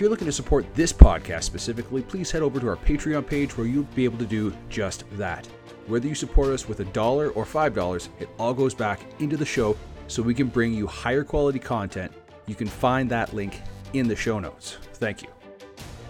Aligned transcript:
If 0.00 0.04
you're 0.04 0.10
looking 0.10 0.28
to 0.28 0.32
support 0.32 0.64
this 0.74 0.94
podcast 0.94 1.42
specifically, 1.42 2.00
please 2.00 2.30
head 2.30 2.40
over 2.40 2.58
to 2.58 2.68
our 2.68 2.76
Patreon 2.76 3.26
page 3.26 3.58
where 3.58 3.66
you'll 3.66 3.82
be 3.94 4.06
able 4.06 4.16
to 4.16 4.24
do 4.24 4.50
just 4.70 5.04
that. 5.18 5.44
Whether 5.88 6.08
you 6.08 6.14
support 6.14 6.48
us 6.48 6.66
with 6.66 6.80
a 6.80 6.86
dollar 6.86 7.32
or 7.32 7.44
five 7.44 7.74
dollars, 7.74 8.08
it 8.18 8.30
all 8.38 8.54
goes 8.54 8.72
back 8.72 9.00
into 9.18 9.36
the 9.36 9.44
show 9.44 9.76
so 10.06 10.22
we 10.22 10.32
can 10.32 10.46
bring 10.46 10.72
you 10.72 10.86
higher 10.86 11.22
quality 11.22 11.58
content. 11.58 12.12
You 12.46 12.54
can 12.54 12.66
find 12.66 13.10
that 13.10 13.34
link 13.34 13.60
in 13.92 14.08
the 14.08 14.16
show 14.16 14.40
notes. 14.40 14.78
Thank 14.94 15.20
you. 15.20 15.28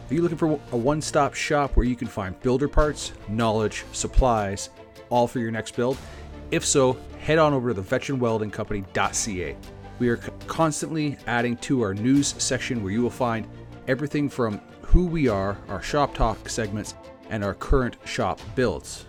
Are 0.09 0.15
you 0.15 0.23
looking 0.23 0.39
for 0.39 0.61
a 0.71 0.77
one 0.77 1.03
stop 1.03 1.35
shop 1.35 1.77
where 1.77 1.85
you 1.85 1.97
can 1.97 2.07
find 2.07 2.41
builder 2.43 2.69
parts, 2.69 3.11
knowledge, 3.29 3.85
supplies, 3.91 4.71
all 5.09 5.27
for 5.27 5.41
your 5.41 5.51
next 5.51 5.75
build? 5.75 5.99
If 6.53 6.65
so, 6.65 6.97
head 7.19 7.39
on 7.39 7.53
over 7.53 7.75
to 7.75 7.83
the 7.83 7.99
veteranweldingcompany.ca. 7.99 9.57
We 9.99 10.09
are 10.09 10.17
constantly 10.47 11.19
adding 11.27 11.57
to 11.57 11.83
our 11.83 11.93
news 11.93 12.37
section 12.39 12.85
where 12.85 12.93
you 12.93 13.03
will 13.03 13.11
find 13.11 13.49
everything 13.91 14.29
from 14.29 14.61
who 14.83 15.05
we 15.05 15.27
are, 15.27 15.59
our 15.69 15.83
shop 15.83 16.15
talk 16.15 16.49
segments, 16.49 16.95
and 17.29 17.43
our 17.43 17.55
current 17.55 17.97
shop 18.05 18.39
builds. 18.55 19.07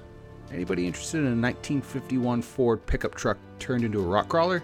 Anybody 0.52 0.88
interested 0.88 1.20
in 1.20 1.26
a 1.26 1.38
1951 1.40 2.42
Ford 2.42 2.84
pickup 2.88 3.14
truck 3.14 3.38
turned 3.59 3.84
into 3.84 4.00
a 4.00 4.04
rock 4.04 4.28
crawler? 4.28 4.64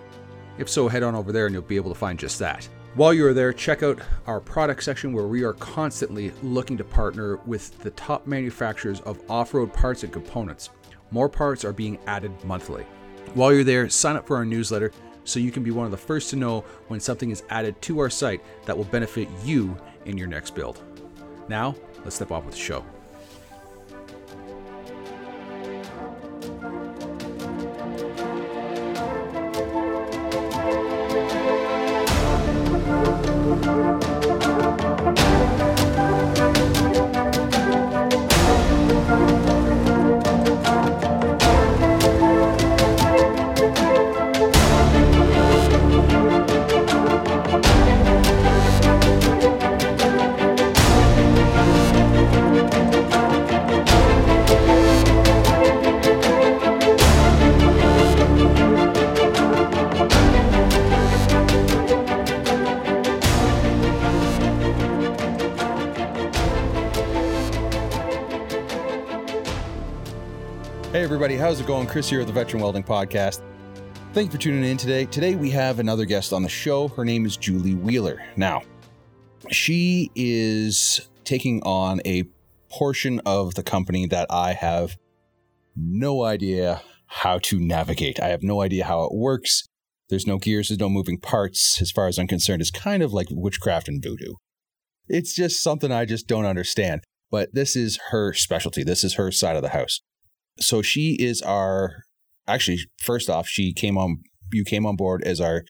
If 0.57 0.69
so, 0.69 0.87
head 0.87 1.03
on 1.03 1.13
over 1.13 1.31
there 1.31 1.45
and 1.45 1.53
you'll 1.53 1.61
be 1.61 1.75
able 1.75 1.93
to 1.93 1.99
find 1.99 2.17
just 2.17 2.39
that. 2.39 2.67
While 2.95 3.13
you 3.13 3.27
are 3.27 3.33
there, 3.33 3.53
check 3.53 3.83
out 3.83 3.99
our 4.25 4.39
product 4.39 4.83
section 4.83 5.13
where 5.13 5.27
we 5.27 5.43
are 5.43 5.53
constantly 5.53 6.31
looking 6.41 6.77
to 6.77 6.83
partner 6.83 7.37
with 7.45 7.77
the 7.83 7.91
top 7.91 8.25
manufacturers 8.25 9.01
of 9.01 9.21
off 9.29 9.53
road 9.53 9.71
parts 9.71 10.01
and 10.01 10.11
components. 10.11 10.71
More 11.11 11.29
parts 11.29 11.63
are 11.63 11.73
being 11.73 11.99
added 12.07 12.31
monthly. 12.43 12.87
While 13.35 13.53
you're 13.53 13.63
there, 13.63 13.87
sign 13.87 14.15
up 14.15 14.25
for 14.25 14.35
our 14.35 14.45
newsletter 14.45 14.91
so 15.25 15.39
you 15.39 15.51
can 15.51 15.61
be 15.61 15.71
one 15.71 15.85
of 15.85 15.91
the 15.91 15.97
first 15.97 16.31
to 16.31 16.37
know 16.37 16.61
when 16.87 16.99
something 16.99 17.29
is 17.29 17.43
added 17.51 17.79
to 17.83 17.99
our 17.99 18.09
site 18.09 18.41
that 18.65 18.75
will 18.75 18.85
benefit 18.85 19.27
you 19.43 19.77
in 20.07 20.17
your 20.17 20.27
next 20.27 20.55
build. 20.55 20.81
Now, 21.49 21.75
let's 22.03 22.15
step 22.15 22.31
off 22.31 22.45
with 22.45 22.55
the 22.55 22.59
show. 22.59 22.83
How's 71.37 71.59
it 71.59 71.67
going? 71.67 71.85
Chris 71.85 72.09
here 72.09 72.21
at 72.21 72.25
the 72.25 72.33
Veteran 72.33 72.63
Welding 72.63 72.83
Podcast. 72.83 73.41
Thank 74.13 74.27
you 74.27 74.31
for 74.31 74.37
tuning 74.39 74.63
in 74.63 74.75
today. 74.75 75.05
Today, 75.05 75.35
we 75.35 75.51
have 75.51 75.77
another 75.77 76.03
guest 76.03 76.33
on 76.33 76.41
the 76.41 76.49
show. 76.49 76.87
Her 76.87 77.05
name 77.05 77.27
is 77.27 77.37
Julie 77.37 77.75
Weiler. 77.75 78.23
Now, 78.35 78.63
she 79.51 80.09
is 80.15 81.07
taking 81.25 81.61
on 81.61 82.01
a 82.05 82.23
portion 82.71 83.21
of 83.23 83.53
the 83.53 83.61
company 83.61 84.07
that 84.07 84.25
I 84.31 84.53
have 84.53 84.97
no 85.75 86.23
idea 86.23 86.81
how 87.05 87.37
to 87.39 87.59
navigate. 87.59 88.19
I 88.19 88.29
have 88.29 88.41
no 88.41 88.61
idea 88.61 88.85
how 88.85 89.03
it 89.03 89.13
works. 89.13 89.67
There's 90.09 90.25
no 90.25 90.39
gears, 90.39 90.69
there's 90.69 90.79
no 90.79 90.89
moving 90.89 91.19
parts. 91.19 91.79
As 91.79 91.91
far 91.91 92.07
as 92.07 92.17
I'm 92.17 92.27
concerned, 92.27 92.61
it's 92.61 92.71
kind 92.71 93.03
of 93.03 93.13
like 93.13 93.27
witchcraft 93.29 93.87
and 93.87 94.01
voodoo. 94.01 94.33
It's 95.07 95.35
just 95.35 95.61
something 95.61 95.91
I 95.91 96.05
just 96.05 96.27
don't 96.27 96.45
understand. 96.45 97.01
But 97.29 97.53
this 97.53 97.75
is 97.75 97.99
her 98.09 98.33
specialty. 98.33 98.83
This 98.83 99.03
is 99.03 99.15
her 99.15 99.31
side 99.31 99.55
of 99.55 99.61
the 99.61 99.69
house 99.69 100.01
so 100.59 100.81
she 100.81 101.15
is 101.19 101.41
our 101.41 102.03
actually 102.47 102.79
first 103.01 103.29
off 103.29 103.47
she 103.47 103.73
came 103.73 103.97
on 103.97 104.17
you 104.51 104.63
came 104.63 104.85
on 104.85 104.95
board 104.95 105.21
as 105.23 105.39
our 105.41 105.63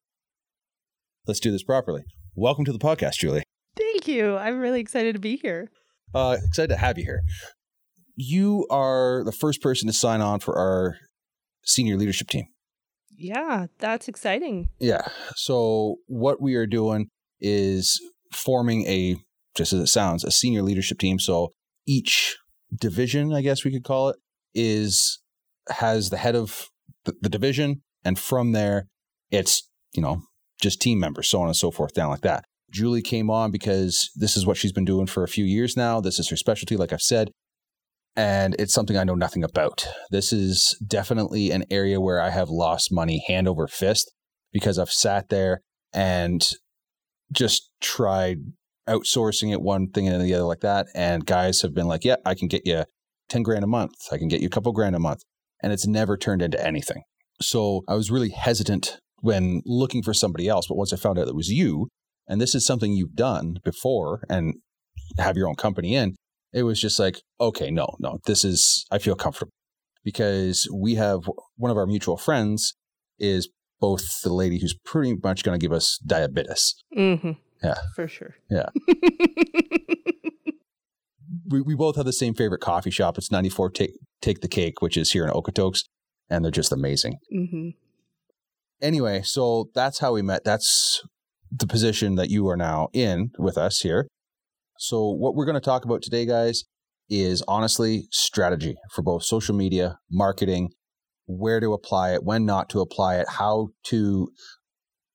let's 1.28 1.40
do 1.40 1.52
this 1.52 1.64
properly 1.64 2.04
welcome 2.36 2.66
to 2.66 2.72
the 2.72 2.80
podcast 2.80 3.14
julie 3.16 3.44
Thank 3.78 4.08
you. 4.08 4.36
I'm 4.38 4.60
really 4.60 4.80
excited 4.80 5.14
to 5.14 5.20
be 5.20 5.38
here. 5.38 5.70
uh 6.14 6.38
excited 6.44 6.70
to 6.70 6.78
have 6.78 6.98
you 6.98 7.04
here 7.06 7.22
you 8.16 8.66
are 8.72 9.24
the 9.24 9.32
first 9.32 9.62
person 9.62 9.88
to 9.88 9.94
sign 9.94 10.22
on 10.22 10.40
for 10.40 10.58
our 10.58 10.96
senior 11.64 11.98
leadership 11.98 12.28
team 12.30 12.46
Yeah, 13.16 13.68
that's 13.80 14.08
exciting. 14.08 14.70
yeah 14.80 15.08
so 15.36 15.98
what 16.08 16.42
we 16.42 16.56
are 16.56 16.66
doing 16.68 17.08
is 17.40 18.00
forming 18.32 18.86
a 18.88 19.16
just 19.56 19.74
as 19.74 19.80
it 19.82 19.88
sounds 19.88 20.24
a 20.24 20.32
senior 20.32 20.62
leadership 20.62 21.00
team 21.00 21.20
so 21.20 21.50
each 21.88 22.38
division 22.76 23.34
i 23.34 23.42
guess 23.42 23.64
we 23.64 23.72
could 23.72 23.84
call 23.84 24.10
it 24.10 24.18
is 24.54 25.20
has 25.70 26.10
the 26.10 26.18
head 26.18 26.36
of 26.36 26.70
the, 27.06 27.14
the 27.22 27.30
division 27.30 27.82
and 28.04 28.18
from 28.18 28.52
there 28.52 28.88
it's 29.32 29.70
you 29.94 30.02
know 30.02 30.22
just 30.62 30.82
team 30.82 31.00
members 31.00 31.30
so 31.30 31.42
on 31.42 31.48
and 31.48 31.56
so 31.56 31.72
forth 31.72 31.94
down 31.94 32.10
like 32.10 32.22
that. 32.22 32.44
Julie 32.72 33.02
came 33.02 33.30
on 33.30 33.52
because 33.52 34.10
this 34.16 34.36
is 34.36 34.46
what 34.46 34.58
she's 34.58 34.74
been 34.74 34.86
doing 34.86 35.08
for 35.08 35.24
a 35.24 35.28
few 35.28 35.46
years 35.46 35.78
now. 35.78 36.02
This 36.02 36.20
is 36.20 36.30
her 36.30 36.36
specialty 36.36 36.78
like 36.78 36.94
i've 36.94 37.02
said 37.02 37.32
and 38.16 38.56
it's 38.58 38.74
something 38.74 38.98
i 38.98 39.04
know 39.04 39.16
nothing 39.16 39.44
about. 39.44 39.88
This 40.12 40.34
is 40.34 40.78
definitely 40.86 41.52
an 41.52 41.66
area 41.70 42.02
where 42.02 42.22
i 42.22 42.30
have 42.30 42.50
lost 42.50 42.92
money 42.92 43.24
hand 43.28 43.48
over 43.48 43.68
fist 43.68 44.12
because 44.52 44.80
i've 44.80 44.92
sat 44.92 45.30
there 45.30 45.62
and 45.94 46.48
just 47.32 47.70
tried 47.82 48.40
outsourcing 48.88 49.52
it 49.52 49.62
one 49.62 49.90
thing 49.90 50.08
and 50.08 50.24
the 50.24 50.34
other 50.34 50.44
like 50.44 50.62
that 50.62 50.88
and 50.96 51.26
guys 51.26 51.62
have 51.62 51.74
been 51.74 51.88
like 51.88 52.06
yeah 52.06 52.16
i 52.26 52.34
can 52.34 52.48
get 52.48 52.66
you 52.66 52.86
10 53.30 53.44
grand 53.44 53.64
a 53.64 53.68
month. 53.68 53.94
I 54.12 54.18
can 54.18 54.28
get 54.28 54.42
you 54.42 54.48
a 54.48 54.52
couple 54.52 54.72
grand 54.72 54.96
a 54.96 55.00
month. 55.00 55.22
And 55.62 55.74
it's 55.74 55.88
never 55.88 56.18
turned 56.18 56.42
into 56.42 56.64
anything. 56.64 57.04
So 57.42 57.82
I 57.88 57.96
was 57.96 58.12
really 58.12 58.30
hesitant 58.30 59.00
when 59.22 59.62
looking 59.66 60.04
for 60.04 60.14
somebody 60.14 60.48
else. 60.48 60.68
But 60.68 60.78
once 60.78 60.94
I 60.94 60.98
found 60.98 61.18
out 61.18 61.28
it 61.28 61.36
was 61.36 61.50
you, 61.50 61.88
and 62.28 62.40
this 62.40 62.54
is 62.54 62.66
something 62.66 62.94
you've 62.94 63.16
done 63.16 63.58
before 63.64 64.24
and 64.30 64.56
have 65.18 65.38
your 65.38 65.48
own 65.48 65.56
company 65.56 65.96
in, 65.96 66.16
it 66.54 66.64
was 66.64 66.80
just 66.80 67.00
like, 67.00 67.22
okay, 67.40 67.72
no, 67.72 67.96
no, 68.00 68.20
this 68.26 68.44
is, 68.44 68.86
I 68.92 69.00
feel 69.00 69.16
comfortable 69.16 69.52
because 70.04 70.70
we 70.74 70.96
have 70.96 71.30
one 71.58 71.72
of 71.72 71.78
our 71.78 71.86
mutual 71.86 72.18
friends 72.18 72.76
is 73.20 73.50
both 73.80 74.22
the 74.24 74.34
lady 74.34 74.60
who's 74.60 74.76
pretty 74.86 75.16
much 75.22 75.44
going 75.44 75.60
to 75.60 75.64
give 75.64 75.74
us 75.74 76.00
diabetes. 76.06 76.76
Mm-hmm. 76.98 77.32
Yeah. 77.64 77.76
For 77.96 78.08
sure. 78.08 78.36
Yeah. 78.50 78.70
we, 81.48 81.62
we 81.62 81.76
both 81.76 81.96
have 81.96 82.06
the 82.06 82.14
same 82.14 82.34
favorite 82.34 82.62
coffee 82.62 82.92
shop. 82.92 83.18
It's 83.18 83.32
94 83.32 83.72
Take, 83.72 83.92
Take 84.22 84.42
the 84.42 84.48
Cake, 84.48 84.82
which 84.82 84.98
is 84.98 85.12
here 85.12 85.26
in 85.26 85.32
Okotoks, 85.32 85.84
and 86.30 86.44
they're 86.44 86.52
just 86.52 86.72
amazing. 86.72 87.18
mm-hmm. 87.34 87.70
Anyway, 88.80 89.22
so 89.24 89.70
that's 89.74 90.00
how 90.00 90.14
we 90.14 90.22
met. 90.22 90.44
That's 90.44 91.02
the 91.52 91.66
position 91.66 92.16
that 92.16 92.30
you 92.30 92.48
are 92.48 92.58
now 92.58 92.90
in 92.94 93.32
with 93.40 93.58
us 93.58 93.80
here. 93.80 94.08
So, 94.78 95.10
what 95.10 95.34
we're 95.34 95.46
going 95.46 95.56
to 95.56 95.62
talk 95.62 95.84
about 95.84 96.04
today, 96.04 96.28
guys, 96.28 96.64
is 97.10 97.44
honestly 97.48 98.08
strategy 98.12 98.76
for 98.92 99.02
both 99.02 99.24
social 99.24 99.56
media, 99.56 99.98
marketing, 100.12 100.70
where 101.26 101.60
to 101.60 101.74
apply 101.74 102.14
it, 102.14 102.24
when 102.24 102.46
not 102.46 102.70
to 102.70 102.82
apply 102.82 103.16
it, 103.16 103.28
how 103.38 103.70
to 103.86 104.30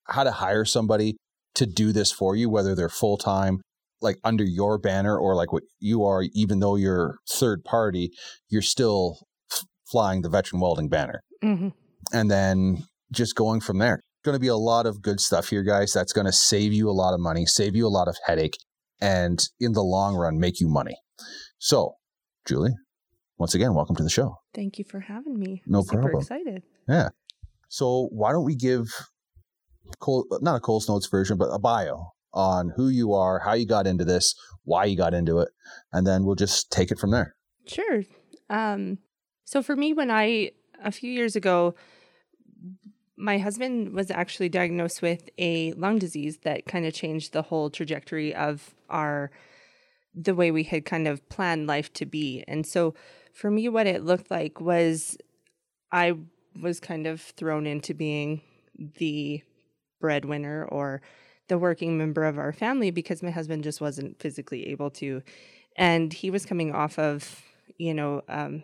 how 0.09 0.23
to 0.23 0.31
hire 0.31 0.65
somebody 0.65 1.15
to 1.55 1.65
do 1.65 1.93
this 1.93 2.11
for 2.11 2.35
you, 2.35 2.49
whether 2.49 2.75
they're 2.75 2.89
full 2.89 3.17
time, 3.17 3.61
like 4.03 4.17
under 4.23 4.43
your 4.43 4.77
banner, 4.77 5.17
or 5.17 5.35
like 5.35 5.51
what 5.51 5.63
you 5.79 6.03
are, 6.03 6.23
even 6.33 6.59
though 6.59 6.75
you're 6.75 7.15
third 7.29 7.63
party, 7.63 8.11
you're 8.49 8.61
still 8.61 9.17
f- 9.51 9.63
flying 9.89 10.21
the 10.21 10.29
veteran 10.29 10.59
welding 10.61 10.89
banner 10.89 11.21
Mm-hmm. 11.43 11.69
and 12.13 12.29
then 12.29 12.83
just 13.11 13.35
going 13.35 13.59
from 13.61 13.79
there. 13.79 14.01
Going 14.23 14.35
to 14.35 14.39
be 14.39 14.47
a 14.47 14.55
lot 14.55 14.85
of 14.85 15.01
good 15.01 15.19
stuff 15.19 15.49
here, 15.49 15.63
guys. 15.63 15.91
That's 15.91 16.13
going 16.13 16.25
to 16.25 16.31
save 16.31 16.71
you 16.71 16.89
a 16.89 16.91
lot 16.95 17.13
of 17.13 17.19
money, 17.19 17.45
save 17.45 17.75
you 17.75 17.85
a 17.85 17.89
lot 17.89 18.07
of 18.07 18.15
headache, 18.25 18.55
and 19.01 19.39
in 19.59 19.73
the 19.73 19.83
long 19.83 20.15
run, 20.15 20.39
make 20.39 20.59
you 20.61 20.69
money. 20.69 20.95
So, 21.59 21.95
Julie, 22.47 22.71
once 23.37 23.53
again, 23.55 23.73
welcome 23.73 23.95
to 23.97 24.03
the 24.03 24.09
show. 24.09 24.35
Thank 24.55 24.77
you 24.79 24.85
for 24.85 25.01
having 25.01 25.37
me. 25.37 25.61
No 25.65 25.79
I'm 25.79 25.85
super 25.85 26.01
problem. 26.03 26.21
excited. 26.21 26.63
Yeah. 26.87 27.09
So, 27.67 28.07
why 28.13 28.31
don't 28.31 28.45
we 28.45 28.55
give 28.55 28.87
Cole, 29.99 30.25
not 30.41 30.55
a 30.55 30.59
Coles 30.61 30.87
Notes 30.87 31.07
version, 31.07 31.37
but 31.37 31.49
a 31.51 31.59
bio 31.59 32.12
on 32.33 32.73
who 32.75 32.89
you 32.89 33.13
are, 33.13 33.39
how 33.39 33.53
you 33.53 33.65
got 33.65 33.87
into 33.87 34.05
this, 34.05 34.35
why 34.63 34.85
you 34.85 34.97
got 34.97 35.13
into 35.13 35.39
it, 35.39 35.49
and 35.91 36.05
then 36.07 36.23
we'll 36.23 36.35
just 36.35 36.71
take 36.71 36.91
it 36.91 36.99
from 36.99 37.11
there. 37.11 37.35
Sure. 37.67 38.03
Um, 38.49 38.99
so 39.45 39.61
for 39.61 39.75
me, 39.75 39.93
when 39.93 40.11
I 40.11 40.51
a 40.83 40.91
few 40.91 41.11
years 41.11 41.35
ago, 41.35 41.75
my 43.15 43.37
husband 43.37 43.93
was 43.93 44.11
actually 44.11 44.49
diagnosed 44.49 45.01
with 45.01 45.29
a 45.37 45.73
lung 45.73 45.99
disease 45.99 46.39
that 46.43 46.65
kind 46.65 46.85
of 46.85 46.93
changed 46.93 47.31
the 47.31 47.43
whole 47.43 47.69
trajectory 47.69 48.33
of 48.33 48.73
our 48.89 49.31
the 50.15 50.35
way 50.35 50.51
we 50.51 50.63
had 50.63 50.85
kind 50.85 51.07
of 51.07 51.27
planned 51.29 51.67
life 51.67 51.91
to 51.93 52.05
be. 52.05 52.43
And 52.47 52.67
so 52.67 52.93
for 53.33 53.49
me 53.49 53.67
what 53.69 53.87
it 53.87 54.03
looked 54.03 54.29
like 54.29 54.61
was 54.61 55.17
I 55.91 56.13
was 56.61 56.79
kind 56.79 57.07
of 57.07 57.21
thrown 57.21 57.65
into 57.65 57.93
being 57.93 58.41
the 58.97 59.41
breadwinner 59.99 60.65
or 60.65 61.01
the 61.47 61.57
working 61.57 61.97
member 61.97 62.23
of 62.23 62.37
our 62.37 62.53
family 62.53 62.91
because 62.91 63.21
my 63.21 63.31
husband 63.31 63.63
just 63.63 63.81
wasn't 63.81 64.19
physically 64.19 64.67
able 64.67 64.89
to. 64.89 65.21
And 65.75 66.13
he 66.13 66.29
was 66.29 66.45
coming 66.45 66.73
off 66.73 66.97
of 66.99 67.41
you 67.77 67.93
know 67.93 68.21
um, 68.29 68.63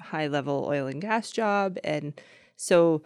high 0.00 0.28
level 0.28 0.66
oil 0.68 0.86
and 0.86 1.00
gas 1.00 1.30
job. 1.30 1.78
And 1.84 2.18
so 2.56 3.02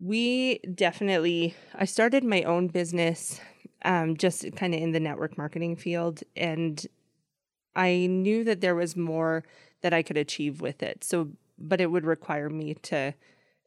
we 0.00 0.58
definitely 0.74 1.54
i 1.74 1.84
started 1.84 2.24
my 2.24 2.42
own 2.42 2.66
business 2.66 3.40
um, 3.84 4.16
just 4.16 4.44
kind 4.56 4.74
of 4.74 4.80
in 4.80 4.90
the 4.90 4.98
network 4.98 5.38
marketing 5.38 5.76
field. 5.76 6.22
And 6.36 6.84
i 7.76 8.06
knew 8.06 8.44
that 8.44 8.60
there 8.60 8.74
was 8.74 8.96
more 8.96 9.44
that 9.82 9.92
i 9.92 10.02
could 10.02 10.16
achieve 10.16 10.60
with 10.60 10.82
it. 10.82 11.04
So 11.04 11.30
but 11.58 11.80
it 11.80 11.90
would 11.90 12.04
require 12.04 12.50
me 12.50 12.74
to 12.74 13.14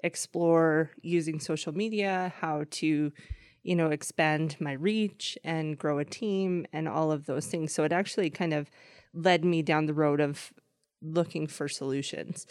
explore 0.04 0.92
using 1.02 1.40
social 1.40 1.74
media 1.74 2.34
how 2.40 2.66
to 2.70 3.12
you 3.68 3.76
know 3.76 3.88
expand 3.88 4.56
my 4.60 4.72
reach 4.72 5.38
and 5.44 5.78
grow 5.78 6.00
a 6.00 6.06
team 6.06 6.66
and 6.72 6.88
all 6.88 7.12
of 7.12 7.26
those 7.26 7.48
things 7.48 7.74
so 7.74 7.84
it 7.84 7.92
actually 7.92 8.30
kind 8.30 8.54
of 8.54 8.72
led 9.14 9.44
me 9.44 9.62
down 9.62 9.86
the 9.86 9.94
road 9.94 10.22
of 10.22 10.54
looking 11.02 11.48
for 11.48 11.68
solutions 11.68 12.48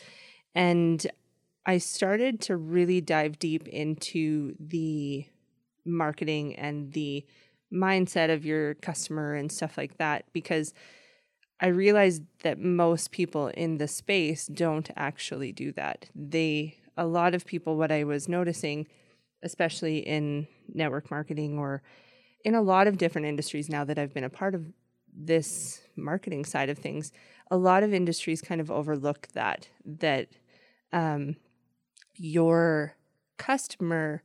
and 0.54 1.06
I 1.64 1.78
started 1.78 2.40
to 2.42 2.56
really 2.56 3.00
dive 3.00 3.38
deep 3.38 3.66
into 3.66 4.54
the 4.60 5.26
marketing 5.84 6.54
and 6.54 6.92
the 6.92 7.24
mindset 7.72 8.32
of 8.32 8.44
your 8.44 8.74
customer 8.74 9.34
and 9.34 9.50
stuff 9.50 9.76
like 9.76 9.98
that 9.98 10.26
because 10.32 10.72
I 11.60 11.68
realized 11.68 12.22
that 12.42 12.58
most 12.58 13.10
people 13.10 13.48
in 13.48 13.78
the 13.78 13.88
space 13.88 14.46
don't 14.46 14.90
actually 14.94 15.52
do 15.52 15.72
that. 15.72 16.06
They, 16.14 16.76
a 16.96 17.06
lot 17.06 17.34
of 17.34 17.46
people, 17.46 17.76
what 17.76 17.90
I 17.90 18.04
was 18.04 18.28
noticing, 18.28 18.86
especially 19.42 19.98
in 19.98 20.46
network 20.72 21.10
marketing 21.10 21.58
or 21.58 21.82
in 22.44 22.54
a 22.54 22.62
lot 22.62 22.86
of 22.86 22.98
different 22.98 23.26
industries 23.26 23.68
now 23.68 23.84
that 23.84 23.98
I've 23.98 24.14
been 24.14 24.24
a 24.24 24.30
part 24.30 24.54
of 24.54 24.66
this 25.12 25.80
marketing 25.96 26.44
side 26.44 26.68
of 26.68 26.78
things, 26.78 27.12
a 27.50 27.56
lot 27.56 27.82
of 27.82 27.94
industries 27.94 28.42
kind 28.42 28.60
of 28.60 28.70
overlook 28.70 29.28
that, 29.34 29.68
that, 29.84 30.28
um, 30.92 31.36
your 32.14 32.96
customer 33.36 34.22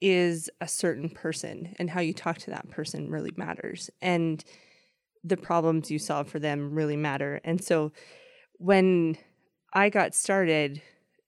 is 0.00 0.50
a 0.60 0.68
certain 0.68 1.08
person 1.08 1.74
and 1.78 1.90
how 1.90 2.00
you 2.00 2.12
talk 2.12 2.38
to 2.38 2.50
that 2.50 2.68
person 2.70 3.10
really 3.10 3.32
matters. 3.36 3.90
And 4.02 4.44
the 5.24 5.36
problems 5.36 5.90
you 5.90 5.98
solve 5.98 6.28
for 6.28 6.38
them 6.38 6.74
really 6.74 6.96
matter. 6.96 7.40
And 7.44 7.62
so 7.62 7.92
when 8.58 9.16
i 9.72 9.90
got 9.90 10.14
started 10.14 10.80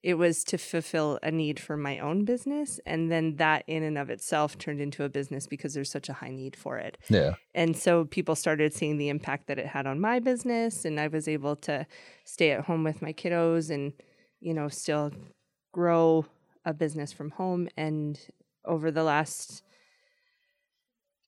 it 0.03 0.15
was 0.15 0.45
to 0.45 0.57
fulfill 0.57 1.19
a 1.23 1.31
need 1.31 1.59
for 1.59 1.77
my 1.77 1.99
own 1.99 2.25
business 2.25 2.79
and 2.87 3.11
then 3.11 3.37
that 3.37 3.65
in 3.67 3.83
and 3.83 3.99
of 3.99 4.11
itself 4.11 4.57
turned 4.57 4.81
into 4.81 5.03
a 5.05 5.09
business 5.09 5.47
because 5.47 5.75
there's 5.75 5.91
such 5.91 6.09
a 6.09 6.13
high 6.13 6.31
need 6.31 6.55
for 6.55 6.79
it 6.79 6.97
yeah 7.09 7.35
and 7.55 7.77
so 7.77 8.05
people 8.05 8.37
started 8.37 8.73
seeing 8.73 8.97
the 8.97 9.09
impact 9.09 9.47
that 9.49 9.59
it 9.59 9.67
had 9.67 9.87
on 9.87 10.01
my 10.01 10.19
business 10.19 10.85
and 10.85 11.01
i 11.01 11.09
was 11.09 11.27
able 11.27 11.57
to 11.57 11.87
stay 12.25 12.53
at 12.53 12.65
home 12.65 12.85
with 12.85 13.03
my 13.03 13.13
kiddos 13.13 13.71
and 13.71 13.93
you 14.41 14.55
know, 14.55 14.69
still 14.69 15.13
grow 15.73 16.27
a 16.65 16.73
business 16.73 17.13
from 17.13 17.31
home. 17.31 17.69
And 17.77 18.19
over 18.65 18.91
the 18.91 19.03
last 19.03 19.63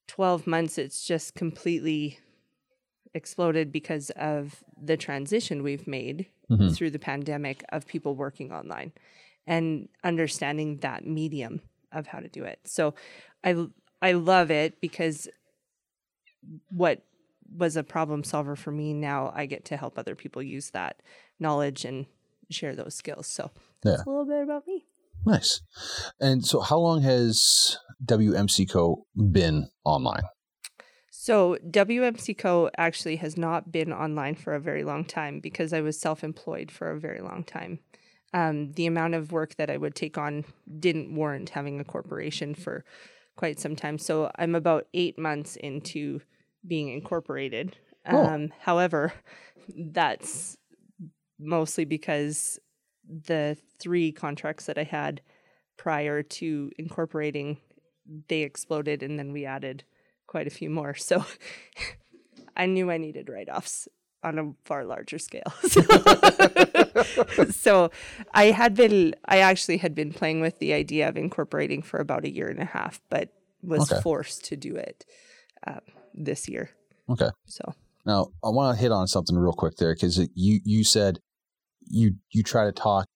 12 0.08 0.46
months, 0.46 0.78
it's 0.78 1.04
just 1.04 1.34
completely 1.34 2.18
exploded 3.14 3.72
because 3.72 4.10
of 4.10 4.62
the 4.80 4.96
transition 4.96 5.62
we've 5.62 5.86
made 5.86 6.26
mm-hmm. 6.50 6.68
through 6.70 6.90
the 6.90 6.98
pandemic 6.98 7.64
of 7.70 7.86
people 7.86 8.14
working 8.14 8.52
online 8.52 8.92
and 9.46 9.88
understanding 10.04 10.78
that 10.78 11.06
medium 11.06 11.60
of 11.92 12.06
how 12.06 12.20
to 12.20 12.28
do 12.28 12.44
it. 12.44 12.60
So 12.64 12.94
I 13.42 13.66
I 14.02 14.12
love 14.12 14.50
it 14.50 14.80
because 14.80 15.28
what 16.70 17.02
was 17.52 17.76
a 17.76 17.82
problem 17.82 18.22
solver 18.24 18.56
for 18.56 18.70
me 18.70 18.92
now 18.94 19.32
I 19.34 19.46
get 19.46 19.64
to 19.66 19.76
help 19.76 19.98
other 19.98 20.14
people 20.14 20.42
use 20.42 20.70
that 20.70 21.02
knowledge 21.38 21.84
and 21.84 22.06
share 22.50 22.76
those 22.76 22.94
skills. 22.94 23.26
So 23.26 23.50
that's 23.82 23.98
yeah. 23.98 24.04
a 24.06 24.08
little 24.10 24.26
bit 24.26 24.42
about 24.42 24.66
me. 24.66 24.84
Nice. 25.26 25.60
And 26.18 26.44
so, 26.44 26.60
how 26.60 26.78
long 26.78 27.02
has 27.02 27.76
WMC 28.04 28.70
Co. 28.70 29.06
been 29.14 29.68
online? 29.84 30.22
So, 31.30 31.58
WMC 31.64 32.36
Co. 32.36 32.70
actually 32.76 33.14
has 33.14 33.36
not 33.36 33.70
been 33.70 33.92
online 33.92 34.34
for 34.34 34.52
a 34.52 34.58
very 34.58 34.82
long 34.82 35.04
time 35.04 35.38
because 35.38 35.72
I 35.72 35.80
was 35.80 35.96
self 35.96 36.24
employed 36.24 36.72
for 36.72 36.90
a 36.90 36.98
very 36.98 37.20
long 37.20 37.44
time. 37.44 37.78
Um, 38.34 38.72
the 38.72 38.86
amount 38.86 39.14
of 39.14 39.30
work 39.30 39.54
that 39.54 39.70
I 39.70 39.76
would 39.76 39.94
take 39.94 40.18
on 40.18 40.44
didn't 40.80 41.14
warrant 41.14 41.50
having 41.50 41.78
a 41.78 41.84
corporation 41.84 42.56
for 42.56 42.84
quite 43.36 43.60
some 43.60 43.76
time. 43.76 43.96
So, 43.96 44.32
I'm 44.40 44.56
about 44.56 44.88
eight 44.92 45.20
months 45.20 45.54
into 45.54 46.20
being 46.66 46.88
incorporated. 46.88 47.76
Oh. 48.06 48.26
Um, 48.26 48.52
however, 48.58 49.12
that's 49.76 50.56
mostly 51.38 51.84
because 51.84 52.58
the 53.08 53.56
three 53.78 54.10
contracts 54.10 54.66
that 54.66 54.78
I 54.78 54.82
had 54.82 55.20
prior 55.76 56.24
to 56.24 56.72
incorporating 56.76 57.58
they 58.26 58.42
exploded 58.42 59.04
and 59.04 59.16
then 59.16 59.30
we 59.30 59.46
added 59.46 59.84
quite 60.30 60.46
a 60.46 60.50
few 60.50 60.70
more. 60.70 60.94
So 60.94 61.24
I 62.56 62.66
knew 62.66 62.90
I 62.90 62.98
needed 62.98 63.28
write-offs 63.28 63.88
on 64.22 64.38
a 64.38 64.52
far 64.64 64.84
larger 64.84 65.18
scale. 65.18 65.52
so 67.50 67.90
I 68.32 68.52
had 68.52 68.74
been 68.74 69.14
I 69.24 69.38
actually 69.38 69.78
had 69.78 69.94
been 69.94 70.12
playing 70.12 70.40
with 70.40 70.58
the 70.60 70.72
idea 70.72 71.08
of 71.08 71.16
incorporating 71.16 71.82
for 71.82 71.98
about 71.98 72.24
a 72.24 72.32
year 72.32 72.48
and 72.48 72.60
a 72.60 72.64
half, 72.66 73.00
but 73.10 73.30
was 73.62 73.90
okay. 73.90 74.00
forced 74.02 74.44
to 74.46 74.56
do 74.56 74.76
it 74.76 75.04
um, 75.66 75.80
this 76.14 76.48
year. 76.48 76.70
Okay. 77.08 77.30
So 77.46 77.74
now 78.06 78.28
I 78.44 78.50
want 78.50 78.76
to 78.76 78.80
hit 78.80 78.92
on 78.92 79.08
something 79.08 79.36
real 79.36 79.52
quick 79.52 79.76
there 79.76 79.94
because 79.94 80.18
you 80.34 80.60
you 80.64 80.84
said 80.84 81.18
you 81.88 82.16
you 82.30 82.42
try 82.42 82.64
to 82.66 82.72
talk 82.72 83.06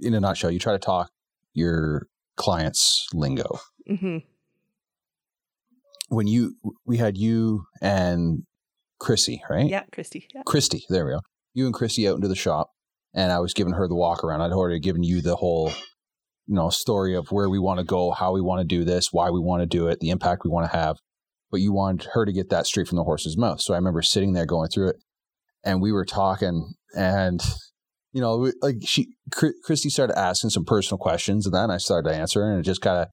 in 0.00 0.12
a 0.14 0.20
nutshell 0.20 0.50
you 0.50 0.58
try 0.58 0.72
to 0.72 0.78
talk 0.78 1.10
your 1.54 2.08
clients 2.36 3.06
lingo 3.14 3.58
mm-hmm. 3.88 4.18
When 6.12 6.26
you 6.26 6.56
we 6.84 6.98
had 6.98 7.16
you 7.16 7.64
and 7.80 8.42
chrissy 9.00 9.42
right? 9.48 9.68
Yeah 9.68 9.84
christy 9.92 10.28
yeah. 10.34 10.42
christy 10.46 10.84
there 10.88 11.06
we 11.06 11.12
go. 11.12 11.20
You 11.54 11.66
and 11.66 11.74
christy 11.74 12.06
out 12.06 12.16
into 12.16 12.28
the 12.28 12.36
shop 12.36 12.70
and 13.14 13.32
i 13.32 13.38
was 13.38 13.54
giving 13.54 13.74
her 13.74 13.88
the 13.88 13.94
walk 13.94 14.22
around. 14.22 14.42
I'd 14.42 14.52
already 14.52 14.78
given 14.78 15.02
you 15.02 15.22
the 15.22 15.36
whole 15.36 15.72
you 16.46 16.54
know 16.54 16.68
story 16.68 17.14
of 17.14 17.32
where 17.32 17.48
we 17.48 17.58
want 17.58 17.78
to 17.78 17.84
go 17.84 18.10
how 18.10 18.32
we 18.32 18.40
want 18.40 18.60
to 18.60 18.66
do 18.66 18.84
this 18.84 19.08
why 19.12 19.30
we 19.30 19.40
want 19.40 19.62
to 19.62 19.66
do 19.66 19.88
it 19.88 20.00
the 20.00 20.10
impact 20.10 20.42
we 20.44 20.50
want 20.50 20.70
to 20.70 20.76
have. 20.76 20.98
But 21.50 21.60
you 21.60 21.72
wanted 21.72 22.08
her 22.14 22.24
to 22.24 22.32
get 22.32 22.48
that 22.50 22.66
straight 22.66 22.88
from 22.88 22.96
the 22.96 23.04
horse's 23.04 23.36
mouth. 23.36 23.60
So 23.60 23.74
i 23.74 23.76
remember 23.76 24.02
sitting 24.02 24.32
there 24.32 24.46
going 24.46 24.68
through 24.68 24.90
it 24.90 24.96
and 25.64 25.80
we 25.80 25.92
were 25.92 26.04
talking 26.04 26.74
and 26.94 27.40
you 28.14 28.20
know, 28.20 28.52
like 28.60 28.76
she, 28.84 29.14
Christy 29.30 29.88
started 29.88 30.18
asking 30.18 30.50
some 30.50 30.66
personal 30.66 30.98
questions 30.98 31.46
and 31.46 31.54
then 31.54 31.70
I 31.70 31.78
started 31.78 32.10
to 32.10 32.14
answer 32.14 32.44
and 32.44 32.60
it 32.60 32.62
just 32.62 32.82
kind 32.82 32.98
of, 32.98 33.08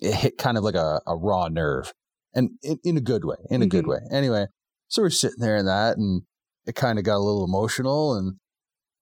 it 0.00 0.14
hit 0.14 0.38
kind 0.38 0.56
of 0.56 0.62
like 0.62 0.76
a, 0.76 1.00
a 1.04 1.16
raw 1.16 1.48
nerve 1.48 1.92
and 2.36 2.50
in, 2.62 2.78
in, 2.84 2.96
a 2.96 3.00
good 3.00 3.24
way, 3.24 3.36
in 3.50 3.62
a 3.62 3.64
mm-hmm. 3.64 3.70
good 3.70 3.86
way. 3.86 3.98
Anyway, 4.12 4.46
so 4.88 5.02
we're 5.02 5.10
sitting 5.10 5.40
there 5.40 5.56
in 5.56 5.66
that 5.66 5.96
and 5.96 6.22
it 6.66 6.76
kind 6.76 6.98
of 6.98 7.04
got 7.04 7.16
a 7.16 7.18
little 7.18 7.44
emotional 7.44 8.14
and 8.14 8.36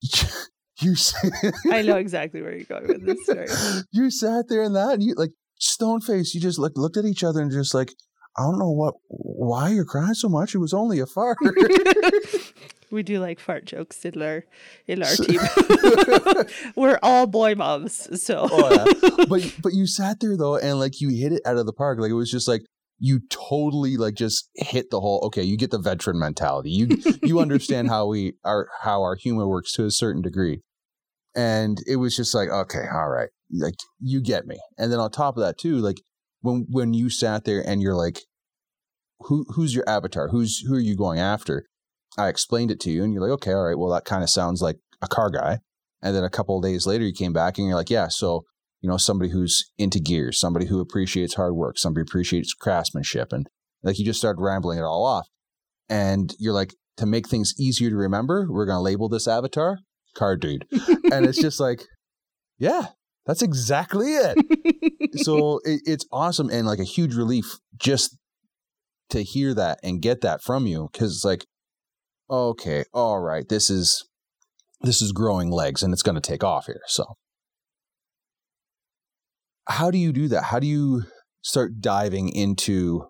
you, 0.81 0.95
said 0.95 1.33
I 1.71 1.83
know 1.83 1.97
exactly 2.05 2.41
where 2.41 2.55
you're 2.55 2.65
going 2.65 2.87
with 2.87 3.05
this 3.05 3.25
story. 3.25 3.83
you 3.93 4.11
sat 4.11 4.49
there 4.49 4.63
in 4.63 4.73
that 4.75 4.95
and 4.95 5.03
you 5.03 5.15
like 5.17 5.33
stone 5.59 6.01
face, 6.01 6.35
you 6.35 6.41
just 6.41 6.59
looked, 6.59 6.79
looked 6.79 6.97
at 6.97 7.05
each 7.05 7.25
other 7.25 7.43
and 7.43 7.51
just 7.51 7.75
like, 7.75 7.93
I 8.37 8.43
don't 8.43 8.59
know 8.59 8.71
what, 8.71 8.95
why 9.09 9.71
you're 9.71 9.85
crying 9.85 10.15
so 10.15 10.29
much. 10.29 10.55
It 10.55 10.59
was 10.59 10.75
only 10.75 11.01
a 11.01 11.07
fart. 11.07 11.39
we 12.91 13.03
do 13.03 13.19
like 13.21 13.39
fart 13.41 13.65
jokes 13.65 14.05
in 14.05 14.21
our 14.21 14.45
in 14.87 15.03
our 15.03 15.15
team. 15.15 15.41
We're 16.77 16.99
all 17.03 17.29
boy 17.29 17.55
moms, 17.55 18.23
so. 18.23 18.49
oh, 18.51 18.71
yeah. 18.71 19.25
But 19.29 19.55
but 19.63 19.73
you 19.73 19.87
sat 19.87 20.19
there 20.19 20.37
though, 20.37 20.57
and 20.57 20.81
like 20.81 21.01
you 21.01 21.11
hit 21.11 21.33
it 21.33 21.43
out 21.47 21.59
of 21.59 21.67
the 21.67 21.73
park. 21.73 22.01
Like 22.01 22.11
it 22.11 22.15
was 22.15 22.31
just 22.31 22.49
like 22.49 22.63
you 22.99 23.21
totally 23.31 23.97
like 23.97 24.15
just 24.15 24.49
hit 24.55 24.91
the 24.91 25.01
whole. 25.01 25.21
Okay, 25.27 25.43
you 25.43 25.57
get 25.57 25.71
the 25.71 25.79
veteran 25.79 26.19
mentality. 26.19 26.71
You 26.71 26.99
you 27.23 27.41
understand 27.41 27.89
how 27.89 28.07
we 28.07 28.35
are 28.45 28.69
how 28.83 29.03
our 29.03 29.17
humor 29.17 29.49
works 29.49 29.73
to 29.73 29.85
a 29.85 29.91
certain 29.91 30.23
degree, 30.23 30.63
and 31.35 31.79
it 31.87 31.97
was 31.97 32.17
just 32.17 32.35
like 32.35 32.49
okay, 32.49 32.85
all 32.93 33.09
right, 33.09 33.31
like 33.53 33.75
you 34.01 34.21
get 34.23 34.47
me. 34.47 34.57
And 34.79 34.93
then 34.93 35.01
on 35.01 35.11
top 35.11 35.37
of 35.37 35.43
that 35.43 35.59
too, 35.59 35.79
like 35.79 36.01
when 36.41 36.67
when 36.69 36.95
you 36.95 37.11
sat 37.11 37.45
there 37.45 37.67
and 37.67 37.83
you're 37.83 37.97
like 37.97 38.21
who 39.21 39.47
who's 39.55 39.75
your 39.75 39.89
avatar 39.89 40.29
who's 40.29 40.61
who 40.67 40.75
are 40.75 40.81
you 40.81 40.97
going 40.97 41.19
after 41.19 41.65
I 42.17 42.29
explained 42.29 42.71
it 42.71 42.81
to 42.81 42.91
you 42.91 43.03
and 43.03 43.13
you're 43.13 43.23
like, 43.23 43.33
okay, 43.33 43.53
all 43.53 43.65
right, 43.65 43.79
well, 43.79 43.91
that 43.91 44.05
kind 44.05 44.23
of 44.23 44.31
sounds 44.31 44.63
like 44.63 44.77
a 45.03 45.09
car 45.09 45.31
guy. 45.31 45.59
And 46.03 46.15
then 46.15 46.25
a 46.25 46.31
couple 46.31 46.57
of 46.57 46.63
days 46.63 46.87
later, 46.87 47.05
you 47.05 47.13
came 47.13 47.33
back 47.33 47.59
and 47.59 47.67
you're 47.67 47.77
like, 47.77 47.91
yeah, 47.91 48.09
so, 48.09 48.45
you 48.85 48.91
know, 48.91 48.99
somebody 48.99 49.31
who's 49.31 49.73
into 49.79 49.99
gears, 49.99 50.39
somebody 50.39 50.67
who 50.67 50.79
appreciates 50.79 51.37
hard 51.37 51.55
work, 51.55 51.79
somebody 51.79 52.03
appreciates 52.03 52.53
craftsmanship. 52.53 53.33
And 53.33 53.49
like 53.83 53.99
you 53.99 54.05
just 54.05 54.19
start 54.19 54.37
rambling 54.39 54.79
it 54.79 54.83
all 54.83 55.07
off. 55.07 55.27
And 55.89 56.35
you're 56.39 56.53
like, 56.53 56.75
to 56.99 57.07
make 57.07 57.27
things 57.27 57.55
easier 57.59 57.89
to 57.89 57.97
remember, 57.97 58.47
we're 58.47 58.67
going 58.67 58.77
to 58.77 58.83
label 58.83 59.09
this 59.09 59.27
avatar 59.27 59.79
car 60.15 60.37
dude. 60.37 60.67
and 61.11 61.25
it's 61.25 61.41
just 61.41 61.59
like, 61.59 61.81
yeah, 62.59 62.89
that's 63.25 63.41
exactly 63.41 64.17
it. 64.17 64.37
so 65.23 65.61
it, 65.65 65.81
it's 65.87 66.05
awesome 66.13 66.51
and 66.51 66.67
like 66.67 66.79
a 66.79 66.85
huge 66.85 67.15
relief 67.15 67.57
just 67.81 68.19
to 69.09 69.23
hear 69.23 69.55
that 69.55 69.81
and 69.83 70.03
get 70.03 70.21
that 70.21 70.43
from 70.43 70.67
you 70.67 70.91
because 70.93 71.13
it's 71.15 71.25
like, 71.25 71.47
okay, 72.31 72.85
all 72.93 73.19
right, 73.19 73.49
this 73.49 73.71
is 73.71 74.05
this 74.83 75.01
is 75.01 75.11
growing 75.11 75.51
legs 75.51 75.83
and 75.83 75.95
it's 75.95 76.03
going 76.03 76.17
to 76.17 76.21
take 76.21 76.45
off 76.45 76.67
here. 76.67 76.83
So 76.87 77.15
how 79.67 79.91
do 79.91 79.99
you 79.99 80.13
do 80.13 80.29
that? 80.29 80.45
How 80.45 80.59
do 80.59 80.67
you 80.67 81.05
start 81.43 81.81
diving 81.81 82.29
into 82.29 83.07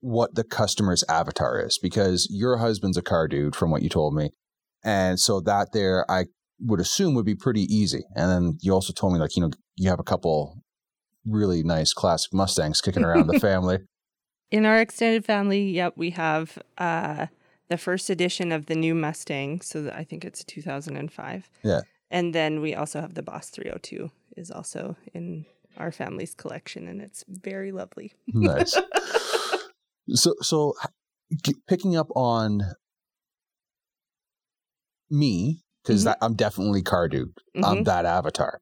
what 0.00 0.34
the 0.34 0.44
customer's 0.44 1.04
avatar 1.08 1.60
is? 1.60 1.78
Because 1.78 2.28
your 2.30 2.58
husband's 2.58 2.96
a 2.96 3.02
car 3.02 3.28
dude, 3.28 3.56
from 3.56 3.70
what 3.70 3.82
you 3.82 3.88
told 3.88 4.14
me. 4.14 4.30
And 4.82 5.18
so 5.20 5.40
that 5.40 5.68
there, 5.72 6.10
I 6.10 6.26
would 6.60 6.80
assume 6.80 7.14
would 7.14 7.26
be 7.26 7.34
pretty 7.34 7.62
easy. 7.62 8.02
And 8.14 8.30
then 8.30 8.58
you 8.60 8.72
also 8.72 8.92
told 8.92 9.12
me, 9.12 9.18
like, 9.18 9.36
you 9.36 9.42
know, 9.42 9.50
you 9.76 9.90
have 9.90 10.00
a 10.00 10.04
couple 10.04 10.62
really 11.26 11.62
nice 11.62 11.92
classic 11.92 12.32
Mustangs 12.32 12.80
kicking 12.80 13.04
around 13.04 13.26
the 13.26 13.40
family. 13.40 13.78
In 14.50 14.66
our 14.66 14.80
extended 14.80 15.24
family, 15.24 15.70
yep, 15.70 15.94
we 15.96 16.10
have 16.10 16.58
uh, 16.78 17.26
the 17.68 17.76
first 17.76 18.10
edition 18.10 18.52
of 18.52 18.66
the 18.66 18.74
new 18.74 18.94
Mustang. 18.94 19.60
So 19.60 19.90
I 19.94 20.04
think 20.04 20.24
it's 20.24 20.44
2005. 20.44 21.50
Yeah. 21.62 21.80
And 22.10 22.34
then 22.34 22.60
we 22.60 22.74
also 22.74 23.00
have 23.00 23.14
the 23.14 23.22
Boss 23.22 23.50
302 23.50 24.10
is 24.36 24.50
also 24.50 24.96
in 25.14 25.46
our 25.80 25.90
family's 25.90 26.34
collection, 26.34 26.86
and 26.86 27.00
it's 27.00 27.24
very 27.28 27.72
lovely. 27.72 28.12
nice. 28.28 28.76
So, 30.12 30.34
so 30.40 30.74
picking 31.68 31.96
up 31.96 32.08
on 32.16 32.62
me 35.08 35.62
because 35.82 36.04
mm-hmm. 36.04 36.24
I'm 36.24 36.34
definitely 36.34 36.82
car 36.82 37.08
dude. 37.08 37.28
Mm-hmm. 37.28 37.64
I'm 37.64 37.84
that 37.84 38.06
avatar, 38.06 38.60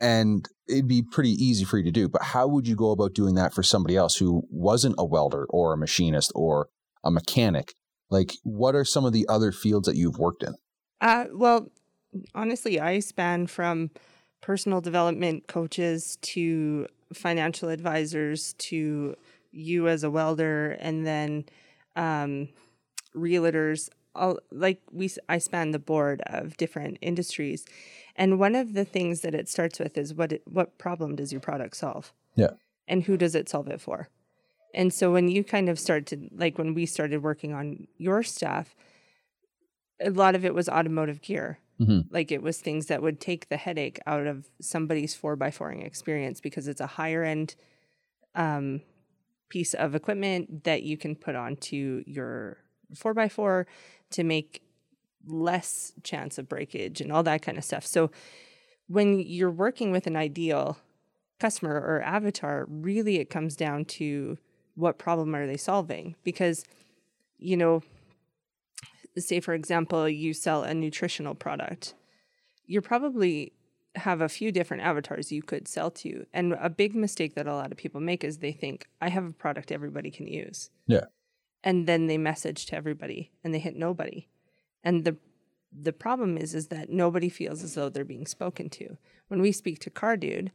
and 0.00 0.46
it'd 0.68 0.86
be 0.86 1.02
pretty 1.02 1.30
easy 1.30 1.64
for 1.64 1.78
you 1.78 1.84
to 1.84 1.90
do. 1.90 2.08
But 2.08 2.22
how 2.22 2.46
would 2.46 2.68
you 2.68 2.76
go 2.76 2.90
about 2.92 3.14
doing 3.14 3.34
that 3.34 3.52
for 3.52 3.62
somebody 3.64 3.96
else 3.96 4.16
who 4.16 4.42
wasn't 4.48 4.94
a 4.98 5.04
welder 5.04 5.44
or 5.48 5.72
a 5.72 5.76
machinist 5.76 6.30
or 6.34 6.68
a 7.02 7.10
mechanic? 7.10 7.74
Like, 8.10 8.34
what 8.44 8.74
are 8.74 8.84
some 8.84 9.04
of 9.04 9.12
the 9.12 9.26
other 9.28 9.52
fields 9.52 9.86
that 9.86 9.96
you've 9.96 10.18
worked 10.18 10.42
in? 10.42 10.54
Uh, 11.00 11.24
well, 11.32 11.72
honestly, 12.34 12.78
I 12.78 13.00
span 13.00 13.46
from 13.46 13.90
personal 14.42 14.80
development 14.80 15.46
coaches 15.46 16.18
to 16.20 16.86
financial 17.14 17.70
advisors 17.70 18.54
to 18.54 19.16
you 19.52 19.88
as 19.88 20.04
a 20.04 20.10
welder 20.10 20.72
and 20.72 21.06
then 21.06 21.44
um, 21.96 22.48
realtors. 23.14 23.88
All 24.14 24.38
like 24.50 24.82
we 24.90 25.10
I 25.30 25.38
span 25.38 25.70
the 25.70 25.78
board 25.78 26.20
of 26.26 26.58
different 26.58 26.98
industries. 27.00 27.64
And 28.14 28.38
one 28.38 28.54
of 28.54 28.74
the 28.74 28.84
things 28.84 29.22
that 29.22 29.34
it 29.34 29.48
starts 29.48 29.78
with 29.78 29.96
is 29.96 30.12
what 30.12 30.32
it, 30.32 30.42
what 30.46 30.76
problem 30.76 31.16
does 31.16 31.32
your 31.32 31.40
product 31.40 31.76
solve? 31.76 32.12
Yeah. 32.34 32.50
And 32.86 33.04
who 33.04 33.16
does 33.16 33.34
it 33.34 33.48
solve 33.48 33.68
it 33.68 33.80
for? 33.80 34.10
And 34.74 34.92
so 34.92 35.12
when 35.12 35.28
you 35.28 35.44
kind 35.44 35.70
of 35.70 35.78
start 35.78 36.04
to 36.06 36.28
like 36.34 36.58
when 36.58 36.74
we 36.74 36.84
started 36.84 37.22
working 37.22 37.54
on 37.54 37.86
your 37.96 38.22
stuff 38.22 38.74
a 40.02 40.10
lot 40.10 40.34
of 40.34 40.44
it 40.44 40.54
was 40.54 40.68
automotive 40.68 41.22
gear 41.22 41.58
mm-hmm. 41.80 42.00
like 42.10 42.32
it 42.32 42.42
was 42.42 42.58
things 42.58 42.86
that 42.86 43.02
would 43.02 43.20
take 43.20 43.48
the 43.48 43.56
headache 43.56 44.00
out 44.06 44.26
of 44.26 44.48
somebody's 44.60 45.14
4 45.14 45.36
by 45.36 45.50
4 45.50 45.72
experience 45.72 46.40
because 46.40 46.68
it's 46.68 46.80
a 46.80 46.86
higher 46.86 47.22
end 47.22 47.54
um, 48.34 48.80
piece 49.52 49.74
of 49.74 49.94
equipment 49.94 50.64
that 50.64 50.82
you 50.82 50.96
can 50.96 51.14
put 51.14 51.36
onto 51.36 52.02
your 52.06 52.56
four 52.94 53.12
by 53.12 53.28
four 53.28 53.66
to 54.10 54.24
make 54.24 54.62
less 55.26 55.92
chance 56.02 56.38
of 56.38 56.48
breakage 56.48 57.02
and 57.02 57.12
all 57.12 57.22
that 57.22 57.42
kind 57.42 57.58
of 57.58 57.64
stuff. 57.64 57.86
So 57.86 58.10
when 58.88 59.20
you're 59.20 59.50
working 59.50 59.92
with 59.92 60.06
an 60.06 60.16
ideal 60.16 60.78
customer 61.38 61.74
or 61.74 62.00
avatar, 62.02 62.64
really 62.66 63.18
it 63.18 63.28
comes 63.28 63.54
down 63.54 63.84
to 63.84 64.38
what 64.74 64.98
problem 64.98 65.34
are 65.34 65.46
they 65.46 65.58
solving? 65.58 66.16
Because, 66.24 66.64
you 67.38 67.56
know, 67.58 67.82
say 69.20 69.40
for 69.40 69.54
example, 69.54 70.08
you 70.08 70.32
sell 70.32 70.62
a 70.62 70.74
nutritional 70.74 71.34
product, 71.34 71.94
you're 72.66 72.82
probably 72.82 73.52
have 73.94 74.20
a 74.20 74.28
few 74.28 74.50
different 74.50 74.82
avatars 74.82 75.30
you 75.30 75.42
could 75.42 75.68
sell 75.68 75.90
to. 75.90 76.24
And 76.32 76.54
a 76.54 76.70
big 76.70 76.94
mistake 76.94 77.34
that 77.34 77.46
a 77.46 77.54
lot 77.54 77.72
of 77.72 77.78
people 77.78 78.00
make 78.00 78.24
is 78.24 78.38
they 78.38 78.52
think, 78.52 78.86
I 79.00 79.10
have 79.10 79.26
a 79.26 79.32
product 79.32 79.70
everybody 79.70 80.10
can 80.10 80.26
use. 80.26 80.70
Yeah. 80.86 81.04
And 81.62 81.86
then 81.86 82.06
they 82.06 82.18
message 82.18 82.66
to 82.66 82.76
everybody 82.76 83.30
and 83.44 83.52
they 83.52 83.58
hit 83.58 83.76
nobody. 83.76 84.28
And 84.82 85.04
the 85.04 85.16
the 85.74 85.92
problem 85.92 86.36
is 86.36 86.54
is 86.54 86.68
that 86.68 86.90
nobody 86.90 87.28
feels 87.28 87.62
as 87.62 87.74
though 87.74 87.88
they're 87.88 88.04
being 88.04 88.26
spoken 88.26 88.68
to. 88.68 88.98
When 89.28 89.40
we 89.40 89.52
speak 89.52 89.78
to 89.80 89.90
Car 89.90 90.16
Dude, 90.16 90.52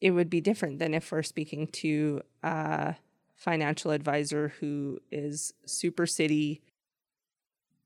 it 0.00 0.10
would 0.10 0.28
be 0.28 0.40
different 0.40 0.78
than 0.78 0.94
if 0.94 1.10
we're 1.10 1.22
speaking 1.22 1.66
to 1.68 2.20
a 2.42 2.96
financial 3.34 3.90
advisor 3.90 4.52
who 4.60 4.98
is 5.10 5.54
super 5.64 6.06
city, 6.06 6.60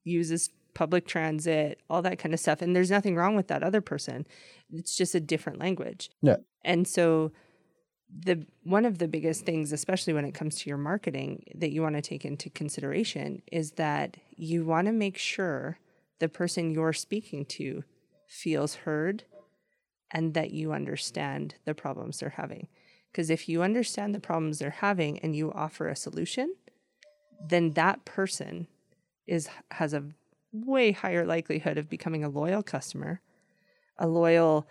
uses 0.05 0.51
public 0.75 1.07
transit, 1.07 1.81
all 1.89 2.03
that 2.03 2.19
kind 2.19 2.35
of 2.35 2.41
stuff. 2.41 2.61
And 2.61 2.75
there's 2.75 2.91
nothing 2.91 3.17
wrong 3.17 3.37
with 3.37 3.49
that 3.49 3.63
other 3.63 3.81
person. 3.81 4.27
It's 4.73 4.97
just 4.97 5.15
a 5.15 5.21
different 5.21 5.61
language. 5.61 6.11
Yeah. 6.21 6.37
And 6.65 6.87
so 6.87 7.33
the 8.17 8.47
one 8.63 8.85
of 8.85 8.99
the 8.99 9.09
biggest 9.09 9.45
things 9.45 9.73
especially 9.73 10.13
when 10.13 10.25
it 10.25 10.35
comes 10.35 10.57
to 10.57 10.69
your 10.69 10.79
marketing 10.79 11.43
that 11.55 11.73
you 11.73 11.83
want 11.83 11.97
to 11.97 12.03
take 12.03 12.25
into 12.25 12.51
consideration 12.51 13.43
is 13.51 13.73
that 13.73 14.17
you 14.37 14.65
want 14.65 14.87
to 14.87 14.93
make 14.93 15.17
sure 15.17 15.79
the 16.21 16.29
person 16.29 16.71
you're 16.71 16.93
speaking 16.93 17.45
to 17.45 17.83
feels 18.29 18.75
heard 18.77 19.25
and 20.13 20.35
that 20.35 20.53
you 20.53 20.73
understand 20.73 21.57
the 21.65 21.75
problems 21.75 22.19
they're 22.19 22.31
having 22.31 22.69
because 23.11 23.31
if 23.31 23.49
you 23.49 23.63
understand 23.63 24.15
the 24.15 24.21
problems 24.21 24.59
they're 24.59 24.71
having 24.71 25.19
and 25.21 25.35
you 25.35 25.51
offer 25.53 25.89
a 25.89 25.97
solution 25.97 26.55
then 27.49 27.71
that 27.71 28.05
person 28.05 28.69
is 29.27 29.49
has 29.73 29.95
a 29.95 30.05
way 30.53 30.93
higher 30.93 31.27
likelihood 31.27 31.79
of 31.79 31.89
becoming 31.89 32.23
a 32.23 32.29
loyal 32.29 32.63
customer, 32.63 33.21
a 33.99 34.07
loyal 34.07 34.67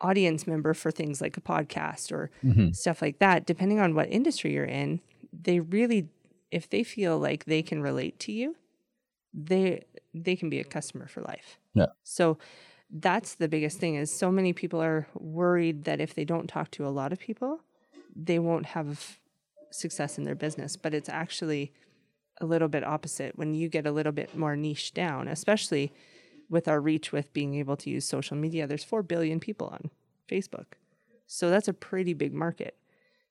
audience 0.00 0.46
member 0.46 0.74
for 0.74 0.90
things 0.90 1.20
like 1.20 1.36
a 1.36 1.40
podcast 1.40 2.12
or 2.12 2.30
mm-hmm. 2.44 2.70
stuff 2.72 3.00
like 3.00 3.18
that, 3.18 3.46
depending 3.46 3.80
on 3.80 3.94
what 3.94 4.10
industry 4.10 4.52
you're 4.52 4.64
in, 4.64 5.00
they 5.32 5.60
really 5.60 6.08
if 6.50 6.68
they 6.70 6.84
feel 6.84 7.18
like 7.18 7.46
they 7.46 7.62
can 7.62 7.82
relate 7.82 8.18
to 8.20 8.32
you, 8.32 8.56
they 9.32 9.84
they 10.12 10.36
can 10.36 10.48
be 10.48 10.60
a 10.60 10.64
customer 10.64 11.08
for 11.08 11.20
life. 11.22 11.58
Yeah. 11.74 11.86
So 12.04 12.38
that's 12.90 13.34
the 13.34 13.48
biggest 13.48 13.78
thing 13.78 13.96
is 13.96 14.16
so 14.16 14.30
many 14.30 14.52
people 14.52 14.80
are 14.80 15.08
worried 15.14 15.84
that 15.84 16.00
if 16.00 16.14
they 16.14 16.24
don't 16.24 16.46
talk 16.46 16.70
to 16.72 16.86
a 16.86 16.90
lot 16.90 17.12
of 17.12 17.18
people, 17.18 17.60
they 18.14 18.38
won't 18.38 18.66
have 18.66 19.18
success 19.70 20.16
in 20.18 20.24
their 20.24 20.36
business, 20.36 20.76
but 20.76 20.94
it's 20.94 21.08
actually 21.08 21.72
a 22.40 22.46
little 22.46 22.68
bit 22.68 22.84
opposite 22.84 23.36
when 23.38 23.54
you 23.54 23.68
get 23.68 23.86
a 23.86 23.92
little 23.92 24.12
bit 24.12 24.36
more 24.36 24.56
niche 24.56 24.92
down, 24.94 25.28
especially 25.28 25.92
with 26.48 26.68
our 26.68 26.80
reach 26.80 27.12
with 27.12 27.32
being 27.32 27.54
able 27.54 27.76
to 27.76 27.90
use 27.90 28.06
social 28.06 28.36
media. 28.36 28.66
There's 28.66 28.84
4 28.84 29.02
billion 29.02 29.40
people 29.40 29.68
on 29.68 29.90
Facebook. 30.28 30.66
So 31.26 31.50
that's 31.50 31.68
a 31.68 31.72
pretty 31.72 32.14
big 32.14 32.34
market, 32.34 32.76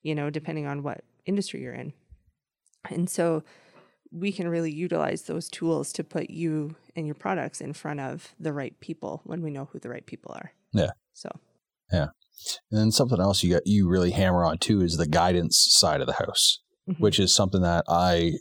you 0.01 0.15
know, 0.15 0.29
depending 0.29 0.65
on 0.65 0.83
what 0.83 1.03
industry 1.25 1.61
you're 1.61 1.73
in. 1.73 1.93
And 2.89 3.09
so 3.09 3.43
we 4.11 4.31
can 4.31 4.47
really 4.47 4.71
utilize 4.71 5.23
those 5.23 5.49
tools 5.49 5.91
to 5.93 6.03
put 6.03 6.29
you 6.29 6.75
and 6.95 7.05
your 7.05 7.15
products 7.15 7.61
in 7.61 7.73
front 7.73 7.99
of 7.99 8.35
the 8.39 8.53
right 8.53 8.79
people 8.79 9.21
when 9.25 9.41
we 9.41 9.51
know 9.51 9.69
who 9.71 9.79
the 9.79 9.89
right 9.89 10.05
people 10.05 10.33
are. 10.33 10.51
Yeah. 10.73 10.91
So, 11.13 11.29
yeah. 11.91 12.07
And 12.71 12.79
then 12.79 12.91
something 12.91 13.19
else 13.19 13.43
you 13.43 13.53
got 13.53 13.65
you 13.65 13.87
really 13.87 14.11
hammer 14.11 14.43
on 14.43 14.57
too 14.57 14.81
is 14.81 14.97
the 14.97 15.07
guidance 15.07 15.65
side 15.69 16.01
of 16.01 16.07
the 16.07 16.13
house, 16.13 16.59
mm-hmm. 16.89 17.01
which 17.01 17.19
is 17.19 17.33
something 17.33 17.61
that 17.61 17.85
I 17.87 18.33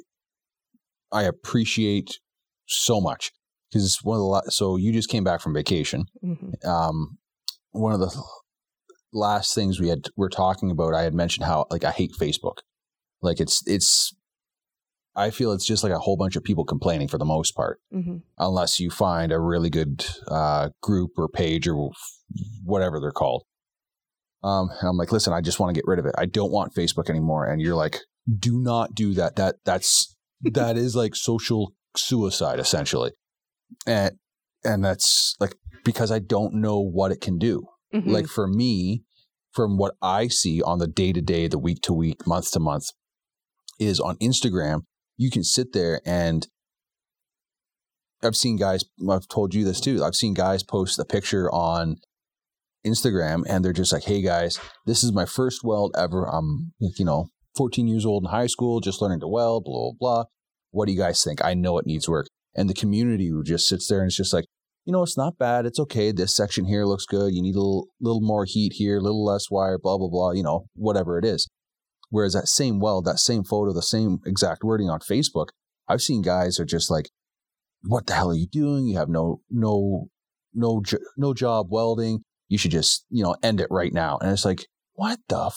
I 1.13 1.25
appreciate 1.25 2.19
so 2.67 3.01
much 3.01 3.31
because 3.71 3.85
it's 3.85 4.03
one 4.03 4.17
of 4.17 4.23
the 4.23 4.51
so 4.51 4.77
you 4.77 4.93
just 4.93 5.09
came 5.09 5.25
back 5.25 5.41
from 5.41 5.55
vacation. 5.55 6.05
Mm-hmm. 6.25 6.69
Um, 6.69 7.19
one 7.71 7.93
of 7.93 8.01
the 8.01 8.23
last 9.13 9.55
things 9.55 9.81
we 9.81 9.89
had 9.89 10.07
we're 10.17 10.29
talking 10.29 10.71
about, 10.71 10.95
I 10.95 11.03
had 11.03 11.15
mentioned 11.15 11.47
how 11.47 11.67
like 11.71 11.85
I 11.85 11.91
hate 11.91 12.13
Facebook. 12.19 12.59
Like 13.21 13.41
it's 13.41 13.63
it's 13.67 14.15
I 15.15 15.31
feel 15.31 15.53
it's 15.53 15.67
just 15.67 15.85
like 15.85 15.93
a 15.93 15.99
whole 15.99 16.17
bunch 16.17 16.37
of 16.37 16.45
people 16.45 16.65
complaining 16.65 17.09
for 17.09 17.19
the 17.19 17.25
most 17.25 17.55
part, 17.55 17.81
mm-hmm. 17.93 18.19
unless 18.39 18.81
you 18.81 18.91
find 18.91 19.31
a 19.31 19.39
really 19.39 19.69
good 19.69 20.07
uh, 20.29 20.71
group 20.81 21.11
or 21.19 21.29
page 21.29 21.69
or 21.69 21.91
whatever 22.65 22.99
they're 22.99 23.11
called. 23.11 23.45
Um, 24.43 24.71
and 24.81 24.89
I'm 24.89 24.97
like, 24.97 25.13
listen, 25.13 25.33
I 25.33 25.41
just 25.41 25.61
want 25.61 25.73
to 25.73 25.79
get 25.79 25.87
rid 25.87 25.99
of 25.99 26.07
it. 26.07 26.15
I 26.19 26.27
don't 26.27 26.51
want 26.51 26.75
Facebook 26.75 27.09
anymore. 27.09 27.47
And 27.47 27.61
you're 27.61 27.77
like, 27.77 28.01
do 28.39 28.59
not 28.59 28.95
do 28.95 29.15
that. 29.15 29.37
That 29.37 29.57
that's 29.65 30.12
that 30.43 30.77
is 30.77 30.95
like 30.95 31.15
social 31.15 31.75
suicide 31.97 32.59
essentially. 32.59 33.13
And 33.87 34.17
and 34.65 34.85
that's 34.85 35.37
like 35.41 35.57
because 35.85 36.11
I 36.11 36.19
don't 36.19 36.55
know 36.55 36.81
what 36.81 37.13
it 37.13 37.21
can 37.21 37.39
do. 37.39 37.67
Mm-hmm. 37.95 38.11
Like 38.11 38.27
for 38.27 38.47
me, 38.47 39.03
from 39.53 39.77
what 39.77 39.95
I 40.01 40.29
see 40.29 40.63
on 40.63 40.79
the 40.79 40.87
day 40.87 41.13
to 41.13 41.21
day, 41.21 41.47
the 41.47 41.59
week 41.59 41.83
to 41.83 41.93
week, 41.93 42.27
month 42.27 42.51
to 42.53 42.61
month, 42.61 42.87
is 43.79 44.01
on 44.01 44.17
Instagram, 44.17 44.83
you 45.17 45.31
can 45.31 45.45
sit 45.45 45.73
there 45.73 46.01
and 46.05 46.47
I've 48.23 48.37
seen 48.37 48.57
guys, 48.57 48.85
I've 49.11 49.29
told 49.29 49.55
you 49.55 49.65
this 49.65 49.81
too. 49.81 50.05
I've 50.05 50.15
seen 50.15 50.33
guys 50.33 50.63
post 50.63 50.99
a 50.99 51.05
picture 51.05 51.51
on 51.51 51.97
Instagram 52.87 53.43
and 53.49 53.65
they're 53.65 53.73
just 53.73 53.93
like, 53.93 54.05
hey 54.05 54.23
guys, 54.23 54.61
this 54.87 55.03
is 55.03 55.13
my 55.13 55.27
first 55.27 55.65
weld 55.65 55.95
ever. 55.99 56.25
I'm, 56.25 56.73
you 56.79 57.05
know, 57.05 57.29
14 57.57 57.87
years 57.87 58.07
old 58.07 58.25
in 58.25 58.31
high 58.31 58.47
school, 58.47 58.81
just 58.81 59.03
learning 59.03 59.21
to 59.21 59.29
weld, 59.29 59.65
blah, 59.65 59.73
blah, 59.75 59.93
blah. 59.99 60.25
What 60.71 60.87
do 60.87 60.93
you 60.93 60.99
guys 60.99 61.23
think? 61.23 61.45
I 61.45 61.55
know 61.55 61.79
it 61.79 61.87
needs 61.87 62.09
work. 62.09 62.27
And 62.55 62.69
the 62.69 62.75
community 62.75 63.31
just 63.45 63.69
sits 63.69 63.89
there 63.89 64.01
and 64.01 64.09
it's 64.09 64.17
just 64.17 64.33
like, 64.33 64.47
you 64.85 64.93
know, 64.93 65.03
it's 65.03 65.17
not 65.17 65.39
bad. 65.39 65.65
It's 65.65 65.79
okay. 65.79 66.13
This 66.13 66.35
section 66.35 66.65
here 66.65 66.85
looks 66.85 67.07
good. 67.07 67.35
You 67.35 67.43
need 67.43 67.55
a 67.55 67.59
little, 67.59 67.89
little 68.01 68.21
more 68.21 68.45
heat 68.45 68.73
here, 68.75 68.99
a 68.99 69.01
little 69.01 69.25
less 69.25 69.51
wire, 69.51 69.79
blah, 69.79 69.97
blah, 69.97 70.09
blah, 70.09 70.33
you 70.33 70.43
know, 70.43 70.67
whatever 70.75 71.19
it 71.19 71.25
is. 71.25 71.49
Whereas 72.11 72.35
that 72.35 72.49
same 72.49 72.81
weld, 72.81 73.05
that 73.07 73.19
same 73.19 73.45
photo, 73.45 73.73
the 73.73 73.83
same 73.83 74.19
exact 74.27 74.65
wording 74.65 74.91
on 74.91 75.01
Facebook, 75.01 75.49
I've 75.89 76.03
seen 76.03 76.21
guys 76.21 76.59
are 76.59 76.65
just 76.65 76.91
like, 76.91 77.09
what 77.85 78.07
the 78.07 78.15
hell 78.15 78.31
are 78.31 78.35
you 78.35 78.47
doing? 78.47 78.87
You 78.87 78.99
have 78.99 79.09
no, 79.09 79.41
no, 79.51 80.09
no, 80.53 80.83
no 81.17 81.35
job 81.35 81.69
welding. 81.71 82.23
You 82.49 82.59
should 82.59 82.71
just, 82.71 83.07
you 83.09 83.23
know, 83.23 83.37
end 83.43 83.61
it 83.61 83.69
right 83.71 83.93
now. 83.93 84.19
And 84.21 84.31
it's 84.31 84.45
like, 84.45 84.67
what 84.95 85.21
the, 85.29 85.51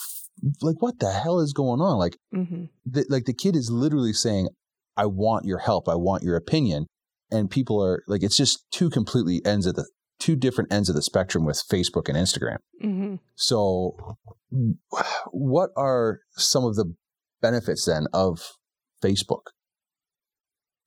like, 0.62 0.76
what 0.80 0.98
the 0.98 1.12
hell 1.12 1.40
is 1.40 1.52
going 1.52 1.80
on? 1.80 1.98
Like, 1.98 2.16
mm-hmm. 2.34 2.64
the, 2.84 3.06
like 3.08 3.24
the 3.24 3.34
kid 3.34 3.56
is 3.56 3.70
literally 3.70 4.12
saying, 4.12 4.48
I 4.96 5.06
want 5.06 5.44
your 5.44 5.58
help. 5.58 5.88
I 5.88 5.94
want 5.94 6.22
your 6.22 6.36
opinion 6.36 6.86
and 7.30 7.50
people 7.50 7.82
are 7.82 8.02
like 8.06 8.22
it's 8.22 8.36
just 8.36 8.64
two 8.70 8.90
completely 8.90 9.40
ends 9.44 9.66
of 9.66 9.74
the 9.74 9.88
two 10.18 10.36
different 10.36 10.72
ends 10.72 10.88
of 10.88 10.94
the 10.94 11.02
spectrum 11.02 11.44
with 11.44 11.62
Facebook 11.70 12.08
and 12.08 12.16
Instagram. 12.16 12.58
Mm-hmm. 12.82 13.16
So, 13.34 14.16
what 15.30 15.70
are 15.76 16.20
some 16.32 16.64
of 16.64 16.76
the 16.76 16.94
benefits 17.42 17.84
then 17.84 18.06
of 18.12 18.40
Facebook? 19.02 19.48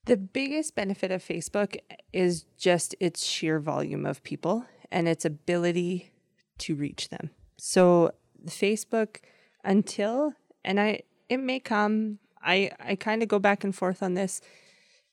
The 0.06 0.18
biggest 0.18 0.76
benefit 0.76 1.12
of 1.12 1.24
Facebook 1.24 1.78
is 2.12 2.46
just 2.58 2.96
its 3.00 3.26
sheer 3.26 3.60
volume 3.60 4.06
of 4.06 4.24
people 4.24 4.66
and 4.92 5.08
its 5.08 5.26
ability 5.26 6.12
to 6.60 6.76
reach 6.76 7.10
them. 7.10 7.30
So, 7.58 8.12
Facebook, 8.48 9.18
until, 9.64 10.34
and 10.64 10.80
I, 10.80 11.02
it 11.28 11.38
may 11.38 11.60
come, 11.60 12.20
I, 12.42 12.72
I 12.80 12.96
kind 12.96 13.22
of 13.22 13.30
go 13.30 13.40
back 13.40 13.64
and 13.64 13.76
forth 13.76 14.02
on 14.02 14.14
this, 14.14 14.42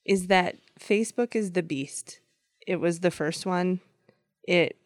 is 0.05 0.29
that 0.29 0.57
Facebook 0.79 1.35
is 1.35 1.53
the 1.53 1.63
beast. 1.63 2.21
It 2.67 2.77
was 2.77 3.01
the 3.01 3.11
first 3.11 3.47
one. 3.47 3.81
It, 4.47 4.77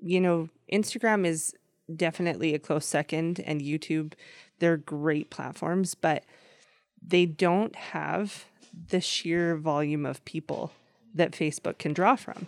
you 0.00 0.20
know, 0.20 0.48
Instagram 0.72 1.26
is 1.26 1.54
definitely 1.94 2.54
a 2.54 2.58
close 2.58 2.86
second, 2.86 3.40
and 3.40 3.60
YouTube, 3.60 4.14
they're 4.58 4.76
great 4.76 5.30
platforms, 5.30 5.94
but 5.94 6.24
they 7.02 7.26
don't 7.26 7.74
have 7.74 8.44
the 8.88 9.00
sheer 9.00 9.56
volume 9.56 10.06
of 10.06 10.24
people 10.24 10.72
that 11.14 11.32
Facebook 11.32 11.78
can 11.78 11.92
draw 11.92 12.14
from. 12.16 12.46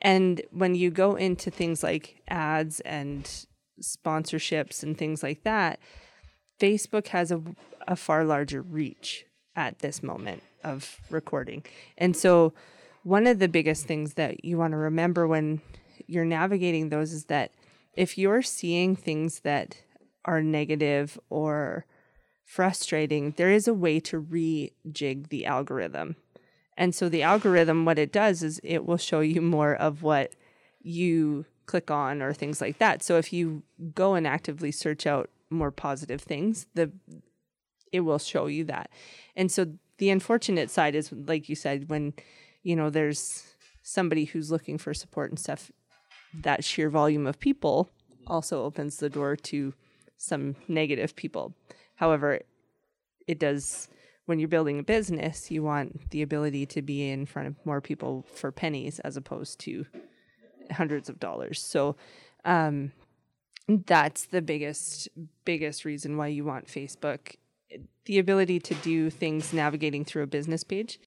And 0.00 0.40
when 0.50 0.74
you 0.74 0.90
go 0.90 1.14
into 1.14 1.50
things 1.50 1.82
like 1.82 2.22
ads 2.28 2.80
and 2.80 3.46
sponsorships 3.82 4.82
and 4.82 4.96
things 4.96 5.22
like 5.22 5.42
that, 5.44 5.80
Facebook 6.58 7.08
has 7.08 7.32
a, 7.32 7.42
a 7.88 7.96
far 7.96 8.24
larger 8.24 8.62
reach 8.62 9.24
at 9.56 9.80
this 9.80 10.02
moment 10.02 10.42
of 10.62 11.00
recording. 11.10 11.64
And 11.98 12.16
so, 12.16 12.52
one 13.02 13.26
of 13.26 13.38
the 13.38 13.48
biggest 13.48 13.86
things 13.86 14.14
that 14.14 14.44
you 14.44 14.58
want 14.58 14.72
to 14.72 14.76
remember 14.76 15.26
when 15.26 15.62
you're 16.06 16.26
navigating 16.26 16.90
those 16.90 17.12
is 17.12 17.24
that 17.26 17.52
if 17.94 18.18
you're 18.18 18.42
seeing 18.42 18.94
things 18.94 19.40
that 19.40 19.82
are 20.26 20.42
negative 20.42 21.18
or 21.30 21.86
frustrating, 22.44 23.32
there 23.36 23.50
is 23.50 23.66
a 23.66 23.74
way 23.74 24.00
to 24.00 24.20
rejig 24.20 25.28
the 25.28 25.46
algorithm. 25.46 26.16
And 26.76 26.94
so, 26.94 27.08
the 27.08 27.22
algorithm, 27.22 27.84
what 27.84 27.98
it 27.98 28.12
does 28.12 28.42
is 28.42 28.60
it 28.62 28.84
will 28.84 28.96
show 28.96 29.20
you 29.20 29.40
more 29.40 29.74
of 29.74 30.02
what 30.02 30.34
you 30.82 31.46
click 31.70 31.90
on 31.90 32.20
or 32.22 32.32
things 32.32 32.60
like 32.60 32.78
that. 32.78 33.02
So, 33.02 33.16
if 33.16 33.32
you 33.32 33.62
go 33.94 34.14
and 34.14 34.26
actively 34.26 34.72
search 34.72 35.06
out 35.06 35.30
more 35.50 35.70
positive 35.70 36.20
things, 36.20 36.66
the 36.74 36.90
it 37.92 38.00
will 38.00 38.18
show 38.18 38.46
you 38.46 38.64
that. 38.64 38.90
And 39.36 39.50
so 39.50 39.66
the 40.00 40.10
unfortunate 40.10 40.70
side 40.70 40.94
is 40.94 41.12
like 41.12 41.48
you 41.48 41.54
said 41.54 41.88
when 41.90 42.14
you 42.62 42.74
know 42.74 42.90
there's 42.90 43.44
somebody 43.82 44.24
who's 44.24 44.50
looking 44.50 44.78
for 44.78 44.94
support 44.94 45.30
and 45.30 45.38
stuff 45.38 45.70
that 46.32 46.64
sheer 46.64 46.88
volume 46.88 47.26
of 47.26 47.38
people 47.38 47.90
also 48.26 48.64
opens 48.64 48.96
the 48.96 49.10
door 49.10 49.36
to 49.36 49.74
some 50.16 50.56
negative 50.68 51.14
people 51.16 51.54
however 51.96 52.40
it 53.26 53.38
does 53.38 53.88
when 54.24 54.38
you're 54.38 54.48
building 54.48 54.78
a 54.78 54.82
business 54.82 55.50
you 55.50 55.62
want 55.62 56.10
the 56.10 56.22
ability 56.22 56.64
to 56.64 56.80
be 56.80 57.08
in 57.08 57.26
front 57.26 57.48
of 57.48 57.54
more 57.66 57.80
people 57.80 58.24
for 58.34 58.50
pennies 58.50 59.00
as 59.00 59.16
opposed 59.16 59.58
to 59.58 59.84
hundreds 60.72 61.08
of 61.08 61.18
dollars 61.20 61.60
so 61.60 61.96
um, 62.44 62.92
that's 63.68 64.26
the 64.26 64.42
biggest 64.42 65.08
biggest 65.44 65.84
reason 65.84 66.16
why 66.16 66.26
you 66.26 66.44
want 66.44 66.66
facebook 66.66 67.36
the 68.04 68.18
ability 68.18 68.58
to 68.58 68.74
do 68.74 69.10
things 69.10 69.52
navigating 69.52 70.04
through 70.04 70.22
a 70.22 70.26
business 70.26 70.64
page. 70.64 70.98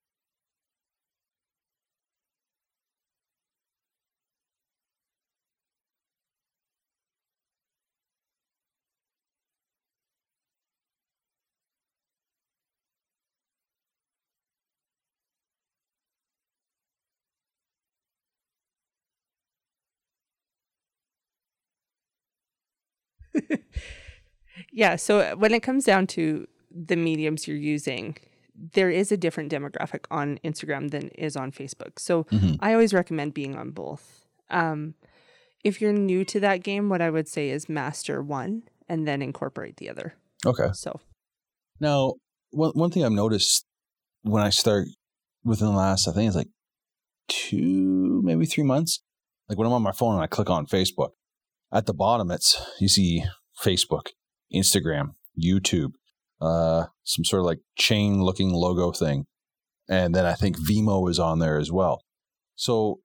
yeah, 24.72 24.96
so 24.96 25.36
when 25.36 25.54
it 25.54 25.62
comes 25.62 25.86
down 25.86 26.08
to 26.08 26.48
the 26.72 26.96
mediums 26.96 27.48
you're 27.48 27.58
using, 27.58 28.18
there 28.56 28.90
is 28.90 29.12
a 29.12 29.18
different 29.18 29.52
demographic 29.52 30.06
on 30.12 30.40
Instagram 30.44 30.92
than 30.92 31.10
is 31.10 31.36
on 31.36 31.52
Facebook. 31.52 32.00
So 32.00 32.26
mm-hmm. 32.26 32.56
I 32.60 32.74
always 32.74 32.94
recommend 32.94 33.34
being 33.34 33.56
on 33.56 33.72
both. 33.72 34.26
Um, 34.50 34.96
if 35.64 35.82
you're 35.82 35.94
new 35.94 36.26
to 36.26 36.40
that 36.42 36.64
game, 36.64 36.90
what 36.90 37.02
I 37.02 37.10
would 37.10 37.28
say 37.28 37.50
is 37.50 37.70
master 37.70 38.22
one 38.22 38.64
and 38.90 39.08
then 39.08 39.22
incorporate 39.22 39.78
the 39.78 39.90
other. 39.90 40.16
Okay. 40.46 40.70
So 40.74 41.00
now, 41.80 42.16
one 42.52 42.72
one 42.76 42.92
thing 42.92 43.06
I've 43.06 43.12
noticed 43.12 43.66
when 44.24 44.44
I 44.44 44.50
start 44.50 44.88
within 45.44 45.68
the 45.68 45.74
last, 45.74 46.08
I 46.08 46.12
think 46.12 46.28
it's 46.28 46.36
like 46.36 46.50
two, 47.28 48.22
maybe 48.24 48.46
three 48.46 48.64
months. 48.64 49.02
Like 49.50 49.58
when 49.58 49.68
I'm 49.68 49.74
on 49.74 49.82
my 49.82 49.92
phone 49.92 50.16
and 50.16 50.24
I 50.24 50.28
click 50.28 50.50
on 50.50 50.66
Facebook, 50.66 51.12
at 51.74 51.88
the 51.88 51.94
bottom 51.94 52.32
it's 52.32 52.56
you 52.80 52.88
see 52.88 53.24
Facebook, 53.62 54.08
Instagram, 54.54 55.16
YouTube, 55.42 55.94
uh, 56.40 56.86
some 57.04 57.26
sort 57.26 57.42
of 57.42 57.46
like 57.46 57.60
chain 57.76 58.22
looking 58.22 58.52
logo 58.54 58.92
thing. 58.92 59.26
And 59.90 60.16
then 60.16 60.26
I 60.26 60.34
think 60.34 60.58
Vimeo 60.58 61.10
is 61.10 61.20
on 61.20 61.40
there 61.40 61.58
as 61.58 61.72
well. 61.72 62.04
So 62.56 63.00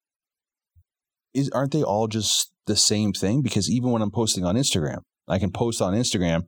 is 1.35 1.51
aren't 1.51 1.73
they 1.73 1.83
all 1.83 2.07
just 2.07 2.53
the 2.67 2.77
same 2.77 3.13
thing? 3.13 3.43
Because 3.43 3.71
even 3.71 3.91
when 3.91 4.03
I'm 4.03 4.11
posting 4.11 4.45
on 4.45 4.57
Instagram, 4.57 5.01
I 5.27 5.39
can 5.39 5.51
post 5.51 5.81
on 5.81 5.95
Instagram 5.95 6.43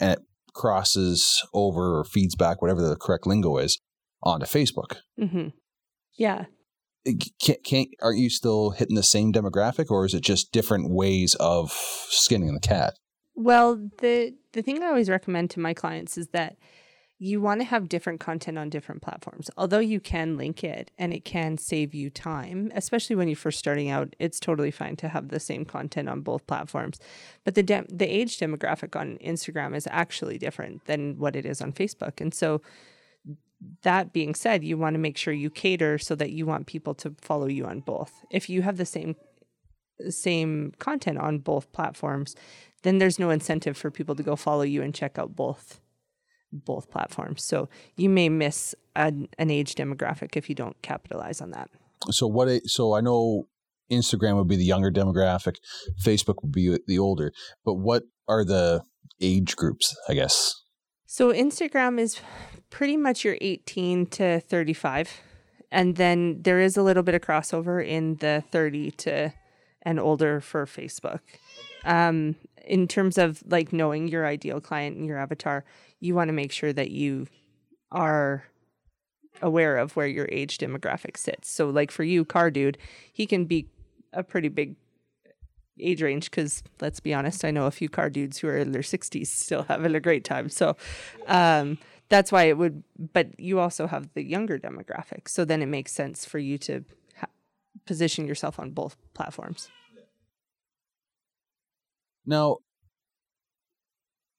and 0.00 0.12
it 0.12 0.18
crosses 0.54 1.44
over 1.52 1.98
or 1.98 2.04
feeds 2.04 2.34
back 2.34 2.60
whatever 2.60 2.80
the 2.82 2.96
correct 2.96 3.26
lingo 3.26 3.58
is 3.58 3.78
onto 4.22 4.46
Facebook. 4.46 4.96
Mm-hmm. 5.20 5.48
Yeah. 6.16 6.46
Can't, 7.40 7.64
can't 7.64 7.88
aren't 8.02 8.18
you 8.18 8.30
still 8.30 8.70
hitting 8.70 8.96
the 8.96 9.02
same 9.02 9.32
demographic, 9.32 9.90
or 9.90 10.04
is 10.04 10.14
it 10.14 10.22
just 10.22 10.52
different 10.52 10.90
ways 10.90 11.34
of 11.36 11.70
skinning 11.72 12.54
the 12.54 12.60
cat? 12.60 12.94
Well, 13.34 13.88
the 13.98 14.34
the 14.52 14.62
thing 14.62 14.82
I 14.82 14.88
always 14.88 15.08
recommend 15.08 15.50
to 15.50 15.60
my 15.60 15.74
clients 15.74 16.18
is 16.18 16.28
that 16.28 16.56
you 17.20 17.40
want 17.40 17.60
to 17.60 17.64
have 17.64 17.88
different 17.88 18.20
content 18.20 18.58
on 18.58 18.70
different 18.70 19.02
platforms. 19.02 19.50
Although 19.56 19.80
you 19.80 19.98
can 19.98 20.36
link 20.36 20.62
it 20.62 20.92
and 20.96 21.12
it 21.12 21.24
can 21.24 21.58
save 21.58 21.92
you 21.92 22.10
time, 22.10 22.70
especially 22.74 23.16
when 23.16 23.26
you're 23.26 23.36
first 23.36 23.58
starting 23.58 23.90
out, 23.90 24.14
it's 24.20 24.38
totally 24.38 24.70
fine 24.70 24.94
to 24.96 25.08
have 25.08 25.28
the 25.28 25.40
same 25.40 25.64
content 25.64 26.08
on 26.08 26.20
both 26.20 26.46
platforms. 26.46 26.98
But 27.44 27.56
the 27.56 27.64
de- 27.64 27.86
the 27.88 28.06
age 28.06 28.38
demographic 28.38 28.98
on 28.98 29.18
Instagram 29.18 29.74
is 29.74 29.88
actually 29.90 30.38
different 30.38 30.84
than 30.84 31.18
what 31.18 31.34
it 31.34 31.44
is 31.44 31.60
on 31.60 31.72
Facebook. 31.72 32.20
And 32.20 32.32
so 32.32 32.60
that 33.82 34.12
being 34.12 34.34
said, 34.34 34.64
you 34.64 34.78
want 34.78 34.94
to 34.94 34.98
make 34.98 35.16
sure 35.16 35.32
you 35.32 35.50
cater 35.50 35.98
so 35.98 36.14
that 36.14 36.30
you 36.30 36.46
want 36.46 36.66
people 36.66 36.94
to 36.94 37.14
follow 37.20 37.46
you 37.46 37.64
on 37.66 37.80
both. 37.80 38.24
If 38.30 38.48
you 38.48 38.62
have 38.62 38.76
the 38.76 38.86
same 38.86 39.16
same 40.10 40.72
content 40.78 41.18
on 41.18 41.40
both 41.40 41.72
platforms, 41.72 42.36
then 42.84 42.98
there's 42.98 43.18
no 43.18 43.30
incentive 43.30 43.76
for 43.76 43.90
people 43.90 44.14
to 44.14 44.22
go 44.22 44.36
follow 44.36 44.62
you 44.62 44.80
and 44.82 44.94
check 44.94 45.18
out 45.18 45.34
both 45.34 45.80
both 46.52 46.90
platforms. 46.90 47.44
So 47.44 47.68
you 47.96 48.08
may 48.08 48.28
miss 48.28 48.74
an, 48.96 49.28
an 49.38 49.50
age 49.50 49.74
demographic 49.74 50.36
if 50.36 50.48
you 50.48 50.54
don't 50.54 50.80
capitalize 50.82 51.40
on 51.40 51.50
that. 51.50 51.68
So 52.10 52.26
what? 52.26 52.48
So 52.66 52.94
I 52.94 53.00
know 53.00 53.48
Instagram 53.90 54.36
would 54.36 54.48
be 54.48 54.56
the 54.56 54.64
younger 54.64 54.90
demographic, 54.90 55.56
Facebook 56.02 56.36
would 56.42 56.52
be 56.52 56.78
the 56.86 56.98
older. 56.98 57.32
But 57.64 57.74
what 57.74 58.04
are 58.28 58.44
the 58.44 58.82
age 59.20 59.56
groups, 59.56 59.96
I 60.08 60.14
guess? 60.14 60.54
So 61.10 61.32
Instagram 61.32 61.98
is 61.98 62.20
pretty 62.68 62.98
much 62.98 63.24
your 63.24 63.38
18 63.40 64.04
to 64.08 64.40
35. 64.40 65.22
And 65.72 65.96
then 65.96 66.42
there 66.42 66.60
is 66.60 66.76
a 66.76 66.82
little 66.82 67.02
bit 67.02 67.14
of 67.14 67.22
crossover 67.22 67.84
in 67.84 68.16
the 68.16 68.44
30 68.50 68.90
to 68.90 69.32
and 69.80 69.98
older 69.98 70.38
for 70.42 70.66
Facebook. 70.66 71.20
Um, 71.86 72.36
in 72.66 72.86
terms 72.86 73.16
of 73.16 73.42
like 73.46 73.72
knowing 73.72 74.08
your 74.08 74.26
ideal 74.26 74.60
client 74.60 74.98
and 74.98 75.06
your 75.06 75.16
avatar, 75.16 75.64
you 75.98 76.14
want 76.14 76.28
to 76.28 76.34
make 76.34 76.52
sure 76.52 76.74
that 76.74 76.90
you 76.90 77.26
are 77.90 78.44
aware 79.40 79.78
of 79.78 79.96
where 79.96 80.06
your 80.06 80.28
age 80.30 80.58
demographic 80.58 81.16
sits. 81.16 81.50
So, 81.50 81.70
like 81.70 81.90
for 81.90 82.04
you, 82.04 82.26
Car 82.26 82.50
Dude, 82.50 82.76
he 83.10 83.26
can 83.26 83.46
be 83.46 83.66
a 84.12 84.22
pretty 84.22 84.48
big 84.48 84.76
age 85.80 86.02
range 86.02 86.30
because 86.30 86.62
let's 86.80 87.00
be 87.00 87.14
honest, 87.14 87.44
I 87.44 87.50
know 87.50 87.66
a 87.66 87.70
few 87.70 87.88
car 87.88 88.10
dudes 88.10 88.38
who 88.38 88.48
are 88.48 88.56
in 88.56 88.72
their 88.72 88.82
60s 88.82 89.26
still 89.26 89.62
having 89.64 89.94
a 89.94 90.00
great 90.00 90.24
time. 90.24 90.48
So, 90.48 90.76
um, 91.26 91.78
that's 92.08 92.32
why 92.32 92.44
it 92.44 92.56
would, 92.56 92.82
but 93.12 93.38
you 93.38 93.60
also 93.60 93.86
have 93.86 94.08
the 94.14 94.22
younger 94.22 94.58
demographic. 94.58 95.28
So 95.28 95.44
then 95.44 95.62
it 95.62 95.66
makes 95.66 95.92
sense 95.92 96.24
for 96.24 96.38
you 96.38 96.56
to 96.58 96.84
ha- 97.16 97.26
position 97.86 98.26
yourself 98.26 98.58
on 98.58 98.70
both 98.70 98.96
platforms. 99.14 99.68
Now, 102.24 102.58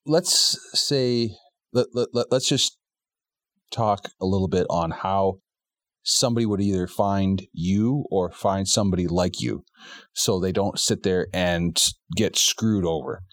let's 0.06 0.58
say 0.74 1.32
let, 1.74 1.88
let, 1.94 2.10
let, 2.14 2.32
let's 2.32 2.48
just 2.48 2.78
talk 3.72 4.10
a 4.20 4.26
little 4.26 4.48
bit 4.48 4.66
on 4.70 4.92
how 4.92 5.40
somebody 6.04 6.46
would 6.46 6.62
either 6.62 6.88
find 6.88 7.48
you 7.54 8.06
or 8.10 8.32
find 8.32 8.68
somebody 8.68 9.08
like 9.08 9.42
you. 9.42 9.64
So 10.14 10.40
they 10.40 10.52
don't 10.52 10.80
sit 10.80 11.04
there 11.04 11.28
and 11.34 11.82
get 12.16 12.38
screwed 12.38 12.86
over. 12.86 13.24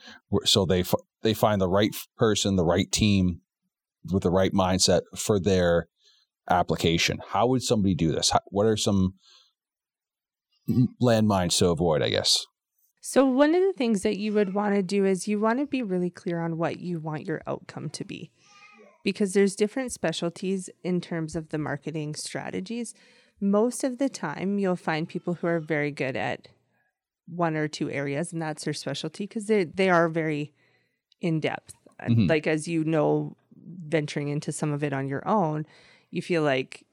So 0.44 0.64
they 0.64 0.84
they 1.22 1.34
find 1.34 1.60
the 1.60 1.68
right 1.68 1.94
person 2.16 2.56
the 2.56 2.64
right 2.64 2.90
team 2.90 3.40
with 4.12 4.22
the 4.22 4.30
right 4.30 4.52
mindset 4.52 5.02
for 5.16 5.40
their 5.40 5.88
application. 6.48 7.18
How 7.28 7.46
would 7.48 7.62
somebody 7.62 7.94
do 7.94 8.12
this? 8.12 8.32
What 8.46 8.66
are 8.66 8.76
some 8.76 9.14
landmines 11.00 11.58
to 11.58 11.68
avoid 11.68 12.02
i 12.02 12.10
guess? 12.10 12.44
So, 13.00 13.24
one 13.24 13.54
of 13.54 13.62
the 13.62 13.72
things 13.72 14.02
that 14.02 14.18
you 14.18 14.32
would 14.32 14.52
want 14.52 14.74
to 14.74 14.82
do 14.82 15.04
is 15.04 15.28
you 15.28 15.38
want 15.38 15.60
to 15.60 15.66
be 15.66 15.80
really 15.80 16.10
clear 16.10 16.40
on 16.40 16.58
what 16.58 16.80
you 16.80 16.98
want 16.98 17.24
your 17.24 17.40
outcome 17.46 17.88
to 17.90 18.04
be. 18.04 18.32
Because 19.06 19.32
there's 19.32 19.54
different 19.54 19.92
specialties 19.92 20.68
in 20.82 21.00
terms 21.00 21.36
of 21.36 21.50
the 21.50 21.58
marketing 21.58 22.14
strategies. 22.14 22.92
Most 23.40 23.84
of 23.84 23.98
the 23.98 24.08
time, 24.08 24.58
you'll 24.58 24.76
find 24.76 25.08
people 25.08 25.34
who 25.34 25.46
are 25.46 25.60
very 25.60 25.92
good 25.92 26.16
at 26.16 26.48
one 27.26 27.56
or 27.56 27.68
two 27.68 27.90
areas, 27.90 28.32
and 28.32 28.42
that's 28.42 28.64
their 28.64 28.74
specialty 28.74 29.24
because 29.24 29.46
they 29.46 29.64
they 29.64 29.90
are 29.90 30.08
very 30.08 30.52
in 31.20 31.40
depth. 31.40 31.74
Mm-hmm. 32.02 32.26
Like 32.26 32.46
as 32.46 32.66
you 32.66 32.84
know, 32.84 33.36
venturing 33.88 34.28
into 34.28 34.52
some 34.52 34.72
of 34.72 34.82
it 34.82 34.92
on 34.92 35.08
your 35.08 35.26
own, 35.26 35.66
you 36.10 36.20
feel 36.22 36.42
like 36.42 36.84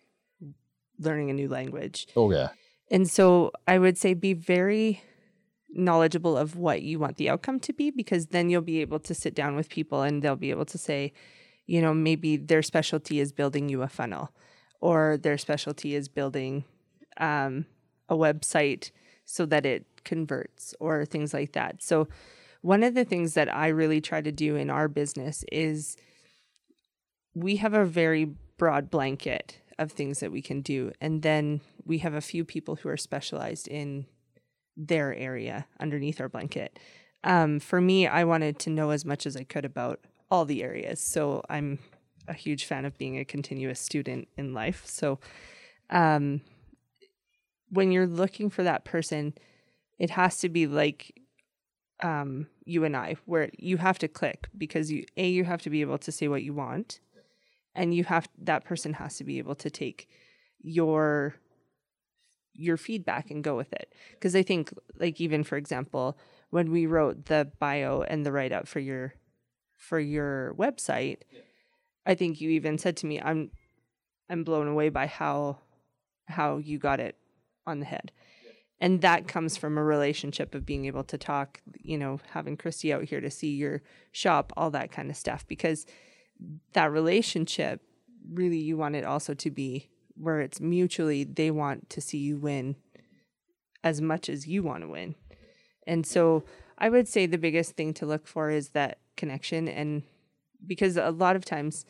learning 1.00 1.30
a 1.30 1.34
new 1.34 1.50
language. 1.50 2.08
Oh 2.16 2.32
yeah. 2.32 2.50
And 2.92 3.10
so 3.10 3.52
I 3.68 3.80
would 3.80 3.98
say 3.98 4.14
be 4.14 4.34
very 4.34 5.02
knowledgeable 5.70 6.38
of 6.38 6.56
what 6.56 6.84
you 6.84 7.00
want 7.00 7.18
the 7.18 7.30
outcome 7.30 7.60
to 7.60 7.74
be 7.74 7.90
because 7.90 8.28
then 8.28 8.50
you'll 8.50 8.62
be 8.62 8.82
able 8.82 9.00
to 9.00 9.16
sit 9.16 9.34
down 9.34 9.56
with 9.56 9.70
people 9.70 10.04
and 10.04 10.22
they'll 10.22 10.36
be 10.36 10.52
able 10.52 10.66
to 10.66 10.78
say, 10.78 11.12
you 11.66 11.82
know, 11.82 11.94
maybe 11.94 12.38
their 12.38 12.62
specialty 12.62 13.20
is 13.20 13.32
building 13.32 13.70
you 13.70 13.82
a 13.82 13.88
funnel 13.88 14.32
or 14.82 15.18
their 15.18 15.38
specialty 15.38 15.96
is 15.96 16.10
building 16.10 16.66
um, 17.18 17.66
a 18.10 18.16
website 18.16 18.92
so 19.26 19.46
that 19.46 19.66
it 19.66 19.86
converts 20.04 20.76
or 20.80 21.06
things 21.06 21.34
like 21.34 21.54
that. 21.54 21.82
So, 21.82 22.08
one 22.62 22.84
of 22.84 22.94
the 22.94 23.04
things 23.04 23.34
that 23.34 23.54
I 23.54 23.68
really 23.68 24.00
try 24.00 24.22
to 24.22 24.32
do 24.32 24.56
in 24.56 24.70
our 24.70 24.88
business 24.88 25.44
is 25.52 25.98
we 27.34 27.58
have 27.58 27.74
a 27.74 27.84
very 27.86 28.26
broad 28.58 28.90
blanket 28.90 29.60
of 29.78 29.92
things 29.92 30.20
that 30.20 30.32
we 30.32 30.42
can 30.42 30.62
do. 30.62 30.92
And 31.02 31.22
then 31.22 31.62
we 31.86 31.98
have 32.00 32.14
a 32.14 32.22
few 32.22 32.46
people 32.46 32.78
who 32.78 32.90
are 32.90 32.98
specialized 32.98 33.68
in 33.68 34.06
their 34.78 35.14
area 35.14 35.66
underneath 35.80 36.22
our 36.22 36.30
blanket. 36.30 36.80
Um, 37.24 37.60
for 37.60 37.82
me, 37.82 38.08
I 38.08 38.24
wanted 38.24 38.60
to 38.60 38.70
know 38.70 38.92
as 38.92 39.06
much 39.06 39.26
as 39.26 39.36
I 39.36 39.44
could 39.44 39.66
about 39.66 40.00
all 40.34 40.46
the 40.46 40.64
areas. 40.64 41.00
So 41.00 41.44
I'm 41.48 41.78
a 42.28 42.34
huge 42.34 42.66
fan 42.66 42.86
of 42.86 42.98
being 42.98 43.20
a 43.20 43.24
continuous 43.24 43.80
student 43.80 44.28
in 44.36 44.52
life. 44.52 44.82
So 44.88 45.20
um, 45.92 46.42
when 47.70 47.92
you're 47.92 48.08
looking 48.08 48.50
for 48.50 48.64
that 48.64 48.84
person, 48.84 49.36
it 50.00 50.10
has 50.10 50.40
to 50.40 50.50
be 50.50 50.66
like 50.66 51.22
um, 52.02 52.48
you 52.66 52.84
and 52.84 52.98
I, 52.98 53.18
where 53.26 53.52
you 53.60 53.78
have 53.78 54.00
to 54.00 54.08
click 54.08 54.48
because 54.58 54.92
you 54.92 55.06
a 55.16 55.30
you 55.30 55.44
have 55.44 55.62
to 55.62 55.70
be 55.70 55.82
able 55.82 56.00
to 56.00 56.12
say 56.12 56.28
what 56.28 56.42
you 56.42 56.54
want, 56.54 57.00
and 57.76 57.94
you 57.94 58.04
have 58.06 58.28
that 58.42 58.66
person 58.66 58.94
has 58.94 59.18
to 59.18 59.24
be 59.24 59.38
able 59.38 59.56
to 59.56 59.70
take 59.70 60.10
your 60.60 61.36
your 62.54 62.78
feedback 62.78 63.30
and 63.30 63.44
go 63.44 63.56
with 63.56 63.72
it. 63.72 63.94
Because 64.14 64.36
I 64.36 64.42
think, 64.42 64.74
like 64.98 65.22
even 65.22 65.44
for 65.44 65.58
example, 65.58 66.18
when 66.50 66.72
we 66.72 66.88
wrote 66.88 67.26
the 67.26 67.52
bio 67.60 68.02
and 68.02 68.26
the 68.26 68.32
write 68.32 68.52
up 68.52 68.68
for 68.68 68.80
your 68.80 69.14
for 69.84 70.00
your 70.00 70.56
website, 70.58 71.18
yeah. 71.32 71.42
I 72.06 72.16
think 72.16 72.40
you 72.40 72.50
even 72.52 72.78
said 72.78 72.98
to 72.98 73.06
me, 73.06 73.22
"I'm 73.22 73.52
I'm 74.30 74.44
blown 74.44 74.68
away 74.68 74.90
by 74.90 75.08
how 75.08 75.60
how 76.28 76.58
you 76.58 76.78
got 76.80 77.00
it 77.00 77.18
on 77.68 77.80
the 77.80 77.86
head." 77.86 78.12
Yeah. 78.44 78.52
And 78.80 79.02
that 79.02 79.28
comes 79.28 79.58
from 79.58 79.78
a 79.78 79.84
relationship 79.84 80.56
of 80.56 80.66
being 80.66 80.86
able 80.86 81.04
to 81.06 81.18
talk, 81.18 81.62
you 81.82 81.98
know, 81.98 82.20
having 82.32 82.58
Christy 82.58 82.94
out 82.94 83.04
here 83.04 83.22
to 83.22 83.30
see 83.30 83.56
your 83.56 83.82
shop, 84.12 84.54
all 84.56 84.72
that 84.72 84.92
kind 84.92 85.10
of 85.10 85.18
stuff. 85.18 85.46
Because 85.48 85.86
that 86.74 86.92
relationship, 86.92 87.82
really, 88.32 88.60
you 88.60 88.78
want 88.78 88.96
it 88.96 89.04
also 89.04 89.34
to 89.34 89.52
be 89.52 89.90
where 90.16 90.40
it's 90.40 90.62
mutually 90.62 91.24
they 91.24 91.52
want 91.52 91.90
to 91.90 92.00
see 92.00 92.20
you 92.20 92.38
win 92.38 92.76
as 93.84 94.00
much 94.00 94.30
as 94.30 94.48
you 94.48 94.64
want 94.64 94.82
to 94.84 94.88
win. 94.88 95.16
And 95.86 96.06
so 96.06 96.44
I 96.78 96.90
would 96.90 97.08
say 97.08 97.26
the 97.26 97.38
biggest 97.38 97.76
thing 97.76 97.94
to 97.96 98.06
look 98.06 98.28
for 98.28 98.50
is 98.50 98.70
that 98.70 99.00
connection 99.16 99.68
and 99.68 100.04
because 100.66 100.98
a 100.98 101.12
lot 101.12 101.36
of 101.36 101.46
times 101.46 101.86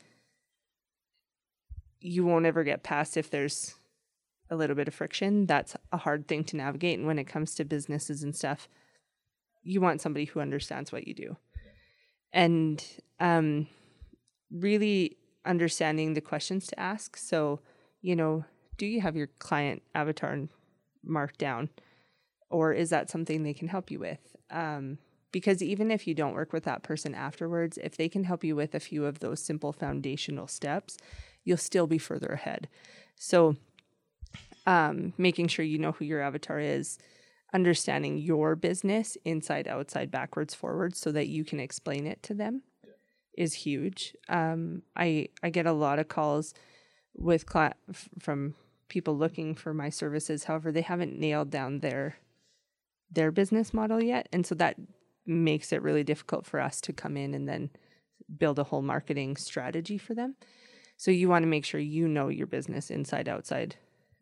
you 2.00 2.26
won't 2.26 2.46
ever 2.46 2.64
get 2.64 2.84
past 2.84 3.16
if 3.16 3.30
there's 3.30 3.76
a 4.50 4.56
little 4.56 4.76
bit 4.76 4.88
of 4.88 4.94
friction. 4.94 5.46
That's 5.46 5.76
a 5.92 5.98
hard 5.98 6.28
thing 6.28 6.44
to 6.46 6.58
navigate 6.58 6.98
and 6.98 7.08
when 7.08 7.20
it 7.20 7.26
comes 7.26 7.56
to 7.56 7.66
businesses 7.66 8.24
and 8.24 8.36
stuff, 8.36 8.68
you 9.62 9.80
want 9.80 10.02
somebody 10.02 10.26
who 10.26 10.42
understands 10.42 10.92
what 10.92 11.08
you 11.08 11.14
do. 11.14 11.38
And 12.32 12.84
um 13.20 13.68
really 14.52 15.18
understanding 15.46 16.14
the 16.14 16.22
questions 16.22 16.68
to 16.68 16.80
ask. 16.80 17.18
So 17.18 17.62
you 18.02 18.16
know, 18.16 18.44
do 18.78 18.86
you 18.86 19.02
have 19.02 19.16
your 19.16 19.28
client 19.40 19.82
avatar 19.96 20.38
marked 21.04 21.40
down? 21.40 21.70
Or 22.54 22.72
is 22.72 22.92
that 22.92 23.10
something 23.10 23.42
they 23.42 23.54
can 23.54 23.68
help 23.68 23.90
you 23.90 24.00
with? 24.00 24.36
Um, 24.52 25.00
because 25.32 25.64
even 25.64 25.90
if 25.90 26.06
you 26.06 26.14
don't 26.14 26.36
work 26.36 26.54
with 26.54 26.64
that 26.66 26.84
person 26.84 27.16
afterwards, 27.16 27.80
if 27.82 27.98
they 27.98 28.08
can 28.08 28.24
help 28.24 28.44
you 28.44 28.56
with 28.56 28.76
a 28.76 28.80
few 28.80 29.06
of 29.06 29.20
those 29.20 29.42
simple 29.42 29.74
foundational 29.74 30.48
steps, 30.48 30.96
you'll 31.44 31.58
still 31.58 31.88
be 31.88 31.98
further 31.98 32.28
ahead. 32.28 32.70
So, 33.16 33.56
um, 34.68 35.14
making 35.18 35.48
sure 35.48 35.66
you 35.66 35.80
know 35.80 35.94
who 35.94 36.06
your 36.06 36.22
avatar 36.22 36.60
is, 36.60 37.00
understanding 37.52 38.20
your 38.20 38.56
business 38.56 39.18
inside, 39.26 39.68
outside, 39.68 40.12
backwards, 40.12 40.54
forwards, 40.54 41.00
so 41.00 41.12
that 41.12 41.28
you 41.28 41.44
can 41.44 41.60
explain 41.60 42.06
it 42.06 42.22
to 42.24 42.36
them 42.36 42.62
is 43.36 43.54
huge. 43.54 44.16
Um, 44.30 44.84
I 44.96 45.30
I 45.42 45.50
get 45.50 45.66
a 45.66 45.74
lot 45.74 45.98
of 45.98 46.08
calls 46.08 46.54
with 47.16 47.46
from 48.20 48.54
people 48.88 49.18
looking 49.18 49.56
for 49.56 49.74
my 49.74 49.90
services. 49.90 50.44
However, 50.44 50.72
they 50.72 50.82
haven't 50.82 51.18
nailed 51.18 51.50
down 51.50 51.80
their 51.80 52.18
their 53.14 53.32
business 53.32 53.74
model 53.74 54.02
yet, 54.02 54.28
and 54.32 54.46
so 54.46 54.56
that 54.56 54.78
makes 55.26 55.72
it 55.72 55.82
really 55.82 56.04
difficult 56.04 56.46
for 56.46 56.60
us 56.60 56.82
to 56.82 56.94
come 56.94 57.16
in 57.16 57.34
and 57.34 57.48
then 57.48 57.70
build 58.38 58.60
a 58.60 58.64
whole 58.64 58.82
marketing 58.82 59.38
strategy 59.38 59.98
for 59.98 60.14
them. 60.14 60.36
So 60.98 61.12
you 61.12 61.30
want 61.30 61.44
to 61.44 61.48
make 61.48 61.66
sure 61.66 61.80
you 61.80 62.08
know 62.08 62.28
your 62.28 62.48
business 62.48 62.90
inside, 62.90 63.28
outside, 63.28 63.76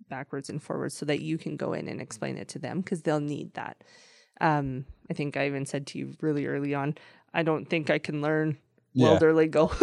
backwards, 0.10 0.50
and 0.50 0.62
forwards, 0.62 0.96
so 0.96 1.06
that 1.06 1.22
you 1.22 1.38
can 1.38 1.58
go 1.58 1.74
in 1.74 1.88
and 1.88 2.02
explain 2.02 2.38
it 2.38 2.48
to 2.50 2.60
them 2.60 2.82
because 2.82 3.02
they'll 3.02 3.20
need 3.20 3.54
that. 3.54 3.84
Um, 4.40 4.86
I 5.10 5.14
think 5.14 5.38
I 5.38 5.48
even 5.48 5.66
said 5.66 5.88
to 5.88 6.00
you 6.00 6.16
really 6.22 6.46
early 6.48 6.74
on, 6.74 6.96
I 7.34 7.44
don't 7.44 7.66
think 7.70 7.90
I 7.90 8.00
can 8.00 8.22
learn 8.22 8.58
yeah. 8.94 9.10
welder 9.10 9.34
lingo. 9.34 9.68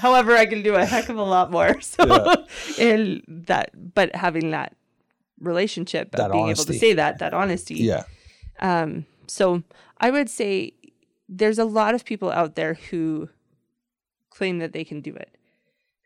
However, 0.00 0.36
I 0.36 0.46
can 0.46 0.62
do 0.62 0.74
a 0.74 0.84
heck 0.84 1.08
of 1.08 1.16
a 1.16 1.22
lot 1.22 1.50
more. 1.50 1.80
So, 1.80 2.04
yeah. 2.06 2.34
and 2.84 3.22
that, 3.28 3.94
but 3.94 4.14
having 4.14 4.50
that 4.50 4.76
relationship 5.44 6.12
that 6.12 6.26
of 6.26 6.32
being 6.32 6.44
honesty. 6.44 6.62
able 6.62 6.72
to 6.72 6.78
say 6.78 6.92
that, 6.94 7.18
that 7.18 7.34
honesty. 7.34 7.74
Yeah. 7.76 8.04
Um, 8.60 9.06
so 9.26 9.62
I 9.98 10.10
would 10.10 10.28
say 10.28 10.72
there's 11.28 11.58
a 11.58 11.64
lot 11.64 11.94
of 11.94 12.04
people 12.04 12.30
out 12.30 12.54
there 12.54 12.74
who 12.74 13.28
claim 14.30 14.58
that 14.58 14.72
they 14.72 14.84
can 14.84 15.00
do 15.00 15.14
it. 15.14 15.36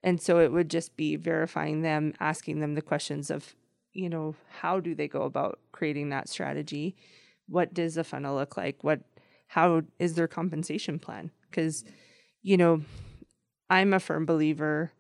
And 0.03 0.21
so 0.21 0.39
it 0.39 0.53
would 0.53 0.71
just 0.71 0.97
be 0.97 1.17
verifying 1.17 1.83
them, 1.83 2.15
asking 2.21 2.61
them 2.61 2.75
the 2.75 2.83
questions 2.83 3.31
of, 3.31 3.55
you 3.93 4.09
know, 4.09 4.37
how 4.61 4.79
do 4.81 4.95
they 4.95 5.09
go 5.09 5.23
about 5.23 5.59
creating 5.73 6.11
that 6.11 6.29
strategy? 6.29 6.97
What 7.49 7.75
does 7.75 7.97
a 7.97 8.05
funnel 8.05 8.37
look 8.37 8.57
like? 8.57 8.83
What 8.83 9.01
how 9.49 9.83
is 9.99 10.15
their 10.15 10.29
compensation 10.29 10.99
plan? 10.99 11.31
Because, 11.51 11.85
you 12.43 12.57
know, 12.57 12.83
I'm 13.71 13.95
a 13.95 14.01
firm 14.01 14.27
believer 14.27 14.93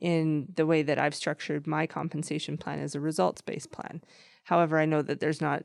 in 0.00 0.48
the 0.54 0.66
way 0.66 0.82
that 0.82 0.98
I've 0.98 1.14
structured 1.14 1.66
my 1.66 1.86
compensation 1.86 2.56
plan 2.56 2.80
as 2.80 2.94
a 2.94 3.00
results 3.00 3.40
based 3.40 3.70
plan. 3.70 4.02
However, 4.44 4.78
I 4.78 4.84
know 4.84 5.02
that 5.02 5.20
there's 5.20 5.40
not, 5.40 5.64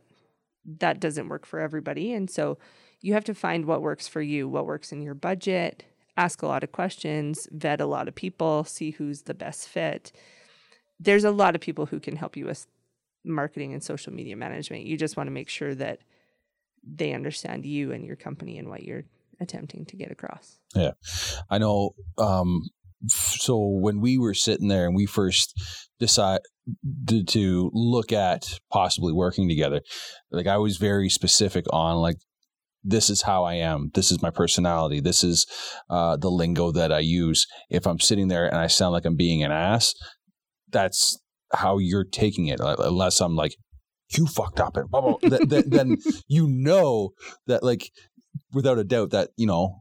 that 0.65 0.99
doesn't 0.99 1.29
work 1.29 1.45
for 1.45 1.59
everybody. 1.59 2.13
And 2.13 2.29
so 2.29 2.57
you 3.01 3.13
have 3.13 3.25
to 3.25 3.33
find 3.33 3.65
what 3.65 3.81
works 3.81 4.07
for 4.07 4.21
you, 4.21 4.47
what 4.47 4.65
works 4.65 4.91
in 4.91 5.01
your 5.01 5.13
budget, 5.13 5.83
ask 6.17 6.41
a 6.41 6.47
lot 6.47 6.63
of 6.63 6.71
questions, 6.71 7.47
vet 7.51 7.81
a 7.81 7.85
lot 7.85 8.07
of 8.07 8.15
people, 8.15 8.63
see 8.63 8.91
who's 8.91 9.23
the 9.23 9.33
best 9.33 9.67
fit. 9.67 10.11
There's 10.99 11.23
a 11.23 11.31
lot 11.31 11.55
of 11.55 11.61
people 11.61 11.85
who 11.85 11.99
can 11.99 12.15
help 12.15 12.35
you 12.35 12.45
with 12.45 12.67
marketing 13.23 13.73
and 13.73 13.83
social 13.83 14.13
media 14.13 14.35
management. 14.35 14.85
You 14.85 14.97
just 14.97 15.17
want 15.17 15.27
to 15.27 15.31
make 15.31 15.49
sure 15.49 15.75
that 15.75 15.99
they 16.83 17.13
understand 17.13 17.65
you 17.65 17.91
and 17.91 18.05
your 18.05 18.15
company 18.15 18.57
and 18.57 18.69
what 18.69 18.83
you're 18.83 19.03
attempting 19.39 19.85
to 19.85 19.95
get 19.95 20.11
across. 20.11 20.59
Yeah. 20.75 20.91
I 21.49 21.57
know 21.57 21.95
um 22.17 22.69
so 23.07 23.57
when 23.57 24.01
we 24.01 24.17
were 24.17 24.33
sitting 24.33 24.67
there 24.67 24.85
and 24.85 24.95
we 24.95 25.05
first 25.05 25.53
decided 25.99 26.41
to 27.27 27.71
look 27.73 28.11
at 28.11 28.59
possibly 28.71 29.13
working 29.13 29.47
together, 29.47 29.81
like 30.31 30.47
I 30.47 30.57
was 30.57 30.77
very 30.77 31.09
specific 31.09 31.65
on 31.71 31.97
like 31.97 32.17
this 32.83 33.09
is 33.09 33.23
how 33.23 33.43
I 33.43 33.55
am. 33.55 33.91
This 33.93 34.11
is 34.11 34.21
my 34.21 34.29
personality. 34.29 34.99
This 34.99 35.23
is 35.23 35.45
uh, 35.89 36.17
the 36.17 36.29
lingo 36.29 36.71
that 36.71 36.91
I 36.91 36.99
use. 36.99 37.45
If 37.69 37.85
I'm 37.85 37.99
sitting 37.99 38.29
there 38.29 38.45
and 38.47 38.57
I 38.57 38.67
sound 38.67 38.93
like 38.93 39.05
I'm 39.05 39.17
being 39.17 39.43
an 39.43 39.51
ass, 39.51 39.93
that's 40.69 41.19
how 41.53 41.77
you're 41.77 42.05
taking 42.05 42.47
it. 42.47 42.59
Unless 42.61 43.19
I'm 43.21 43.35
like, 43.35 43.55
you 44.17 44.25
fucked 44.25 44.59
up 44.59 44.77
and 44.77 44.89
blah, 44.89 45.01
blah, 45.01 45.17
blah. 45.21 45.39
then, 45.45 45.69
then 45.69 45.97
you 46.27 46.47
know 46.49 47.11
that 47.47 47.63
like 47.63 47.91
without 48.53 48.79
a 48.79 48.83
doubt 48.83 49.11
that 49.11 49.29
you 49.37 49.45
know 49.45 49.79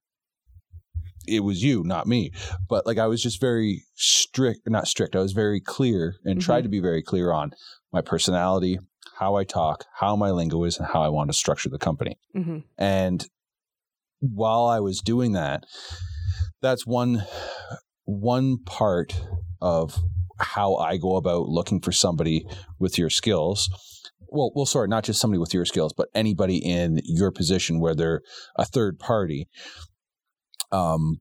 it 1.28 1.40
was 1.40 1.62
you, 1.62 1.82
not 1.84 2.06
me. 2.06 2.32
But 2.68 2.86
like 2.86 2.98
I 2.98 3.06
was 3.06 3.22
just 3.22 3.40
very 3.40 3.84
strict, 3.94 4.60
not 4.66 4.88
strict. 4.88 5.16
I 5.16 5.20
was 5.20 5.32
very 5.32 5.60
clear 5.60 6.16
and 6.24 6.38
mm-hmm. 6.38 6.46
tried 6.46 6.62
to 6.62 6.68
be 6.68 6.80
very 6.80 7.02
clear 7.02 7.32
on 7.32 7.52
my 7.92 8.00
personality, 8.00 8.78
how 9.18 9.36
I 9.36 9.44
talk, 9.44 9.84
how 9.98 10.16
my 10.16 10.30
lingo 10.30 10.64
is, 10.64 10.78
and 10.78 10.86
how 10.86 11.02
I 11.02 11.08
want 11.08 11.30
to 11.30 11.36
structure 11.36 11.68
the 11.68 11.78
company. 11.78 12.18
Mm-hmm. 12.36 12.58
And 12.76 13.24
while 14.20 14.66
I 14.66 14.80
was 14.80 15.00
doing 15.00 15.32
that, 15.32 15.64
that's 16.60 16.86
one 16.86 17.24
one 18.04 18.58
part 18.64 19.20
of 19.60 19.96
how 20.40 20.76
I 20.76 20.96
go 20.96 21.16
about 21.16 21.48
looking 21.48 21.80
for 21.80 21.92
somebody 21.92 22.46
with 22.78 22.96
your 22.96 23.10
skills 23.10 23.68
well, 24.30 24.52
well, 24.54 24.66
sorry, 24.66 24.88
not 24.88 25.04
just 25.04 25.20
somebody 25.20 25.38
with 25.38 25.54
your 25.54 25.64
skills, 25.64 25.92
but 25.96 26.08
anybody 26.14 26.58
in 26.58 27.00
your 27.04 27.30
position 27.30 27.80
where 27.80 27.94
they're 27.94 28.22
a 28.56 28.64
third 28.64 28.98
party. 28.98 29.48
Um, 30.72 31.20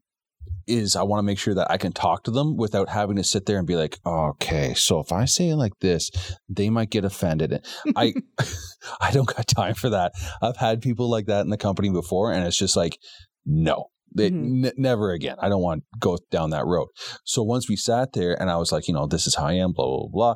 is 0.67 0.95
I 0.95 1.03
want 1.03 1.19
to 1.19 1.23
make 1.23 1.39
sure 1.39 1.53
that 1.53 1.71
I 1.71 1.77
can 1.77 1.93
talk 1.93 2.23
to 2.23 2.31
them 2.31 2.57
without 2.57 2.89
having 2.89 3.15
to 3.15 3.23
sit 3.23 3.45
there 3.45 3.57
and 3.57 3.65
be 3.65 3.75
like, 3.75 3.99
okay, 4.05 4.73
so 4.73 4.99
if 4.99 5.11
I 5.11 5.25
say 5.25 5.49
it 5.49 5.55
like 5.55 5.79
this, 5.79 6.11
they 6.49 6.69
might 6.69 6.89
get 6.89 7.05
offended. 7.05 7.65
I, 7.95 8.13
I 9.01 9.11
don't 9.11 9.33
got 9.33 9.47
time 9.47 9.75
for 9.75 9.89
that. 9.89 10.13
I've 10.41 10.57
had 10.57 10.81
people 10.81 11.09
like 11.09 11.27
that 11.27 11.41
in 11.41 11.49
the 11.49 11.57
company 11.57 11.89
before, 11.89 12.31
and 12.33 12.45
it's 12.45 12.57
just 12.57 12.75
like, 12.75 12.97
no, 13.45 13.85
they, 14.13 14.29
mm-hmm. 14.29 14.65
n- 14.65 14.73
never 14.77 15.11
again. 15.11 15.37
I 15.39 15.49
don't 15.49 15.61
want 15.61 15.83
to 15.93 15.99
go 15.99 16.17
down 16.31 16.49
that 16.51 16.65
road. 16.65 16.89
So 17.23 17.43
once 17.43 17.69
we 17.69 17.75
sat 17.75 18.13
there, 18.13 18.39
and 18.39 18.49
I 18.49 18.57
was 18.57 18.71
like, 18.71 18.87
you 18.87 18.93
know, 18.93 19.07
this 19.07 19.25
is 19.25 19.35
how 19.35 19.45
I 19.45 19.53
am, 19.53 19.71
blah 19.71 19.85
blah 19.85 20.07
blah. 20.11 20.35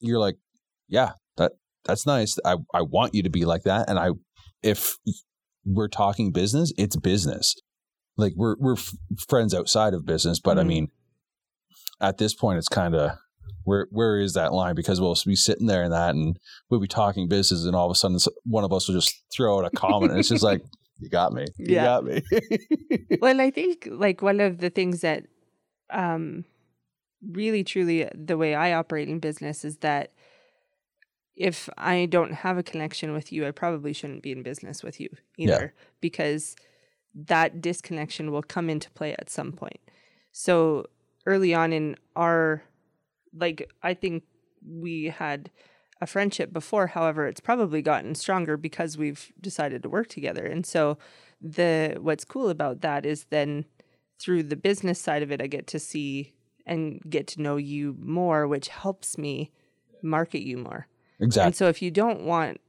You're 0.00 0.20
like, 0.20 0.36
yeah, 0.88 1.12
that 1.36 1.52
that's 1.84 2.06
nice. 2.06 2.38
I, 2.44 2.56
I 2.72 2.82
want 2.82 3.14
you 3.14 3.22
to 3.24 3.30
be 3.30 3.44
like 3.44 3.62
that. 3.64 3.88
And 3.88 3.98
I, 3.98 4.10
if 4.62 4.94
we're 5.64 5.88
talking 5.88 6.32
business, 6.32 6.72
it's 6.76 6.96
business. 6.96 7.54
Like 8.16 8.32
we're, 8.36 8.56
we're 8.58 8.74
f- 8.74 8.94
friends 9.28 9.54
outside 9.54 9.94
of 9.94 10.06
business, 10.06 10.40
but 10.40 10.52
mm-hmm. 10.52 10.60
I 10.60 10.64
mean, 10.64 10.88
at 12.00 12.18
this 12.18 12.34
point, 12.34 12.58
it's 12.58 12.68
kind 12.68 12.94
of, 12.94 13.12
where 13.64 13.88
where 13.90 14.20
is 14.20 14.34
that 14.34 14.52
line? 14.52 14.74
Because 14.74 15.00
we'll 15.00 15.16
be 15.26 15.34
sitting 15.34 15.66
there 15.66 15.82
and 15.82 15.92
that, 15.92 16.14
and 16.14 16.38
we'll 16.70 16.80
be 16.80 16.86
talking 16.86 17.28
business, 17.28 17.64
and 17.64 17.74
all 17.74 17.86
of 17.86 17.90
a 17.90 17.94
sudden, 17.94 18.18
one 18.44 18.64
of 18.64 18.72
us 18.72 18.86
will 18.86 18.94
just 18.94 19.22
throw 19.34 19.58
out 19.58 19.64
a 19.64 19.70
comment, 19.70 20.12
and 20.12 20.20
it's 20.20 20.28
just 20.28 20.44
like, 20.44 20.62
"You 21.00 21.08
got 21.08 21.32
me, 21.32 21.46
you 21.56 21.74
yeah. 21.74 21.84
got 21.84 22.04
me." 22.04 22.22
well, 23.20 23.40
I 23.40 23.50
think 23.50 23.88
like 23.90 24.22
one 24.22 24.40
of 24.40 24.58
the 24.58 24.70
things 24.70 25.00
that, 25.00 25.24
um, 25.90 26.44
really 27.26 27.64
truly 27.64 28.08
the 28.14 28.36
way 28.36 28.54
I 28.54 28.74
operate 28.74 29.08
in 29.08 29.18
business 29.18 29.64
is 29.64 29.78
that 29.78 30.12
if 31.34 31.68
I 31.76 32.06
don't 32.06 32.32
have 32.32 32.58
a 32.58 32.62
connection 32.62 33.12
with 33.12 33.32
you, 33.32 33.46
I 33.46 33.50
probably 33.50 33.92
shouldn't 33.92 34.22
be 34.22 34.32
in 34.32 34.42
business 34.42 34.84
with 34.84 35.00
you 35.00 35.08
either 35.36 35.72
yeah. 35.74 35.84
because 36.00 36.54
that 37.14 37.60
disconnection 37.60 38.30
will 38.32 38.42
come 38.42 38.68
into 38.68 38.90
play 38.90 39.14
at 39.18 39.30
some 39.30 39.52
point. 39.52 39.80
So 40.32 40.86
early 41.26 41.54
on 41.54 41.72
in 41.72 41.96
our 42.16 42.62
like 43.36 43.70
I 43.82 43.94
think 43.94 44.24
we 44.66 45.06
had 45.06 45.50
a 46.00 46.06
friendship 46.06 46.52
before, 46.52 46.88
however, 46.88 47.26
it's 47.26 47.40
probably 47.40 47.82
gotten 47.82 48.14
stronger 48.14 48.56
because 48.56 48.98
we've 48.98 49.32
decided 49.40 49.82
to 49.82 49.88
work 49.88 50.08
together. 50.08 50.44
And 50.44 50.66
so 50.66 50.98
the 51.40 51.96
what's 52.00 52.24
cool 52.24 52.48
about 52.48 52.80
that 52.80 53.06
is 53.06 53.24
then 53.30 53.64
through 54.20 54.44
the 54.44 54.56
business 54.56 55.00
side 55.00 55.22
of 55.22 55.30
it 55.30 55.42
I 55.42 55.46
get 55.46 55.66
to 55.68 55.78
see 55.78 56.34
and 56.66 57.00
get 57.08 57.26
to 57.28 57.42
know 57.42 57.56
you 57.56 57.96
more, 57.98 58.48
which 58.48 58.68
helps 58.68 59.18
me 59.18 59.52
market 60.02 60.42
you 60.42 60.56
more. 60.56 60.86
Exactly. 61.20 61.46
And 61.46 61.56
so 61.56 61.68
if 61.68 61.82
you 61.82 61.90
don't 61.90 62.22
want 62.22 62.60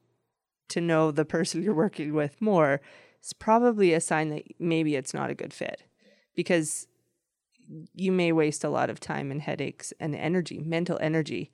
to 0.69 0.81
know 0.81 1.11
the 1.11 1.25
person 1.25 1.61
you're 1.61 1.73
working 1.73 2.13
with 2.13 2.41
more, 2.41 2.81
it's 3.25 3.33
probably 3.33 3.91
a 3.91 3.99
sign 3.99 4.29
that 4.29 4.43
maybe 4.59 4.95
it's 4.95 5.11
not 5.11 5.31
a 5.31 5.33
good 5.33 5.51
fit 5.51 5.81
because 6.35 6.85
you 7.95 8.11
may 8.11 8.31
waste 8.31 8.63
a 8.63 8.69
lot 8.69 8.91
of 8.91 8.99
time 8.99 9.31
and 9.31 9.41
headaches 9.41 9.91
and 9.99 10.15
energy, 10.15 10.59
mental 10.59 10.99
energy, 11.01 11.51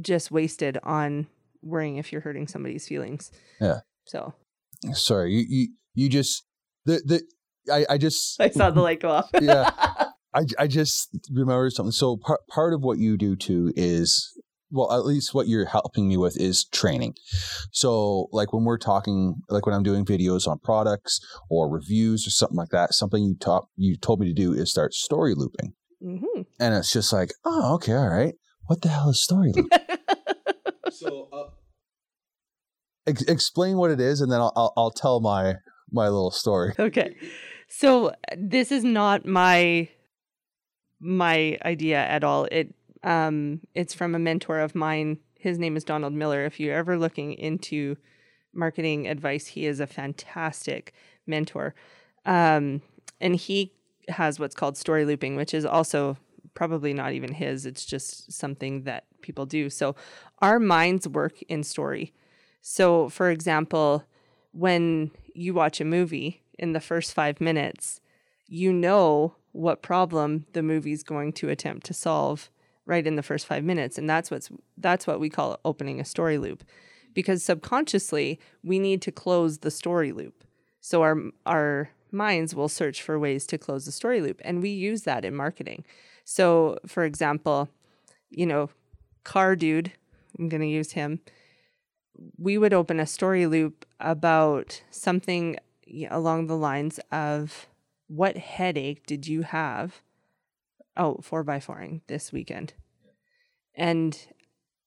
just 0.00 0.30
wasted 0.30 0.78
on 0.82 1.26
worrying 1.60 1.98
if 1.98 2.12
you're 2.12 2.22
hurting 2.22 2.48
somebody's 2.48 2.88
feelings. 2.88 3.30
Yeah. 3.60 3.80
So 4.06 4.32
sorry, 4.94 5.34
you 5.34 5.44
you, 5.46 5.68
you 5.92 6.08
just 6.08 6.46
the 6.86 7.02
the 7.04 7.70
I, 7.70 7.84
I 7.90 7.98
just 7.98 8.40
I 8.40 8.48
saw 8.48 8.70
the 8.70 8.80
light 8.80 9.00
go 9.00 9.10
off. 9.10 9.28
yeah. 9.38 9.70
I, 10.34 10.46
I 10.58 10.66
just 10.66 11.14
remember 11.30 11.68
something. 11.68 11.92
So 11.92 12.16
part 12.16 12.40
part 12.48 12.72
of 12.72 12.80
what 12.80 12.96
you 12.96 13.18
do 13.18 13.36
too 13.36 13.70
is 13.76 14.32
well, 14.72 14.90
at 14.90 15.04
least 15.04 15.34
what 15.34 15.48
you're 15.48 15.66
helping 15.66 16.08
me 16.08 16.16
with 16.16 16.40
is 16.40 16.64
training. 16.64 17.14
So, 17.72 18.28
like 18.32 18.52
when 18.52 18.64
we're 18.64 18.78
talking, 18.78 19.36
like 19.50 19.66
when 19.66 19.74
I'm 19.74 19.82
doing 19.82 20.04
videos 20.04 20.48
on 20.48 20.58
products 20.58 21.20
or 21.50 21.70
reviews 21.70 22.26
or 22.26 22.30
something 22.30 22.56
like 22.56 22.70
that, 22.70 22.94
something 22.94 23.22
you 23.22 23.36
taught 23.38 23.68
you 23.76 23.96
told 23.96 24.20
me 24.20 24.26
to 24.26 24.32
do 24.32 24.54
is 24.54 24.70
start 24.70 24.94
story 24.94 25.34
looping, 25.34 25.74
mm-hmm. 26.02 26.42
and 26.58 26.74
it's 26.74 26.92
just 26.92 27.12
like, 27.12 27.32
oh, 27.44 27.74
okay, 27.74 27.92
all 27.92 28.08
right. 28.08 28.34
What 28.66 28.80
the 28.80 28.88
hell 28.88 29.10
is 29.10 29.22
story 29.22 29.52
looping? 29.54 29.78
so, 30.90 31.28
uh, 31.32 31.50
ex- 33.06 33.22
explain 33.22 33.76
what 33.76 33.90
it 33.90 34.00
is, 34.00 34.22
and 34.22 34.32
then 34.32 34.40
I'll, 34.40 34.52
I'll 34.56 34.72
I'll 34.76 34.90
tell 34.90 35.20
my 35.20 35.56
my 35.90 36.04
little 36.04 36.30
story. 36.30 36.72
Okay, 36.78 37.14
so 37.68 38.12
this 38.38 38.72
is 38.72 38.84
not 38.84 39.26
my 39.26 39.88
my 40.98 41.58
idea 41.64 41.98
at 41.98 42.24
all. 42.24 42.46
It 42.50 42.74
um, 43.02 43.60
it's 43.74 43.94
from 43.94 44.14
a 44.14 44.18
mentor 44.18 44.60
of 44.60 44.74
mine. 44.74 45.18
His 45.38 45.58
name 45.58 45.76
is 45.76 45.84
Donald 45.84 46.12
Miller. 46.12 46.44
If 46.44 46.60
you're 46.60 46.76
ever 46.76 46.96
looking 46.96 47.32
into 47.34 47.96
marketing 48.52 49.08
advice, 49.08 49.46
he 49.48 49.66
is 49.66 49.80
a 49.80 49.86
fantastic 49.86 50.92
mentor. 51.26 51.74
Um, 52.24 52.82
and 53.20 53.36
he 53.36 53.72
has 54.08 54.38
what's 54.38 54.54
called 54.54 54.76
story 54.76 55.04
looping, 55.04 55.36
which 55.36 55.54
is 55.54 55.64
also 55.64 56.16
probably 56.54 56.92
not 56.92 57.12
even 57.12 57.34
his, 57.34 57.66
it's 57.66 57.84
just 57.84 58.30
something 58.32 58.82
that 58.82 59.04
people 59.22 59.46
do. 59.46 59.70
So 59.70 59.96
our 60.40 60.58
minds 60.58 61.08
work 61.08 61.40
in 61.42 61.62
story. 61.62 62.12
So, 62.60 63.08
for 63.08 63.30
example, 63.30 64.04
when 64.52 65.10
you 65.34 65.54
watch 65.54 65.80
a 65.80 65.84
movie 65.84 66.42
in 66.58 66.72
the 66.72 66.80
first 66.80 67.14
five 67.14 67.40
minutes, 67.40 68.00
you 68.46 68.72
know 68.72 69.36
what 69.52 69.82
problem 69.82 70.46
the 70.52 70.62
movie's 70.62 71.02
going 71.02 71.32
to 71.32 71.48
attempt 71.48 71.86
to 71.86 71.94
solve 71.94 72.50
right 72.86 73.06
in 73.06 73.16
the 73.16 73.22
first 73.22 73.46
five 73.46 73.64
minutes. 73.64 73.98
And 73.98 74.08
that's 74.08 74.30
what's 74.30 74.50
that's 74.76 75.06
what 75.06 75.20
we 75.20 75.28
call 75.28 75.58
opening 75.64 76.00
a 76.00 76.04
story 76.04 76.38
loop. 76.38 76.64
Because 77.14 77.42
subconsciously 77.42 78.40
we 78.62 78.78
need 78.78 79.02
to 79.02 79.12
close 79.12 79.58
the 79.58 79.70
story 79.70 80.12
loop. 80.12 80.44
So 80.80 81.02
our 81.02 81.16
our 81.46 81.90
minds 82.10 82.54
will 82.54 82.68
search 82.68 83.02
for 83.02 83.18
ways 83.18 83.46
to 83.46 83.58
close 83.58 83.84
the 83.84 83.92
story 83.92 84.20
loop. 84.20 84.40
And 84.44 84.60
we 84.60 84.70
use 84.70 85.02
that 85.02 85.24
in 85.24 85.34
marketing. 85.34 85.84
So 86.24 86.78
for 86.86 87.04
example 87.04 87.68
you 88.30 88.46
know 88.46 88.70
car 89.24 89.54
dude 89.54 89.92
i'm 90.38 90.48
going 90.48 90.62
to 90.62 90.66
use 90.66 90.92
him. 90.92 91.20
We 92.38 92.58
would 92.58 92.72
open 92.72 93.00
a 93.00 93.06
story 93.06 93.46
loop 93.46 93.84
about 94.00 94.82
something 94.90 95.56
along 96.10 96.46
the 96.46 96.56
lines 96.56 97.00
of 97.10 97.66
what 98.06 98.36
headache 98.36 99.06
did 99.06 99.26
you 99.26 99.42
have 99.42 100.02
oh, 100.96 101.18
four 101.22 101.42
by 101.42 101.60
fouring 101.60 102.02
this 102.06 102.32
weekend. 102.32 102.74
And 103.74 104.18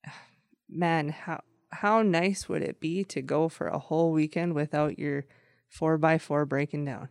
man, 0.70 1.10
how 1.10 1.42
how 1.72 2.02
nice 2.02 2.48
would 2.48 2.62
it 2.62 2.80
be 2.80 3.04
to 3.04 3.22
go 3.22 3.50
for 3.50 3.68
a 3.68 3.80
whole 3.80 4.12
weekend 4.12 4.54
without 4.54 4.98
your 4.98 5.26
four 5.68 5.98
by 5.98 6.18
four 6.18 6.46
breaking 6.46 6.86
down? 6.86 7.10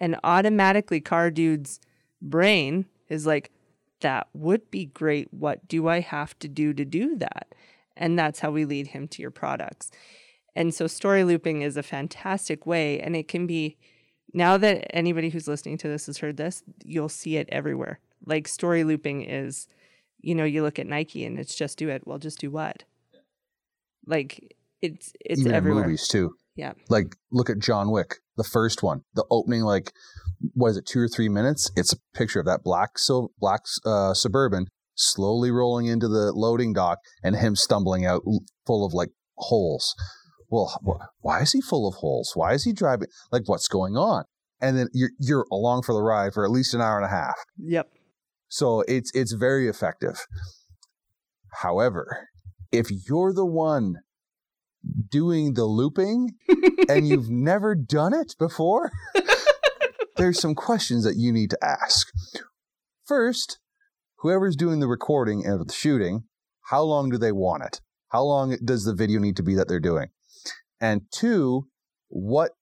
And 0.00 0.18
automatically 0.24 1.00
car 1.00 1.30
dude's 1.30 1.80
brain 2.20 2.86
is 3.08 3.26
like, 3.26 3.52
that 4.00 4.28
would 4.32 4.70
be 4.70 4.86
great. 4.86 5.32
What 5.32 5.66
do 5.66 5.88
I 5.88 6.00
have 6.00 6.38
to 6.40 6.48
do 6.48 6.72
to 6.72 6.84
do 6.84 7.16
that? 7.16 7.54
And 7.96 8.18
that's 8.18 8.40
how 8.40 8.50
we 8.50 8.64
lead 8.64 8.88
him 8.88 9.08
to 9.08 9.22
your 9.22 9.30
products. 9.30 9.90
And 10.54 10.74
so 10.74 10.86
story 10.86 11.24
looping 11.24 11.62
is 11.62 11.76
a 11.76 11.82
fantastic 11.82 12.66
way 12.66 13.00
and 13.00 13.16
it 13.16 13.28
can 13.28 13.46
be 13.46 13.76
now 14.34 14.56
that 14.58 14.94
anybody 14.94 15.30
who's 15.30 15.48
listening 15.48 15.78
to 15.78 15.88
this 15.88 16.06
has 16.06 16.18
heard 16.18 16.36
this, 16.36 16.62
you'll 16.84 17.08
see 17.08 17.36
it 17.36 17.48
everywhere. 17.50 17.98
Like 18.26 18.48
story 18.48 18.84
looping 18.84 19.22
is, 19.22 19.66
you 20.20 20.34
know, 20.34 20.44
you 20.44 20.62
look 20.62 20.78
at 20.78 20.86
Nike 20.86 21.24
and 21.24 21.38
it's 21.38 21.54
just 21.54 21.78
do 21.78 21.88
it. 21.88 22.06
Well, 22.06 22.18
just 22.18 22.38
do 22.40 22.50
what? 22.50 22.84
Like 24.06 24.56
it's 24.82 25.12
it's 25.20 25.40
Even 25.40 25.54
everywhere. 25.54 25.84
movies 25.84 26.08
too. 26.08 26.34
Yeah. 26.56 26.72
Like 26.88 27.14
look 27.30 27.50
at 27.50 27.58
John 27.58 27.90
Wick, 27.90 28.16
the 28.36 28.44
first 28.44 28.82
one, 28.82 29.02
the 29.14 29.24
opening 29.30 29.62
like 29.62 29.92
what 30.54 30.68
is 30.68 30.76
it, 30.76 30.86
two 30.86 31.00
or 31.00 31.08
three 31.08 31.28
minutes? 31.28 31.70
It's 31.76 31.92
a 31.92 31.96
picture 32.14 32.40
of 32.40 32.46
that 32.46 32.62
black 32.62 32.98
sil- 32.98 33.32
black 33.38 33.62
uh, 33.84 34.14
suburban 34.14 34.66
slowly 34.94 35.50
rolling 35.50 35.86
into 35.86 36.08
the 36.08 36.32
loading 36.32 36.72
dock 36.72 36.98
and 37.22 37.36
him 37.36 37.54
stumbling 37.54 38.04
out 38.04 38.22
full 38.66 38.84
of 38.84 38.92
like 38.92 39.10
holes. 39.36 39.94
Well, 40.48 40.80
wh- 40.86 41.24
why 41.24 41.40
is 41.40 41.52
he 41.52 41.60
full 41.60 41.86
of 41.86 41.96
holes? 41.96 42.32
Why 42.34 42.54
is 42.54 42.64
he 42.64 42.72
driving? 42.72 43.08
Like, 43.30 43.42
what's 43.46 43.68
going 43.68 43.96
on? 43.96 44.24
And 44.60 44.78
then 44.78 44.88
you're 44.92 45.10
you're 45.18 45.46
along 45.52 45.82
for 45.82 45.92
the 45.92 46.02
ride 46.02 46.34
for 46.34 46.44
at 46.44 46.50
least 46.50 46.74
an 46.74 46.80
hour 46.80 46.96
and 46.96 47.06
a 47.06 47.10
half. 47.10 47.36
Yep. 47.58 47.88
So 48.48 48.82
it's 48.88 49.10
it's 49.14 49.32
very 49.32 49.68
effective. 49.68 50.26
However, 51.62 52.28
if 52.72 52.88
you're 53.08 53.32
the 53.32 53.46
one 53.46 53.96
doing 55.10 55.54
the 55.54 55.64
looping 55.64 56.30
and 56.88 57.06
you've 57.06 57.30
never 57.30 57.74
done 57.74 58.14
it 58.14 58.34
before, 58.38 58.90
there's 60.16 60.40
some 60.40 60.54
questions 60.54 61.04
that 61.04 61.16
you 61.16 61.32
need 61.32 61.50
to 61.50 61.64
ask. 61.64 62.08
First, 63.04 63.58
whoever's 64.18 64.56
doing 64.56 64.80
the 64.80 64.88
recording 64.88 65.46
of 65.46 65.66
the 65.66 65.72
shooting, 65.72 66.24
how 66.70 66.82
long 66.82 67.10
do 67.10 67.18
they 67.18 67.32
want 67.32 67.62
it? 67.64 67.80
How 68.08 68.22
long 68.22 68.56
does 68.64 68.84
the 68.84 68.94
video 68.94 69.20
need 69.20 69.36
to 69.36 69.42
be 69.42 69.54
that 69.54 69.68
they're 69.68 69.80
doing? 69.80 70.08
And 70.80 71.02
two, 71.12 71.68
what 72.08 72.52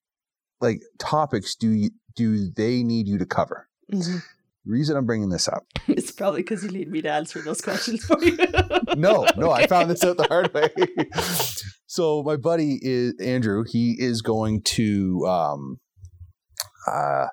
like 0.60 0.80
topics 0.98 1.54
do 1.54 1.70
you, 1.70 1.90
do 2.14 2.50
they 2.50 2.82
need 2.82 3.06
you 3.08 3.18
to 3.18 3.26
cover? 3.26 3.68
Mhm. 3.92 4.22
Reason 4.64 4.96
I'm 4.96 5.06
bringing 5.06 5.28
this 5.28 5.48
up. 5.48 5.64
It's 5.88 6.10
probably 6.10 6.40
because 6.40 6.64
you 6.64 6.70
need 6.70 6.90
me 6.90 7.00
to 7.02 7.10
answer 7.10 7.40
those 7.40 7.60
questions 7.60 8.04
for 8.04 8.22
you. 8.22 8.36
no, 8.96 9.24
no, 9.36 9.50
I 9.52 9.66
found 9.68 9.88
this 9.90 10.02
out 10.02 10.16
the 10.16 10.24
hard 10.24 10.52
way. 10.52 10.70
so 11.86 12.22
my 12.24 12.36
buddy 12.36 12.78
is 12.82 13.14
Andrew. 13.20 13.64
He 13.66 13.94
is 13.98 14.20
going 14.22 14.62
to 14.62 15.24
um, 15.28 15.78
uh, 16.86 17.26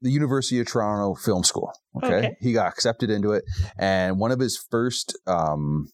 the 0.00 0.10
University 0.10 0.58
of 0.60 0.66
Toronto 0.66 1.14
Film 1.14 1.44
School. 1.44 1.72
Okay? 2.02 2.16
Okay. 2.16 2.36
he 2.40 2.52
got 2.52 2.68
accepted 2.68 3.10
into 3.10 3.32
it, 3.32 3.44
and 3.78 4.18
one 4.18 4.30
of 4.32 4.40
his 4.40 4.56
first 4.70 5.18
um, 5.26 5.88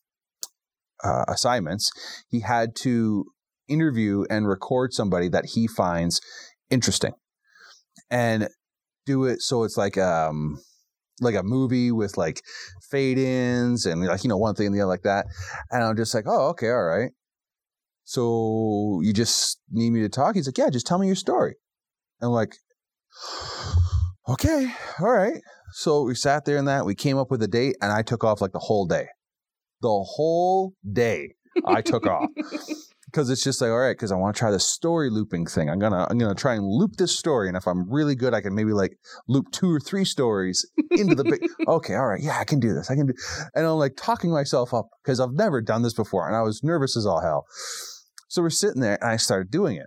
uh, 1.03 1.25
assignments, 1.29 1.91
he 2.29 2.41
had 2.41 2.77
to 2.77 3.25
interview 3.69 4.25
and 4.31 4.49
record 4.49 4.93
somebody 4.93 5.29
that 5.29 5.47
he 5.55 5.67
finds 5.67 6.21
interesting, 6.71 7.13
and 8.11 8.49
do 9.07 9.25
it 9.25 9.41
so 9.41 9.63
it's 9.63 9.77
like 9.77 9.97
um 9.97 10.59
like 11.21 11.35
a 11.35 11.43
movie 11.43 11.91
with 11.91 12.17
like 12.17 12.43
fade 12.91 13.19
ins 13.19 13.87
and 13.87 14.05
like 14.05 14.23
you 14.23 14.29
know 14.29 14.37
one 14.37 14.55
thing 14.55 14.67
and 14.67 14.75
the 14.75 14.81
other 14.81 14.89
like 14.89 15.03
that. 15.03 15.27
And 15.71 15.83
i'm 15.83 15.97
just 15.97 16.15
like 16.15 16.25
oh 16.27 16.49
okay 16.49 16.69
all 16.69 16.85
right. 16.85 17.11
So 18.05 19.01
you 19.03 19.13
just 19.13 19.59
need 19.71 19.91
me 19.91 20.01
to 20.03 20.09
talk? 20.09 20.35
He's 20.35 20.47
like 20.47 20.59
yeah 20.59 20.71
just 20.71 20.87
tell 20.87 20.99
me 20.99 21.07
your 21.07 21.17
story. 21.17 21.55
And 22.21 22.29
i'm 22.29 22.33
like 22.33 22.57
okay 24.29 24.73
all 25.01 25.11
right. 25.11 25.41
So 25.73 26.03
we 26.03 26.15
sat 26.15 26.45
there 26.45 26.59
and 26.59 26.69
that 26.69 26.87
we 26.87 26.95
came 26.95 27.19
up 27.19 27.31
with 27.31 27.43
a 27.43 27.49
date 27.49 27.77
and 27.81 27.93
i 27.93 28.03
took 28.03 28.25
off 28.25 28.41
like 28.41 28.53
the 28.53 28.59
whole 28.59 28.87
day. 28.87 29.07
The 29.83 29.89
whole 29.89 30.75
day 30.91 31.35
i 31.65 31.81
took 31.81 32.07
off 32.07 32.29
because 33.17 33.31
it's 33.31 33.43
just 33.43 33.63
like 33.63 33.71
all 33.71 33.79
right 33.79 33.97
because 33.97 34.13
i 34.13 34.15
want 34.15 34.37
to 34.37 34.39
try 34.39 34.51
the 34.51 34.61
story 34.61 35.09
looping 35.09 35.47
thing. 35.47 35.71
I'm 35.71 35.79
gonna 35.79 36.07
i'm 36.11 36.19
gonna 36.19 36.35
try 36.35 36.55
and 36.55 36.67
loop 36.67 36.97
this 36.97 37.19
story 37.19 37.49
and 37.49 37.57
if 37.57 37.67
i'm 37.67 37.91
really 37.91 38.15
good 38.15 38.35
i 38.35 38.43
can 38.43 38.55
maybe 38.55 38.75
like 38.75 38.93
loop 39.27 39.47
two 39.53 39.73
or 39.73 39.81
three 39.81 40.05
stories 40.05 40.71
into 40.91 41.15
the 41.15 41.25
big 41.25 41.41
okay 41.69 41.95
all 41.95 42.07
right 42.07 42.21
yeah 42.23 42.39
i 42.39 42.45
can 42.45 42.61
do 42.61 42.75
this 42.75 42.91
i 42.91 42.95
can 42.95 43.07
do 43.07 43.15
and 43.55 43.65
i'm 43.65 43.79
like 43.79 43.97
talking 43.97 44.31
myself 44.31 44.75
up 44.75 44.89
because 45.03 45.19
i've 45.19 45.33
never 45.33 45.63
done 45.63 45.81
this 45.81 45.95
before 45.95 46.27
and 46.27 46.37
i 46.37 46.43
was 46.43 46.63
nervous 46.63 46.95
as 46.95 47.07
all 47.07 47.23
hell. 47.23 47.47
So 48.29 48.43
we're 48.43 48.51
sitting 48.51 48.83
there 48.83 48.99
and 49.01 49.11
i 49.11 49.17
started 49.17 49.51
doing 49.51 49.77
it. 49.77 49.87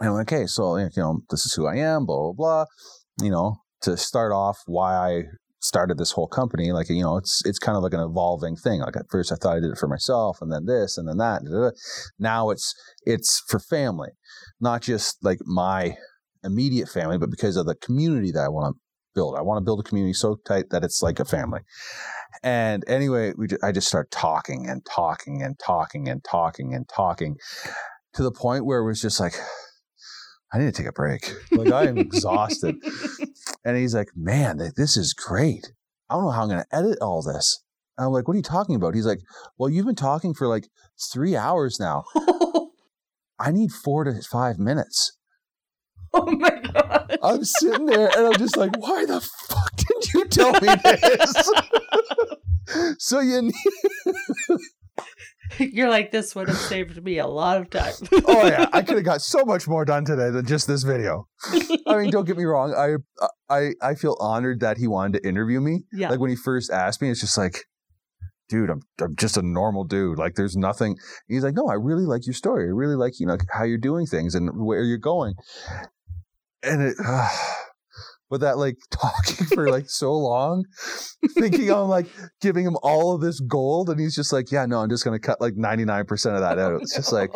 And 0.00 0.08
i'm 0.08 0.14
like 0.14 0.32
okay 0.32 0.46
so 0.46 0.78
you 0.78 0.88
know 0.96 1.20
this 1.28 1.44
is 1.44 1.52
who 1.52 1.66
i 1.66 1.76
am 1.76 2.06
blah 2.06 2.16
blah 2.16 2.32
blah 2.32 2.64
you 3.20 3.30
know 3.30 3.56
to 3.82 3.98
start 3.98 4.32
off 4.32 4.60
why 4.64 4.94
i 4.94 5.22
started 5.62 5.96
this 5.96 6.12
whole 6.12 6.26
company 6.26 6.72
like 6.72 6.88
you 6.88 7.02
know 7.02 7.16
it's 7.16 7.42
it's 7.44 7.58
kind 7.58 7.76
of 7.76 7.82
like 7.82 7.94
an 7.94 8.00
evolving 8.00 8.56
thing. 8.56 8.80
Like 8.80 8.96
at 8.96 9.06
first 9.10 9.32
i 9.32 9.36
thought 9.36 9.56
i 9.56 9.60
did 9.60 9.70
it 9.70 9.78
for 9.78 9.88
myself 9.88 10.38
and 10.40 10.52
then 10.52 10.66
this 10.66 10.98
and 10.98 11.08
then 11.08 11.18
that 11.18 11.42
now 12.18 12.50
it's 12.50 12.74
it's 13.04 13.42
for 13.48 13.58
family 13.58 14.10
not 14.60 14.82
just 14.82 15.18
like 15.22 15.38
my 15.44 15.96
immediate 16.44 16.88
family 16.88 17.18
but 17.18 17.30
because 17.30 17.56
of 17.56 17.66
the 17.66 17.76
community 17.76 18.32
that 18.32 18.44
i 18.44 18.48
want 18.48 18.74
to 18.74 18.80
build. 19.14 19.36
I 19.36 19.42
want 19.42 19.58
to 19.58 19.64
build 19.64 19.80
a 19.80 19.82
community 19.82 20.14
so 20.14 20.36
tight 20.46 20.70
that 20.70 20.84
it's 20.84 21.02
like 21.02 21.20
a 21.20 21.24
family. 21.24 21.60
And 22.42 22.82
anyway 22.88 23.32
we 23.36 23.46
ju- 23.46 23.58
i 23.62 23.72
just 23.72 23.88
started 23.88 24.10
talking 24.10 24.68
and 24.68 24.84
talking 24.84 25.42
and 25.42 25.58
talking 25.58 26.08
and 26.08 26.24
talking 26.24 26.74
and 26.74 26.88
talking 26.88 27.36
to 28.14 28.22
the 28.22 28.32
point 28.32 28.64
where 28.64 28.78
it 28.78 28.86
was 28.86 29.00
just 29.00 29.20
like 29.20 29.34
i 30.52 30.58
need 30.58 30.66
to 30.66 30.72
take 30.72 30.86
a 30.86 30.92
break 30.92 31.32
like 31.52 31.72
i 31.72 31.84
am 31.84 31.98
exhausted 31.98 32.76
and 33.64 33.76
he's 33.76 33.94
like, 33.94 34.08
man, 34.16 34.72
this 34.76 34.96
is 34.96 35.14
great. 35.14 35.72
I 36.08 36.14
don't 36.14 36.24
know 36.24 36.30
how 36.30 36.42
I'm 36.42 36.48
going 36.48 36.62
to 36.62 36.76
edit 36.76 36.98
all 37.00 37.22
this. 37.22 37.62
And 37.96 38.06
I'm 38.06 38.12
like, 38.12 38.26
what 38.26 38.34
are 38.34 38.38
you 38.38 38.42
talking 38.42 38.74
about? 38.74 38.94
He's 38.94 39.06
like, 39.06 39.20
well, 39.58 39.68
you've 39.68 39.86
been 39.86 39.94
talking 39.94 40.34
for 40.34 40.48
like 40.48 40.68
three 41.12 41.36
hours 41.36 41.78
now. 41.78 42.04
I 43.38 43.50
need 43.50 43.72
four 43.72 44.04
to 44.04 44.20
five 44.30 44.58
minutes. 44.58 45.16
oh 46.12 46.30
my 46.30 46.50
god. 46.50 47.18
I'm 47.22 47.44
sitting 47.44 47.86
there 47.86 48.10
and 48.16 48.26
I'm 48.26 48.38
just 48.38 48.56
like, 48.56 48.76
why 48.78 49.06
the 49.06 49.20
fuck 49.20 49.76
did 49.76 50.12
you 50.12 50.24
tell 50.26 50.52
me 50.52 50.68
this? 50.84 51.52
so 52.98 53.20
you 53.20 53.42
need, 53.42 53.54
You're 55.58 55.90
like, 55.90 56.10
this 56.10 56.34
would 56.34 56.48
have 56.48 56.56
saved 56.56 57.02
me 57.02 57.18
a 57.18 57.26
lot 57.26 57.58
of 57.58 57.70
time. 57.70 57.94
oh 58.26 58.46
yeah, 58.46 58.68
I 58.72 58.82
could 58.82 58.96
have 58.96 59.04
got 59.12 59.20
so 59.20 59.44
much 59.44 59.68
more 59.68 59.84
done 59.84 60.04
today 60.04 60.30
than 60.30 60.46
just 60.46 60.66
this 60.66 60.82
video. 60.82 61.28
I 61.86 61.96
mean, 61.96 62.10
don't 62.10 62.26
get 62.26 62.36
me 62.36 62.44
wrong. 62.44 62.74
I, 62.74 63.26
I, 63.52 63.72
I 63.82 63.94
feel 63.94 64.16
honored 64.20 64.60
that 64.60 64.78
he 64.78 64.86
wanted 64.86 65.22
to 65.22 65.28
interview 65.28 65.60
me. 65.60 65.84
yeah. 65.92 66.10
Like 66.10 66.20
when 66.20 66.30
he 66.30 66.36
first 66.36 66.70
asked 66.70 67.02
me, 67.02 67.10
it's 67.10 67.20
just 67.20 67.36
like, 67.36 67.64
dude, 68.48 68.70
I'm 68.70 68.82
I'm 69.00 69.16
just 69.16 69.36
a 69.36 69.42
normal 69.42 69.84
dude. 69.84 70.18
Like 70.18 70.34
there's 70.34 70.56
nothing. 70.56 70.96
He's 71.28 71.44
like, 71.44 71.54
no, 71.54 71.68
I 71.68 71.74
really 71.74 72.04
like 72.04 72.26
your 72.26 72.34
story. 72.34 72.64
I 72.64 72.72
really 72.72 72.96
like 72.96 73.18
you 73.18 73.26
know 73.26 73.36
how 73.50 73.64
you're 73.64 73.78
doing 73.78 74.06
things 74.06 74.34
and 74.34 74.50
where 74.54 74.82
you're 74.82 74.98
going. 74.98 75.34
And 76.62 76.82
it, 76.82 76.96
but 78.32 78.40
that 78.40 78.56
like 78.56 78.78
talking 78.90 79.44
for 79.44 79.70
like 79.70 79.90
so 79.90 80.14
long, 80.14 80.64
thinking 81.38 81.70
I'm 81.70 81.88
like 81.88 82.06
giving 82.40 82.64
him 82.64 82.78
all 82.82 83.14
of 83.14 83.20
this 83.20 83.38
gold, 83.40 83.90
and 83.90 84.00
he's 84.00 84.14
just 84.14 84.32
like, 84.32 84.50
yeah, 84.50 84.64
no, 84.64 84.78
I'm 84.78 84.88
just 84.88 85.04
gonna 85.04 85.18
cut 85.18 85.38
like 85.38 85.54
99 85.54 86.06
percent 86.06 86.36
of 86.36 86.40
that 86.40 86.58
out. 86.58 86.80
It's 86.80 86.96
just 86.96 87.12
like. 87.12 87.30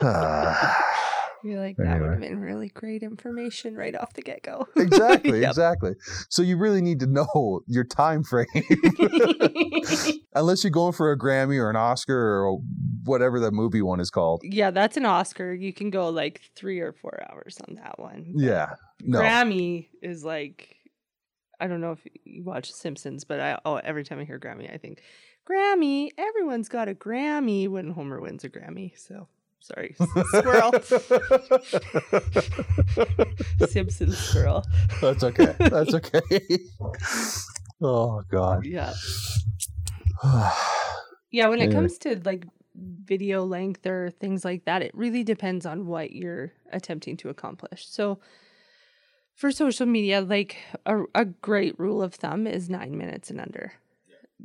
You're 1.48 1.60
like, 1.60 1.76
that 1.78 2.00
would 2.00 2.10
have 2.10 2.20
been 2.20 2.40
really 2.40 2.68
great 2.68 3.02
information 3.02 3.74
right 3.76 3.94
off 3.94 4.12
the 4.14 4.22
get 4.22 4.42
go. 4.42 4.66
exactly 4.76 5.40
Yep. 5.40 5.50
exactly 5.50 5.92
so 6.28 6.42
you 6.42 6.56
really 6.56 6.80
need 6.82 7.00
to 7.00 7.06
know 7.06 7.60
your 7.66 7.84
time 7.84 8.22
frame 8.24 8.46
unless 10.34 10.64
you're 10.64 10.70
going 10.70 10.92
for 10.92 11.10
a 11.12 11.18
grammy 11.18 11.58
or 11.58 11.70
an 11.70 11.76
oscar 11.76 12.44
or 12.44 12.58
whatever 13.04 13.38
the 13.40 13.50
movie 13.52 13.82
one 13.82 14.00
is 14.00 14.10
called 14.10 14.40
yeah, 14.42 14.70
that's 14.70 14.96
an 14.96 15.06
Oscar. 15.06 15.52
You 15.54 15.72
can 15.72 15.90
go 15.90 16.08
like 16.08 16.40
three 16.56 16.80
or 16.80 16.92
four 16.92 17.20
hours 17.30 17.58
on 17.68 17.76
that 17.76 17.98
one. 17.98 18.32
but 18.34 18.42
yeah 18.42 18.74
no 19.02 19.20
Grammy 19.20 19.88
is 20.02 20.24
like, 20.24 20.76
I 21.60 21.66
don't 21.66 21.80
know 21.80 21.92
if 21.92 22.00
you 22.24 22.42
watch 22.44 22.72
Simpsons, 22.72 23.24
but 23.24 23.40
I 23.40 23.58
oh 23.64 23.76
every 23.76 24.04
time 24.04 24.18
I 24.18 24.24
hear 24.24 24.38
Grammy, 24.38 24.72
I 24.72 24.78
think 24.78 25.02
Grammy. 25.48 26.10
Everyone's 26.18 26.68
got 26.68 26.88
a 26.88 26.94
Grammy 26.94 27.68
when 27.68 27.90
Homer 27.90 28.20
wins 28.20 28.42
a 28.44 28.48
Grammy. 28.48 28.98
So 28.98 29.28
sorry, 29.66 29.94
squirrel, 30.32 30.72
Simpsons 33.68 34.16
squirrel. 34.18 34.64
that's 35.00 35.24
okay 35.24 35.54
that's 35.58 35.94
okay 35.94 36.58
oh 37.82 38.22
god 38.30 38.64
Yeah. 38.64 38.92
Yeah, 41.32 41.48
when 41.48 41.58
it 41.58 41.64
Anyway. 41.64 41.74
comes 41.74 41.98
to 41.98 42.20
like 42.24 42.46
video 42.74 43.44
length 43.44 43.84
or 43.86 44.10
things 44.10 44.42
like 44.44 44.64
that, 44.64 44.80
it 44.80 44.92
really 44.94 45.22
depends 45.24 45.66
on 45.66 45.86
what 45.86 46.12
you're 46.12 46.52
attempting 46.72 47.16
to 47.18 47.28
accomplish. 47.28 47.86
So 47.88 48.20
for 49.34 49.50
social 49.50 49.84
media, 49.86 50.20
like 50.22 50.56
a, 50.86 51.02
a 51.14 51.24
great 51.26 51.78
rule 51.78 52.00
of 52.00 52.14
thumb 52.14 52.46
is 52.46 52.70
nine 52.70 52.96
minutes 52.96 53.28
and 53.28 53.40
under. 53.40 53.72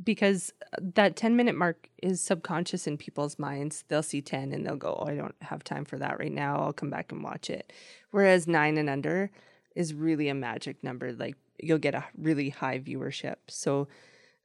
Because 0.02 0.52
that 0.80 1.16
10 1.16 1.36
minute 1.36 1.54
mark 1.54 1.88
is 2.02 2.20
subconscious 2.20 2.86
in 2.86 2.96
people's 2.96 3.38
minds. 3.38 3.84
They'll 3.88 4.02
see 4.02 4.22
10 4.22 4.52
and 4.52 4.66
they'll 4.66 4.76
go, 4.76 4.96
Oh, 5.00 5.06
I 5.06 5.14
don't 5.14 5.34
have 5.42 5.64
time 5.64 5.84
for 5.84 5.98
that 5.98 6.18
right 6.18 6.32
now. 6.32 6.60
I'll 6.60 6.72
come 6.72 6.90
back 6.90 7.12
and 7.12 7.22
watch 7.22 7.50
it. 7.50 7.72
Whereas 8.10 8.46
nine 8.46 8.78
and 8.78 8.88
under 8.88 9.30
is 9.76 9.94
really 9.94 10.28
a 10.28 10.34
magic 10.34 10.82
number. 10.82 11.12
Like 11.12 11.36
you'll 11.58 11.78
get 11.78 11.94
a 11.94 12.04
really 12.16 12.50
high 12.50 12.78
viewership. 12.78 13.36
So, 13.48 13.88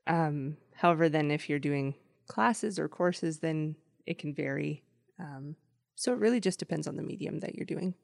um, 0.05 0.57
however, 0.75 1.09
then 1.09 1.31
if 1.31 1.49
you're 1.49 1.59
doing 1.59 1.95
classes 2.27 2.77
or 2.77 2.87
courses, 2.87 3.39
then 3.39 3.75
it 4.05 4.17
can 4.19 4.33
vary. 4.33 4.83
Um, 5.19 5.55
so 5.95 6.13
it 6.13 6.19
really 6.19 6.39
just 6.39 6.59
depends 6.59 6.87
on 6.87 6.95
the 6.95 7.03
medium 7.03 7.39
that 7.39 7.55
you're 7.55 7.65
doing. 7.65 7.95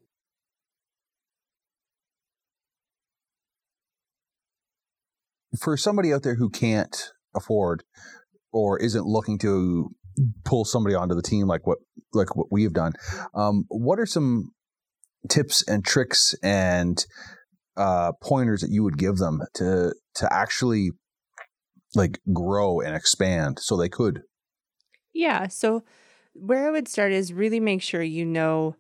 For 5.59 5.77
somebody 5.77 6.11
out 6.11 6.23
there 6.23 6.35
who 6.35 6.49
can't 6.49 7.11
afford 7.35 7.83
or 8.51 8.79
isn't 8.79 9.05
looking 9.05 9.39
to 9.39 9.89
pull 10.45 10.63
somebody 10.65 10.95
onto 10.95 11.15
the 11.15 11.21
team 11.21 11.47
like 11.47 11.65
what 11.65 11.79
like 12.13 12.35
what 12.35 12.47
we've 12.51 12.73
done, 12.73 12.93
um, 13.33 13.65
what 13.69 13.99
are 13.99 14.05
some 14.05 14.51
tips 15.29 15.63
and 15.67 15.83
tricks 15.83 16.35
and 16.43 17.05
uh, 17.77 18.11
pointers 18.21 18.61
that 18.61 18.69
you 18.69 18.83
would 18.83 18.97
give 18.97 19.17
them 19.17 19.41
to 19.55 19.93
to 20.15 20.33
actually 20.33 20.91
like 21.95 22.19
grow 22.31 22.79
and 22.79 22.95
expand 22.95 23.59
so 23.59 23.75
they 23.75 23.89
could? 23.89 24.21
Yeah. 25.13 25.47
So 25.47 25.83
where 26.33 26.67
I 26.67 26.71
would 26.71 26.87
start 26.87 27.11
is 27.11 27.33
really 27.33 27.59
make 27.59 27.81
sure 27.81 28.01
you 28.01 28.25
know, 28.25 28.75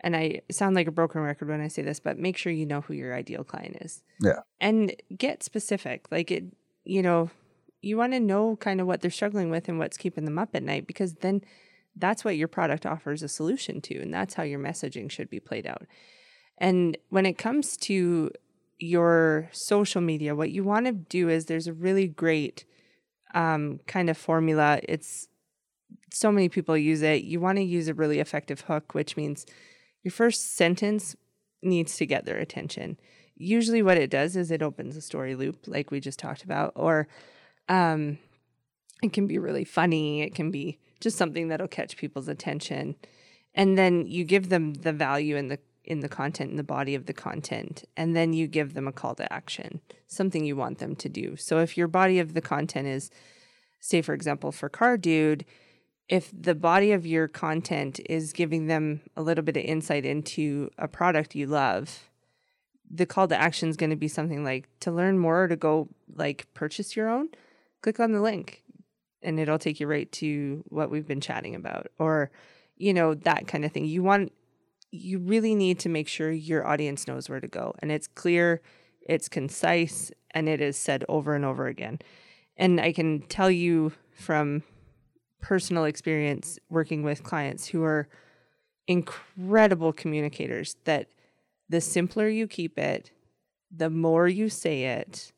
and 0.00 0.14
I 0.14 0.42
sound 0.50 0.76
like 0.76 0.86
a 0.86 0.92
broken 0.92 1.20
record 1.22 1.48
when 1.48 1.60
I 1.60 1.68
say 1.68 1.82
this, 1.82 2.00
but 2.00 2.18
make 2.18 2.36
sure 2.36 2.52
you 2.52 2.66
know 2.66 2.82
who 2.82 2.94
your 2.94 3.14
ideal 3.14 3.44
client 3.44 3.78
is. 3.80 4.02
Yeah. 4.20 4.40
And 4.60 4.94
get 5.16 5.42
specific. 5.42 6.06
Like 6.10 6.30
it, 6.30 6.44
you 6.84 7.02
know, 7.02 7.30
you 7.82 7.96
want 7.96 8.12
to 8.12 8.20
know 8.20 8.56
kind 8.56 8.80
of 8.80 8.86
what 8.86 9.00
they're 9.00 9.10
struggling 9.10 9.50
with 9.50 9.68
and 9.68 9.78
what's 9.78 9.96
keeping 9.96 10.24
them 10.24 10.38
up 10.38 10.50
at 10.54 10.62
night 10.62 10.86
because 10.86 11.14
then 11.14 11.42
that's 11.96 12.24
what 12.24 12.36
your 12.36 12.48
product 12.48 12.86
offers 12.86 13.22
a 13.22 13.28
solution 13.28 13.80
to. 13.82 14.00
And 14.00 14.12
that's 14.12 14.34
how 14.34 14.42
your 14.42 14.60
messaging 14.60 15.10
should 15.10 15.30
be 15.30 15.40
played 15.40 15.66
out. 15.66 15.86
And 16.58 16.96
when 17.08 17.26
it 17.26 17.38
comes 17.38 17.76
to 17.78 18.30
your 18.78 19.48
social 19.52 20.00
media, 20.00 20.34
what 20.34 20.50
you 20.50 20.64
want 20.64 20.86
to 20.86 20.92
do 20.92 21.28
is 21.28 21.46
there's 21.46 21.66
a 21.66 21.72
really 21.72 22.06
great 22.06 22.64
um, 23.34 23.80
kind 23.86 24.10
of 24.10 24.16
formula. 24.16 24.80
It's 24.88 25.28
so 26.12 26.30
many 26.30 26.48
people 26.48 26.76
use 26.76 27.02
it. 27.02 27.24
You 27.24 27.40
want 27.40 27.58
to 27.58 27.64
use 27.64 27.88
a 27.88 27.94
really 27.94 28.20
effective 28.20 28.62
hook, 28.62 28.94
which 28.94 29.16
means 29.16 29.46
your 30.02 30.12
first 30.12 30.56
sentence 30.56 31.16
needs 31.62 31.96
to 31.96 32.06
get 32.06 32.24
their 32.24 32.38
attention. 32.38 32.98
Usually, 33.36 33.82
what 33.82 33.96
it 33.96 34.10
does 34.10 34.36
is 34.36 34.50
it 34.50 34.62
opens 34.62 34.96
a 34.96 35.00
story 35.00 35.34
loop, 35.34 35.66
like 35.66 35.90
we 35.90 36.00
just 36.00 36.18
talked 36.18 36.42
about, 36.42 36.72
or 36.74 37.08
um, 37.70 38.18
it 39.02 39.14
can 39.14 39.26
be 39.26 39.38
really 39.38 39.64
funny. 39.64 40.20
It 40.20 40.34
can 40.34 40.50
be 40.50 40.78
just 41.00 41.16
something 41.16 41.48
that'll 41.48 41.68
catch 41.68 41.96
people's 41.96 42.28
attention, 42.28 42.96
and 43.54 43.78
then 43.78 44.06
you 44.06 44.24
give 44.24 44.50
them 44.50 44.74
the 44.74 44.92
value 44.92 45.36
in 45.36 45.48
the 45.48 45.58
in 45.82 46.00
the 46.00 46.08
content 46.08 46.50
in 46.50 46.56
the 46.58 46.62
body 46.62 46.94
of 46.94 47.06
the 47.06 47.12
content 47.12 47.84
and 47.96 48.14
then 48.14 48.34
you 48.34 48.46
give 48.46 48.74
them 48.74 48.86
a 48.86 48.92
call 48.92 49.14
to 49.14 49.32
action 49.32 49.80
something 50.06 50.44
you 50.44 50.54
want 50.54 50.78
them 50.78 50.94
to 50.94 51.08
do. 51.08 51.36
So 51.36 51.58
if 51.58 51.74
your 51.76 51.88
body 51.88 52.18
of 52.18 52.34
the 52.34 52.42
content 52.42 52.86
is 52.86 53.10
say 53.80 54.02
for 54.02 54.12
example 54.12 54.52
for 54.52 54.68
car 54.68 54.98
dude 54.98 55.44
if 56.10 56.30
the 56.38 56.54
body 56.54 56.92
of 56.92 57.06
your 57.06 57.28
content 57.28 57.98
is 58.06 58.32
giving 58.32 58.66
them 58.66 59.00
a 59.16 59.22
little 59.22 59.42
bit 59.42 59.56
of 59.56 59.64
insight 59.64 60.04
into 60.04 60.68
a 60.76 60.88
product 60.88 61.36
you 61.36 61.46
love, 61.46 62.10
the 62.90 63.06
call 63.06 63.28
to 63.28 63.40
action 63.40 63.68
is 63.68 63.76
going 63.76 63.90
to 63.90 63.96
be 63.96 64.08
something 64.08 64.42
like 64.42 64.68
to 64.80 64.90
learn 64.90 65.18
more 65.18 65.44
or 65.44 65.48
to 65.48 65.54
go 65.54 65.88
like 66.16 66.52
purchase 66.52 66.96
your 66.96 67.08
own, 67.08 67.28
click 67.82 68.00
on 68.00 68.12
the 68.12 68.20
link 68.20 68.62
and 69.22 69.38
it'll 69.38 69.58
take 69.58 69.80
you 69.80 69.86
right 69.86 70.10
to 70.12 70.64
what 70.68 70.90
we've 70.90 71.06
been 71.06 71.20
chatting 71.20 71.54
about 71.54 71.88
or 71.98 72.30
you 72.76 72.94
know 72.94 73.14
that 73.14 73.46
kind 73.46 73.64
of 73.64 73.72
thing. 73.72 73.84
You 73.84 74.02
want 74.02 74.32
you 74.90 75.18
really 75.18 75.54
need 75.54 75.78
to 75.80 75.88
make 75.88 76.08
sure 76.08 76.30
your 76.32 76.66
audience 76.66 77.06
knows 77.06 77.28
where 77.28 77.40
to 77.40 77.48
go 77.48 77.74
and 77.80 77.92
it's 77.92 78.08
clear, 78.08 78.60
it's 79.02 79.28
concise 79.28 80.10
and 80.32 80.48
it 80.48 80.60
is 80.60 80.76
said 80.76 81.04
over 81.08 81.34
and 81.34 81.44
over 81.44 81.66
again. 81.66 81.98
And 82.56 82.80
I 82.80 82.92
can 82.92 83.20
tell 83.22 83.50
you 83.50 83.92
from 84.12 84.62
personal 85.40 85.84
experience 85.84 86.58
working 86.68 87.02
with 87.02 87.22
clients 87.22 87.68
who 87.68 87.82
are 87.82 88.08
incredible 88.86 89.92
communicators 89.92 90.76
that 90.84 91.08
the 91.68 91.80
simpler 91.80 92.28
you 92.28 92.46
keep 92.46 92.78
it, 92.78 93.12
the 93.74 93.88
more 93.88 94.28
you 94.28 94.48
say 94.48 94.84
it, 94.84 95.32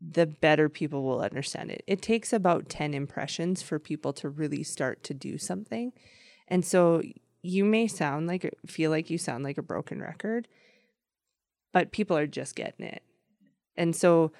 the 0.00 0.26
better 0.26 0.68
people 0.68 1.02
will 1.02 1.20
understand 1.20 1.70
it. 1.70 1.82
It 1.86 2.02
takes 2.02 2.32
about 2.32 2.68
10 2.68 2.94
impressions 2.94 3.62
for 3.62 3.78
people 3.78 4.12
to 4.14 4.28
really 4.28 4.62
start 4.62 5.02
to 5.04 5.14
do 5.14 5.38
something. 5.38 5.92
And 6.46 6.64
so 6.64 7.02
you 7.42 7.64
may 7.64 7.86
sound 7.86 8.26
like 8.26 8.52
feel 8.66 8.90
like 8.90 9.10
you 9.10 9.18
sound 9.18 9.44
like 9.44 9.58
a 9.58 9.62
broken 9.62 10.00
record, 10.00 10.48
but 11.72 11.92
people 11.92 12.16
are 12.16 12.26
just 12.26 12.54
getting 12.54 12.86
it. 12.86 13.02
And 13.76 13.94
so 13.94 14.32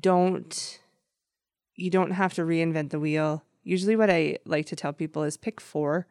don't 0.00 0.80
you 1.74 1.90
don't 1.90 2.12
have 2.12 2.34
to 2.34 2.42
reinvent 2.42 2.90
the 2.90 3.00
wheel 3.00 3.44
usually 3.64 3.96
what 3.96 4.10
I 4.10 4.38
like 4.44 4.66
to 4.66 4.76
tell 4.76 4.92
people 4.92 5.22
is 5.22 5.36
pick 5.36 5.60
four 5.60 6.06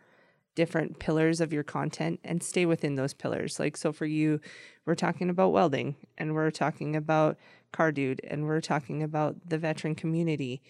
different 0.55 0.99
pillars 0.99 1.39
of 1.39 1.53
your 1.53 1.63
content 1.63 2.19
and 2.23 2.43
stay 2.43 2.65
within 2.65 2.95
those 2.95 3.13
pillars. 3.13 3.59
Like, 3.59 3.77
so 3.77 3.91
for 3.91 4.05
you, 4.05 4.41
we're 4.85 4.95
talking 4.95 5.29
about 5.29 5.53
welding 5.53 5.95
and 6.17 6.33
we're 6.33 6.51
talking 6.51 6.95
about 6.95 7.37
Car 7.71 7.91
Dude 7.91 8.21
and 8.23 8.45
we're 8.45 8.61
talking 8.61 9.03
about 9.03 9.35
the 9.47 9.57
veteran 9.57 9.95
community. 9.95 10.61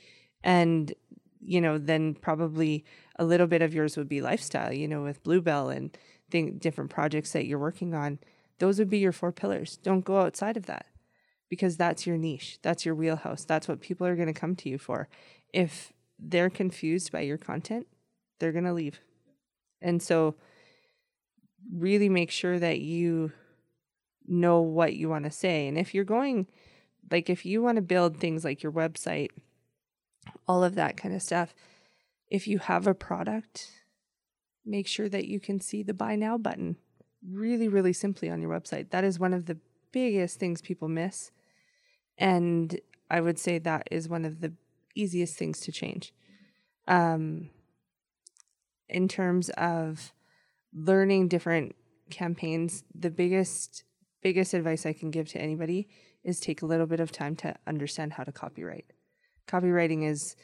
And, 0.44 0.94
you 1.40 1.62
know, 1.62 1.78
then 1.78 2.14
probably 2.16 2.86
a 3.18 3.26
little 3.26 3.48
bit 3.48 3.62
of 3.62 3.74
yours 3.74 3.98
would 3.98 4.10
be 4.10 4.22
lifestyle, 4.22 4.74
you 4.74 4.88
know, 4.88 5.04
with 5.04 5.24
Bluebell 5.24 5.70
and 5.70 5.96
think 6.30 6.60
different 6.60 6.90
projects 6.90 7.34
that 7.34 7.46
you're 7.46 7.60
working 7.60 7.94
on. 7.94 8.20
Those 8.60 8.80
would 8.80 8.90
be 8.90 9.00
your 9.00 9.12
four 9.12 9.32
pillars. 9.32 9.78
Don't 9.78 10.06
go 10.06 10.22
outside 10.22 10.58
of 10.58 10.68
that 10.68 10.86
because 11.50 11.78
that's 11.78 12.08
your 12.08 12.18
niche. 12.18 12.60
That's 12.62 12.86
your 12.86 12.96
wheelhouse. 12.96 13.44
That's 13.44 13.68
what 13.68 13.82
people 13.82 14.08
are 14.08 14.16
going 14.16 14.34
to 14.34 14.40
come 14.40 14.56
to 14.58 14.70
you 14.70 14.78
for. 14.78 15.10
If 15.54 15.92
they're 16.18 16.50
confused 16.50 17.12
by 17.12 17.22
your 17.22 17.38
content, 17.38 17.88
they're 18.40 18.52
going 18.52 18.66
to 18.66 18.74
leave. 18.74 19.02
And 19.82 20.02
so, 20.02 20.36
really 21.72 22.10
make 22.10 22.32
sure 22.32 22.58
that 22.60 22.80
you 22.80 23.32
know 24.28 24.62
what 24.62 24.96
you 24.96 25.10
want 25.10 25.26
to 25.26 25.32
say. 25.32 25.68
And 25.68 25.78
if 25.78 25.94
you're 25.94 26.04
going, 26.04 26.48
like, 27.12 27.30
if 27.30 27.46
you 27.46 27.62
want 27.62 27.76
to 27.76 27.82
build 27.82 28.18
things 28.18 28.44
like 28.44 28.64
your 28.64 28.72
website, 28.72 29.30
all 30.48 30.64
of 30.64 30.76
that 30.76 30.98
kind 30.98 31.14
of 31.14 31.22
stuff, 31.22 31.54
if 32.30 32.48
you 32.48 32.60
have 32.60 32.88
a 32.88 32.94
product, 32.94 33.72
make 34.66 34.88
sure 34.88 35.10
that 35.10 35.28
you 35.28 35.40
can 35.40 35.60
see 35.60 35.84
the 35.84 35.94
buy 35.94 36.16
now 36.16 36.38
button 36.38 36.78
really, 37.28 37.68
really 37.68 37.94
simply 37.94 38.30
on 38.30 38.42
your 38.42 38.52
website. 38.52 38.90
That 38.90 39.04
is 39.04 39.20
one 39.20 39.34
of 39.34 39.46
the 39.46 39.58
biggest 39.92 40.40
things 40.40 40.62
people 40.62 40.88
miss. 40.88 41.32
And 42.18 42.80
I 43.10 43.22
would 43.22 43.38
say 43.38 43.60
that 43.60 43.88
is 43.92 44.08
one 44.08 44.26
of 44.26 44.42
the 44.42 44.54
easiest 44.96 45.38
things 45.38 45.60
to 45.62 45.72
change. 45.72 46.14
Um, 46.88 47.50
in 48.90 49.08
terms 49.08 49.50
of 49.52 50.12
learning 50.74 51.28
different 51.28 51.76
campaigns, 52.10 52.84
the 52.94 53.10
biggest 53.10 53.84
biggest 54.22 54.54
advice 54.54 54.86
I 54.86 54.94
can 54.94 55.10
give 55.10 55.28
to 55.30 55.42
anybody 55.42 55.88
is 56.24 56.40
take 56.40 56.62
a 56.62 56.66
little 56.66 56.86
bit 56.86 57.00
of 57.00 57.12
time 57.12 57.36
to 57.38 57.56
understand 57.68 58.14
how 58.14 58.24
to 58.24 58.32
copywrite. 58.32 58.86
Copywriting 59.48 60.08
is 60.08 60.36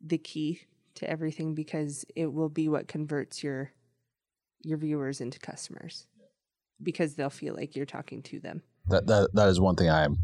the 0.00 0.18
key 0.18 0.60
to 0.94 1.08
everything 1.08 1.54
because 1.54 2.04
it 2.14 2.32
will 2.32 2.48
be 2.48 2.68
what 2.68 2.88
converts 2.88 3.42
your 3.42 3.72
your 4.62 4.78
viewers 4.78 5.20
into 5.20 5.38
customers 5.38 6.06
because 6.82 7.14
they'll 7.14 7.30
feel 7.30 7.54
like 7.54 7.76
you're 7.76 7.86
talking 7.86 8.22
to 8.22 8.40
them. 8.40 8.62
That 8.88 9.06
that 9.06 9.30
that 9.34 9.48
is 9.48 9.60
one 9.60 9.76
thing 9.76 9.90
I 9.90 10.04
am 10.04 10.18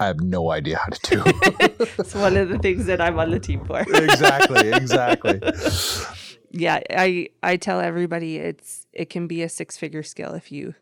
I 0.00 0.06
have 0.06 0.20
no 0.20 0.50
idea 0.50 0.78
how 0.78 0.86
to 0.86 1.16
do. 1.16 1.22
it's 1.98 2.14
one 2.14 2.36
of 2.36 2.48
the 2.48 2.58
things 2.58 2.86
that 2.86 3.00
I'm 3.00 3.18
on 3.18 3.30
the 3.30 3.40
team 3.40 3.64
for. 3.64 3.80
exactly, 3.80 4.70
exactly. 4.70 5.40
yeah, 6.50 6.80
I 6.90 7.28
I 7.42 7.56
tell 7.56 7.80
everybody 7.80 8.36
it's 8.36 8.86
it 8.92 9.10
can 9.10 9.26
be 9.26 9.42
a 9.42 9.48
six-figure 9.48 10.04
skill 10.04 10.34
if 10.34 10.52
you 10.52 10.74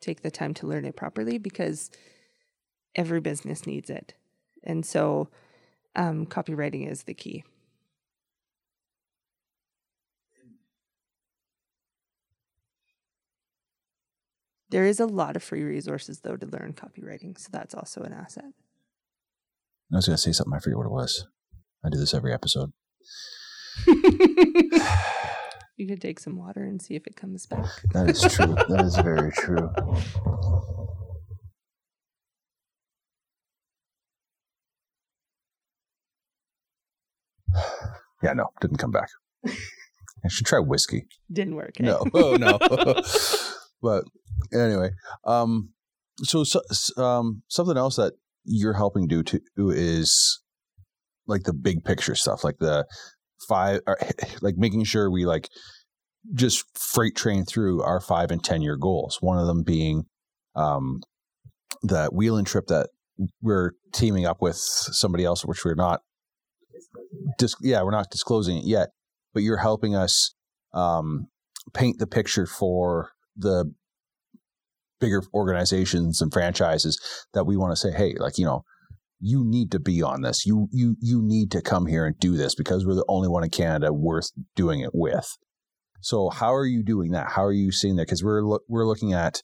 take 0.00 0.22
the 0.22 0.30
time 0.30 0.54
to 0.54 0.66
learn 0.66 0.84
it 0.84 0.96
properly 0.96 1.38
because 1.38 1.90
every 2.94 3.20
business 3.20 3.66
needs 3.66 3.90
it. 3.90 4.14
And 4.62 4.84
so 4.84 5.28
um, 5.96 6.26
copywriting 6.26 6.90
is 6.90 7.04
the 7.04 7.14
key. 7.14 7.44
There 14.70 14.84
is 14.84 14.98
a 14.98 15.06
lot 15.06 15.36
of 15.36 15.42
free 15.44 15.62
resources 15.62 16.20
though 16.20 16.36
to 16.36 16.46
learn 16.46 16.72
copywriting, 16.72 17.38
so 17.38 17.48
that's 17.52 17.74
also 17.74 18.02
an 18.02 18.12
asset. 18.12 18.52
I 19.92 19.96
was 19.96 20.06
going 20.06 20.16
to 20.16 20.20
say 20.20 20.32
something. 20.32 20.52
I 20.52 20.58
forget 20.58 20.76
what 20.76 20.86
it 20.86 20.90
was. 20.90 21.28
I 21.84 21.90
do 21.90 21.98
this 21.98 22.12
every 22.12 22.32
episode. 22.32 22.72
you 25.76 25.86
could 25.86 26.00
take 26.00 26.18
some 26.18 26.36
water 26.36 26.64
and 26.64 26.82
see 26.82 26.96
if 26.96 27.06
it 27.06 27.14
comes 27.14 27.46
back. 27.46 27.68
That 27.92 28.10
is 28.10 28.20
true. 28.22 28.54
that 28.68 28.80
is 28.84 28.96
very 28.96 29.30
true. 29.32 29.70
Yeah, 38.22 38.32
no, 38.32 38.46
didn't 38.62 38.78
come 38.78 38.90
back. 38.90 39.08
I 39.46 40.28
should 40.28 40.46
try 40.46 40.58
whiskey. 40.58 41.04
Didn't 41.30 41.56
work. 41.56 41.78
eh? 41.78 41.84
No, 41.84 42.02
oh 42.14 42.36
no. 42.36 42.58
but 43.82 44.04
anyway, 44.50 44.90
um, 45.26 45.70
so, 46.22 46.42
so 46.44 46.62
um, 46.96 47.42
something 47.48 47.76
else 47.76 47.96
that 47.96 48.14
you're 48.44 48.72
helping 48.74 49.06
do 49.08 49.22
too 49.22 49.40
is 49.58 50.40
like 51.26 51.42
the 51.42 51.52
big 51.52 51.84
picture 51.84 52.14
stuff, 52.14 52.44
like 52.44 52.56
the 52.60 52.86
five, 53.46 53.80
or, 53.86 53.98
like 54.40 54.54
making 54.56 54.84
sure 54.84 55.10
we 55.10 55.26
like 55.26 55.50
just 56.32 56.64
freight 56.78 57.14
train 57.16 57.44
through 57.44 57.82
our 57.82 58.00
five 58.00 58.30
and 58.30 58.42
ten 58.42 58.62
year 58.62 58.76
goals. 58.78 59.18
One 59.20 59.38
of 59.38 59.46
them 59.46 59.62
being 59.64 60.04
um, 60.56 61.00
the 61.82 62.08
wheeling 62.10 62.46
trip 62.46 62.68
that 62.68 62.88
we're 63.42 63.72
teaming 63.92 64.24
up 64.24 64.40
with 64.40 64.56
somebody 64.56 65.24
else, 65.24 65.44
which 65.44 65.62
we're 65.62 65.74
not. 65.74 66.00
Yeah, 67.60 67.82
we're 67.82 67.90
not 67.90 68.10
disclosing 68.10 68.58
it 68.58 68.64
yet, 68.64 68.90
but 69.32 69.42
you're 69.42 69.58
helping 69.58 69.94
us 69.94 70.34
um, 70.72 71.28
paint 71.72 71.98
the 71.98 72.06
picture 72.06 72.46
for 72.46 73.10
the 73.36 73.72
bigger 75.00 75.22
organizations 75.34 76.20
and 76.20 76.32
franchises 76.32 77.00
that 77.34 77.44
we 77.44 77.56
want 77.56 77.72
to 77.72 77.76
say, 77.76 77.92
hey, 77.92 78.14
like 78.18 78.38
you 78.38 78.44
know, 78.44 78.64
you 79.20 79.44
need 79.44 79.70
to 79.72 79.80
be 79.80 80.02
on 80.02 80.22
this. 80.22 80.46
You 80.46 80.68
you 80.70 80.96
you 81.00 81.22
need 81.22 81.50
to 81.52 81.62
come 81.62 81.86
here 81.86 82.06
and 82.06 82.18
do 82.18 82.36
this 82.36 82.54
because 82.54 82.86
we're 82.86 82.94
the 82.94 83.04
only 83.08 83.28
one 83.28 83.44
in 83.44 83.50
Canada 83.50 83.92
worth 83.92 84.30
doing 84.54 84.80
it 84.80 84.90
with. 84.92 85.36
So 86.00 86.28
how 86.28 86.54
are 86.54 86.66
you 86.66 86.82
doing 86.82 87.12
that? 87.12 87.30
How 87.32 87.44
are 87.44 87.52
you 87.52 87.72
seeing 87.72 87.96
that? 87.96 88.06
Because 88.06 88.22
we're 88.22 88.42
lo- 88.42 88.64
we're 88.68 88.86
looking 88.86 89.12
at 89.12 89.42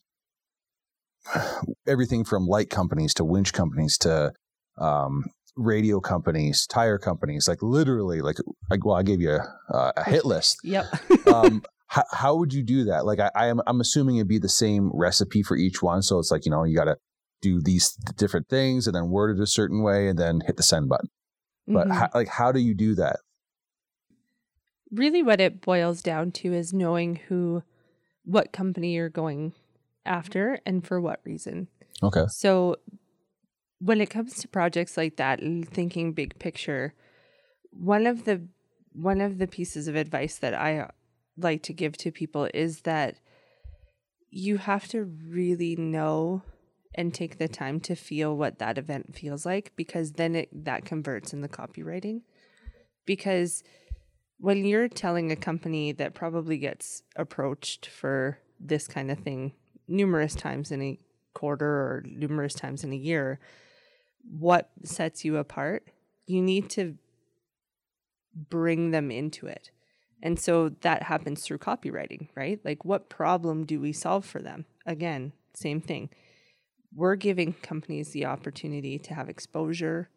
everything 1.86 2.24
from 2.24 2.46
light 2.46 2.70
companies 2.70 3.14
to 3.14 3.24
winch 3.24 3.52
companies 3.52 3.96
to 3.98 4.32
um, 4.78 5.24
radio 5.56 6.00
companies, 6.00 6.66
tire 6.66 6.98
companies, 6.98 7.48
like 7.48 7.62
literally, 7.62 8.20
like, 8.20 8.36
like 8.70 8.84
well, 8.84 8.96
I 8.96 9.02
gave 9.02 9.20
you 9.20 9.38
a, 9.68 9.92
a 9.96 10.04
hit 10.04 10.24
list. 10.24 10.58
Yep. 10.64 10.86
um, 11.26 11.62
how, 11.86 12.04
how 12.12 12.36
would 12.36 12.52
you 12.52 12.62
do 12.62 12.84
that? 12.84 13.04
Like, 13.04 13.18
I, 13.20 13.30
I 13.34 13.46
am, 13.46 13.60
I'm 13.66 13.80
assuming 13.80 14.16
it'd 14.16 14.28
be 14.28 14.38
the 14.38 14.48
same 14.48 14.90
recipe 14.94 15.42
for 15.42 15.56
each 15.56 15.82
one. 15.82 16.02
So 16.02 16.18
it's 16.18 16.30
like, 16.30 16.44
you 16.44 16.50
know, 16.50 16.64
you 16.64 16.76
got 16.76 16.84
to 16.84 16.96
do 17.42 17.60
these 17.60 17.94
different 18.16 18.48
things 18.48 18.86
and 18.86 18.94
then 18.94 19.10
word 19.10 19.36
it 19.36 19.42
a 19.42 19.46
certain 19.46 19.82
way 19.82 20.08
and 20.08 20.18
then 20.18 20.40
hit 20.46 20.56
the 20.56 20.62
send 20.62 20.88
button. 20.88 21.08
But 21.66 21.88
Mhm. 21.88 21.92
how, 21.92 22.08
like, 22.14 22.28
how 22.28 22.52
do 22.52 22.60
you 22.60 22.74
do 22.74 22.94
that? 22.96 23.16
really 24.92 25.22
what 25.22 25.40
it 25.40 25.60
boils 25.60 26.02
down 26.02 26.32
to 26.32 26.52
is 26.52 26.72
knowing 26.72 27.20
who 27.28 27.62
what 28.24 28.52
company 28.52 28.94
you're 28.94 29.08
going 29.08 29.52
after 30.04 30.58
and 30.66 30.84
for 30.86 31.00
what 31.00 31.20
reason 31.24 31.68
Okay. 32.02 32.24
so 32.28 32.76
when 33.80 34.00
it 34.00 34.10
comes 34.10 34.34
to 34.36 34.48
projects 34.48 34.96
like 34.96 35.16
that 35.16 35.40
and 35.40 35.68
thinking 35.68 36.12
big 36.12 36.38
picture 36.38 36.94
one 37.70 38.06
of 38.06 38.24
the 38.24 38.42
one 38.92 39.20
of 39.20 39.38
the 39.38 39.46
pieces 39.46 39.88
of 39.88 39.94
advice 39.96 40.36
that 40.38 40.54
i 40.54 40.78
uh, 40.78 40.88
like 41.36 41.62
to 41.62 41.72
give 41.72 41.96
to 41.96 42.10
people 42.10 42.48
is 42.52 42.82
that 42.82 43.16
you 44.30 44.58
have 44.58 44.86
to 44.88 45.04
really 45.04 45.74
know 45.76 46.42
and 46.94 47.14
take 47.14 47.38
the 47.38 47.48
time 47.48 47.80
to 47.80 47.94
feel 47.94 48.36
what 48.36 48.58
that 48.58 48.78
event 48.78 49.14
feels 49.14 49.46
like 49.46 49.72
because 49.76 50.12
then 50.12 50.34
it 50.34 50.48
that 50.64 50.84
converts 50.84 51.32
in 51.32 51.40
the 51.40 51.48
copywriting. 51.48 52.22
Because 53.06 53.62
when 54.38 54.64
you're 54.64 54.88
telling 54.88 55.30
a 55.30 55.36
company 55.36 55.92
that 55.92 56.14
probably 56.14 56.58
gets 56.58 57.02
approached 57.16 57.86
for 57.86 58.38
this 58.58 58.86
kind 58.88 59.10
of 59.10 59.18
thing 59.18 59.52
numerous 59.86 60.34
times 60.34 60.70
in 60.70 60.82
a 60.82 60.98
quarter 61.34 61.66
or 61.66 62.04
numerous 62.06 62.54
times 62.54 62.84
in 62.84 62.92
a 62.92 62.96
year, 62.96 63.38
what 64.28 64.70
sets 64.84 65.24
you 65.24 65.36
apart, 65.36 65.88
you 66.26 66.42
need 66.42 66.70
to 66.70 66.96
bring 68.34 68.90
them 68.90 69.10
into 69.10 69.46
it. 69.46 69.70
And 70.22 70.38
so 70.38 70.70
that 70.82 71.04
happens 71.04 71.42
through 71.42 71.58
copywriting, 71.58 72.28
right? 72.36 72.60
Like, 72.64 72.84
what 72.84 73.08
problem 73.08 73.64
do 73.64 73.80
we 73.80 73.92
solve 73.92 74.24
for 74.24 74.40
them? 74.40 74.66
Again, 74.84 75.32
same 75.54 75.80
thing. 75.80 76.10
We're 76.94 77.16
giving 77.16 77.54
companies 77.54 78.10
the 78.10 78.26
opportunity 78.26 78.98
to 78.98 79.14
have 79.14 79.28
exposure. 79.28 80.10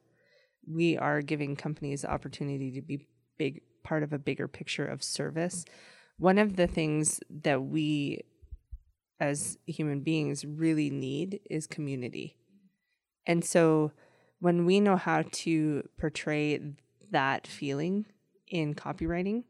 We 0.67 0.97
are 0.97 1.21
giving 1.21 1.55
companies 1.55 2.01
the 2.01 2.11
opportunity 2.11 2.71
to 2.71 2.81
be 2.81 3.07
big 3.37 3.61
part 3.83 4.03
of 4.03 4.13
a 4.13 4.19
bigger 4.19 4.47
picture 4.47 4.85
of 4.85 5.03
service. 5.03 5.65
One 6.17 6.37
of 6.37 6.55
the 6.55 6.67
things 6.67 7.19
that 7.29 7.63
we 7.63 8.21
as 9.19 9.57
human 9.65 10.01
beings 10.01 10.43
really 10.43 10.89
need 10.89 11.39
is 11.49 11.67
community. 11.67 12.35
And 13.25 13.43
so 13.43 13.91
when 14.39 14.65
we 14.65 14.79
know 14.79 14.97
how 14.97 15.23
to 15.31 15.87
portray 15.97 16.59
that 17.11 17.47
feeling 17.47 18.05
in 18.47 18.75
copywriting, 18.75 19.43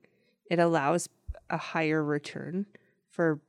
it 0.49 0.59
allows 0.59 1.09
a 1.49 1.57
higher 1.57 2.03
return 2.03 2.65
for 3.09 3.39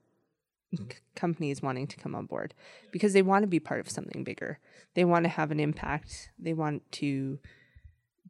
c- 0.75 0.87
companies 1.15 1.63
wanting 1.63 1.87
to 1.87 1.97
come 1.97 2.15
on 2.15 2.27
board 2.27 2.55
because 2.93 3.13
they 3.13 3.23
want 3.23 3.43
to 3.43 3.47
be 3.47 3.61
part 3.61 3.81
of 3.81 3.91
something 3.91 4.25
bigger. 4.25 4.59
They 4.95 5.05
want 5.05 5.25
to 5.25 5.29
have 5.29 5.51
an 5.51 5.61
impact. 5.61 6.31
They 6.39 6.55
want 6.55 6.91
to 6.93 7.39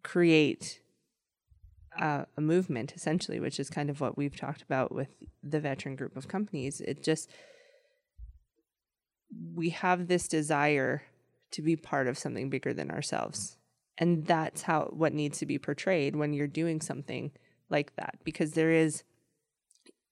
create 0.03 0.81
uh, 1.99 2.25
a 2.37 2.41
movement 2.41 2.93
essentially, 2.97 3.41
which 3.41 3.61
is 3.61 3.71
kind 3.71 3.91
of 3.91 4.01
what 4.01 4.17
we've 4.17 4.37
talked 4.37 4.63
about 4.63 4.93
with 4.93 5.09
the 5.43 5.61
veteran 5.61 5.97
group 5.97 6.17
of 6.17 6.29
companies. 6.29 6.81
It 6.81 7.03
just 7.03 7.31
we 9.55 9.71
have 9.71 10.09
this 10.09 10.29
desire 10.29 11.03
to 11.53 11.63
be 11.63 11.77
part 11.77 12.07
of 12.07 12.19
something 12.19 12.51
bigger 12.51 12.73
than 12.73 12.91
ourselves. 12.91 13.57
And 13.97 14.27
that's 14.27 14.63
how 14.63 14.91
what 14.93 15.13
needs 15.13 15.39
to 15.39 15.47
be 15.47 15.59
portrayed 15.59 16.17
when 16.17 16.33
you're 16.33 16.47
doing 16.47 16.81
something 16.81 17.31
like 17.71 17.95
that 17.97 18.17
because 18.25 18.53
there 18.53 18.71
is 18.71 19.05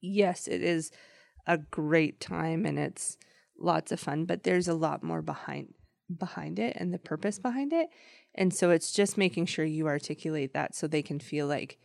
yes, 0.00 0.48
it 0.48 0.62
is 0.62 0.90
a 1.46 1.58
great 1.58 2.20
time 2.20 2.64
and 2.64 2.78
it's 2.78 3.16
lots 3.58 3.92
of 3.92 4.00
fun, 4.00 4.24
but 4.24 4.42
there's 4.42 4.68
a 4.68 4.74
lot 4.74 5.02
more 5.02 5.22
behind 5.22 5.74
behind 6.18 6.58
it 6.58 6.76
and 6.76 6.92
the 6.92 6.98
purpose 6.98 7.38
behind 7.38 7.72
it. 7.72 7.88
And 8.34 8.52
so 8.52 8.70
it's 8.70 8.92
just 8.92 9.18
making 9.18 9.46
sure 9.46 9.64
you 9.64 9.86
articulate 9.86 10.52
that 10.54 10.74
so 10.74 10.86
they 10.86 11.02
can 11.02 11.18
feel 11.18 11.46
like 11.46 11.78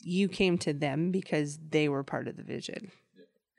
you 0.00 0.28
came 0.28 0.58
to 0.58 0.72
them 0.72 1.10
because 1.10 1.58
they 1.70 1.88
were 1.88 2.04
part 2.04 2.28
of 2.28 2.36
the 2.36 2.42
vision. 2.42 2.90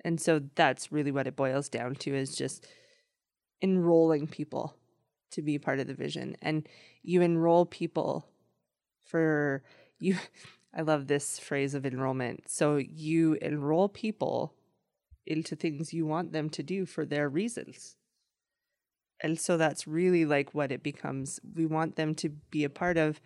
And 0.04 0.20
so 0.20 0.42
that's 0.56 0.92
really 0.92 1.12
what 1.12 1.28
it 1.28 1.36
boils 1.36 1.70
down 1.70 1.96
to 1.96 2.16
is 2.16 2.36
just 2.36 2.66
enrolling 3.62 4.28
people 4.28 4.76
to 5.32 5.42
be 5.42 5.60
part 5.60 5.80
of 5.80 5.88
the 5.88 5.94
vision. 5.94 6.36
And 6.42 6.68
you 7.04 7.22
enroll 7.22 7.66
people 7.66 8.26
for 9.06 9.64
you 10.00 10.18
I 10.76 10.82
love 10.82 11.08
this 11.08 11.40
phrase 11.40 11.74
of 11.74 11.86
enrollment. 11.86 12.44
So 12.48 12.78
you 12.78 13.34
enroll 13.42 13.90
people 13.90 14.54
into 15.26 15.56
things 15.56 15.94
you 15.94 16.06
want 16.06 16.32
them 16.32 16.48
to 16.52 16.62
do 16.62 16.86
for 16.86 17.06
their 17.06 17.28
reasons. 17.28 17.96
And 19.22 19.40
so 19.40 19.58
that's 19.58 19.88
really 19.88 20.26
like 20.26 20.54
what 20.54 20.72
it 20.72 20.84
becomes. 20.84 21.40
We 21.56 21.66
want 21.66 21.96
them 21.96 22.16
to 22.16 22.30
be 22.30 22.64
a 22.64 22.70
part 22.70 22.98
of 22.98 23.20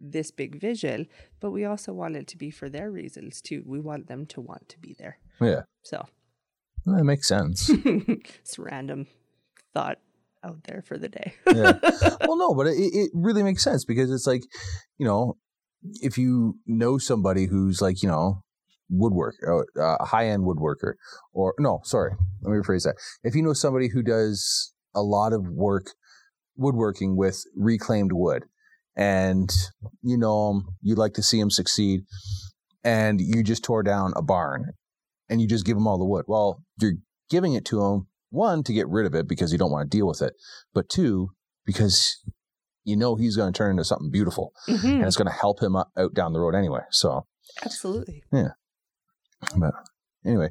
this 0.00 0.30
big 0.30 0.60
vision, 0.60 1.06
but 1.40 1.50
we 1.50 1.64
also 1.64 1.92
want 1.92 2.16
it 2.16 2.26
to 2.28 2.36
be 2.36 2.50
for 2.50 2.68
their 2.68 2.90
reasons 2.90 3.40
too. 3.40 3.62
We 3.64 3.80
want 3.80 4.08
them 4.08 4.26
to 4.26 4.40
want 4.40 4.68
to 4.68 4.78
be 4.78 4.94
there. 4.98 5.18
Yeah, 5.40 5.62
So 5.82 6.04
that 6.86 7.04
makes 7.04 7.28
sense. 7.28 7.70
it's 7.84 8.58
random 8.58 9.06
thought 9.74 9.98
out 10.44 10.64
there 10.64 10.82
for 10.82 10.98
the 10.98 11.08
day. 11.08 11.34
yeah. 11.52 11.78
Well, 12.26 12.36
no, 12.36 12.54
but 12.54 12.66
it, 12.66 12.76
it 12.76 13.10
really 13.14 13.42
makes 13.42 13.64
sense 13.64 13.84
because 13.84 14.10
it's 14.10 14.26
like, 14.26 14.42
you 14.98 15.06
know, 15.06 15.36
if 16.02 16.18
you 16.18 16.56
know 16.66 16.98
somebody 16.98 17.46
who's 17.46 17.80
like, 17.80 18.02
you 18.02 18.08
know, 18.08 18.42
woodwork, 18.90 19.36
uh, 19.46 19.96
a 20.00 20.04
high 20.04 20.26
end 20.28 20.44
woodworker, 20.44 20.94
or 21.32 21.54
no, 21.58 21.80
sorry, 21.84 22.12
let 22.42 22.50
me 22.52 22.58
rephrase 22.58 22.84
that. 22.84 22.96
If 23.22 23.34
you 23.34 23.42
know 23.42 23.52
somebody 23.52 23.88
who 23.88 24.02
does 24.02 24.72
a 24.94 25.02
lot 25.02 25.32
of 25.32 25.48
work 25.48 25.86
woodworking 26.56 27.16
with 27.16 27.44
reclaimed 27.56 28.12
wood, 28.12 28.44
and 28.96 29.50
you 30.02 30.18
know 30.18 30.50
'em, 30.50 30.68
you'd 30.82 30.98
like 30.98 31.14
to 31.14 31.22
see 31.22 31.38
them 31.38 31.50
succeed, 31.50 32.00
and 32.84 33.20
you 33.20 33.42
just 33.42 33.62
tore 33.64 33.82
down 33.82 34.12
a 34.16 34.22
barn, 34.22 34.72
and 35.28 35.40
you 35.40 35.46
just 35.46 35.64
give 35.64 35.76
them 35.76 35.86
all 35.86 35.98
the 35.98 36.04
wood. 36.04 36.24
Well, 36.26 36.62
you're 36.80 36.94
giving 37.30 37.54
it 37.54 37.64
to 37.66 37.80
them 37.80 38.07
one 38.30 38.62
to 38.64 38.72
get 38.72 38.88
rid 38.88 39.06
of 39.06 39.14
it 39.14 39.28
because 39.28 39.52
you 39.52 39.58
don't 39.58 39.70
want 39.70 39.90
to 39.90 39.96
deal 39.96 40.06
with 40.06 40.22
it, 40.22 40.34
but 40.74 40.88
two 40.88 41.30
because 41.64 42.16
you 42.84 42.96
know 42.96 43.16
he's 43.16 43.36
going 43.36 43.52
to 43.52 43.56
turn 43.56 43.72
into 43.72 43.84
something 43.84 44.10
beautiful 44.10 44.52
Mhm, 44.66 44.84
and 44.96 45.04
it's 45.04 45.16
going 45.16 45.28
to 45.28 45.32
help 45.34 45.62
him 45.62 45.76
out 45.76 45.88
out 45.96 46.14
down 46.14 46.32
the 46.32 46.40
road 46.40 46.54
anyway. 46.54 46.80
So, 46.90 47.26
Absolutely. 47.64 48.22
Yeah. 48.32 48.50
But 49.56 49.74
anyway, 50.24 50.50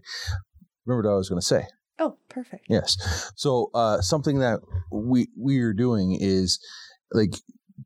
remember 0.85 1.09
what 1.09 1.13
I 1.13 1.17
was 1.17 1.29
going 1.29 1.41
to 1.41 1.45
say. 1.45 1.67
Oh, 1.99 2.17
perfect. 2.29 2.65
Yes. 2.69 2.95
So, 3.35 3.69
uh, 3.73 4.01
something 4.01 4.39
that 4.39 4.59
we 4.91 5.27
we 5.37 5.59
are 5.59 5.73
doing 5.73 6.17
is 6.19 6.59
like 7.11 7.33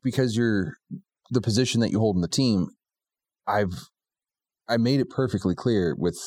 because 0.04 0.36
you're 0.36 0.76
the 1.30 1.42
position 1.42 1.80
that 1.82 1.92
you 1.92 2.00
hold 2.00 2.16
in 2.18 2.22
the 2.22 2.28
team. 2.28 2.68
I've 3.48 3.90
I 4.68 4.78
made 4.78 5.00
it 5.00 5.10
perfectly 5.10 5.56
clear 5.56 5.96
with 5.98 6.18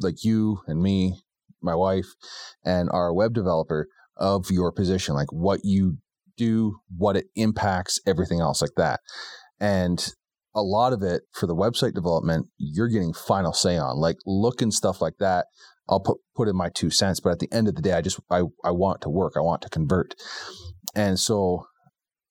like 0.00 0.24
you 0.24 0.58
and 0.66 0.82
me, 0.82 1.23
my 1.64 1.74
wife, 1.74 2.06
and 2.64 2.88
our 2.92 3.12
web 3.12 3.34
developer 3.34 3.88
of 4.16 4.50
your 4.50 4.72
position, 4.72 5.14
like 5.14 5.32
what 5.32 5.60
you 5.64 5.98
do, 6.36 6.76
what 6.96 7.16
it 7.16 7.26
impacts, 7.34 8.00
everything 8.06 8.40
else 8.40 8.60
like 8.60 8.74
that. 8.76 9.00
And 9.60 10.06
a 10.54 10.62
lot 10.62 10.92
of 10.92 11.02
it 11.02 11.22
for 11.32 11.46
the 11.46 11.54
website 11.54 11.94
development, 11.94 12.46
you're 12.58 12.88
getting 12.88 13.12
final 13.12 13.52
say 13.52 13.76
on, 13.76 13.98
like 13.98 14.16
look 14.24 14.62
and 14.62 14.72
stuff 14.72 15.00
like 15.00 15.18
that. 15.18 15.46
I'll 15.88 16.00
put 16.00 16.18
put 16.34 16.48
in 16.48 16.56
my 16.56 16.70
two 16.70 16.90
cents, 16.90 17.20
but 17.20 17.32
at 17.32 17.40
the 17.40 17.52
end 17.52 17.68
of 17.68 17.74
the 17.74 17.82
day, 17.82 17.92
I 17.92 18.00
just 18.00 18.18
I 18.30 18.42
I 18.64 18.70
want 18.70 19.02
to 19.02 19.10
work. 19.10 19.34
I 19.36 19.40
want 19.40 19.62
to 19.62 19.68
convert, 19.68 20.14
and 20.94 21.18
so 21.18 21.66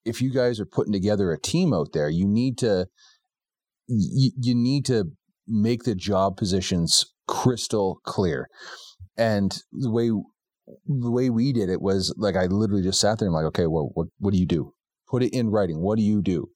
if 0.06 0.22
you 0.22 0.34
guys 0.34 0.60
are 0.60 0.66
putting 0.66 0.94
together 0.94 1.32
a 1.32 1.40
team 1.40 1.74
out 1.74 1.90
there, 1.94 2.10
you 2.10 2.28
need 2.28 2.58
to 2.60 2.88
you, 3.88 4.32
you 4.42 4.56
need 4.56 4.86
to 4.86 5.12
make 5.48 5.84
the 5.84 5.96
job 5.96 6.36
positions 6.38 7.06
crystal 7.28 8.00
clear. 8.04 8.48
And 9.18 9.56
the 9.72 9.92
way 9.92 10.10
the 10.86 11.12
way 11.12 11.30
we 11.30 11.52
did 11.52 11.70
it 11.70 11.82
was 11.82 12.14
like 12.18 12.36
I 12.36 12.46
literally 12.46 12.84
just 12.84 13.00
sat 13.00 13.20
there 13.20 13.28
and 13.28 13.36
like, 13.36 13.46
okay, 13.46 13.68
well, 13.68 13.92
what 13.94 14.08
what 14.20 14.34
do 14.34 14.40
you 14.40 14.46
do? 14.46 14.74
Put 15.10 15.22
it 15.22 15.34
in 15.34 15.50
writing. 15.50 15.82
What 15.82 15.98
do 15.98 16.04
you 16.04 16.22
do? 16.22 16.50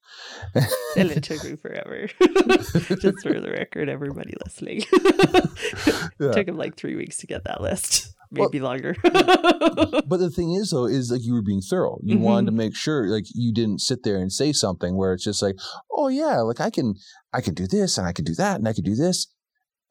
and 0.96 1.12
it 1.12 1.24
took 1.24 1.44
me 1.44 1.56
forever. 1.62 2.08
just 2.20 3.22
for 3.22 3.40
the 3.40 3.56
record, 3.56 3.90
everybody 3.90 4.34
listening. 4.44 4.82
yeah. 6.20 6.32
Took 6.32 6.48
him 6.48 6.58
like 6.58 6.76
three 6.76 6.96
weeks 6.96 7.18
to 7.18 7.28
get 7.28 7.44
that 7.44 7.62
list 7.62 8.16
maybe 8.32 8.60
well, 8.60 8.72
longer. 8.72 8.96
but 9.04 10.18
the 10.18 10.32
thing 10.34 10.54
is, 10.54 10.72
though, 10.72 10.86
is 10.86 11.12
like 11.12 11.24
you 11.24 11.34
were 11.34 11.42
being 11.42 11.62
thorough. 11.62 11.98
You 12.04 12.16
mm-hmm. 12.16 12.24
wanted 12.24 12.46
to 12.48 12.52
make 12.52 12.76
sure, 12.76 13.08
like, 13.08 13.26
you 13.34 13.54
didn't 13.54 13.82
sit 13.82 14.04
there 14.04 14.18
and 14.18 14.32
say 14.32 14.54
something 14.54 14.98
where 14.98 15.14
it's 15.14 15.24
just 15.24 15.42
like, 15.42 15.56
oh 15.92 16.08
yeah, 16.08 16.42
like 16.42 16.60
I 16.60 16.70
can, 16.70 16.96
I 17.34 17.42
can 17.42 17.54
do 17.54 17.68
this 17.68 17.98
and 17.98 18.08
I 18.08 18.14
can 18.14 18.26
do 18.26 18.36
that 18.36 18.58
and 18.58 18.68
I 18.68 18.74
can 18.74 18.84
do 18.84 18.96
this, 18.96 19.28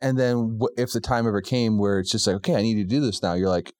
and 0.00 0.18
then 0.18 0.58
if 0.76 0.92
the 0.92 1.00
time 1.00 1.26
ever 1.26 1.40
came 1.40 1.78
where 1.78 1.98
it's 1.98 2.10
just 2.10 2.26
like, 2.26 2.36
okay, 2.36 2.54
I 2.54 2.62
need 2.62 2.76
to 2.76 2.84
do 2.84 3.00
this 3.00 3.22
now, 3.22 3.34
you're 3.34 3.48
like, 3.48 3.72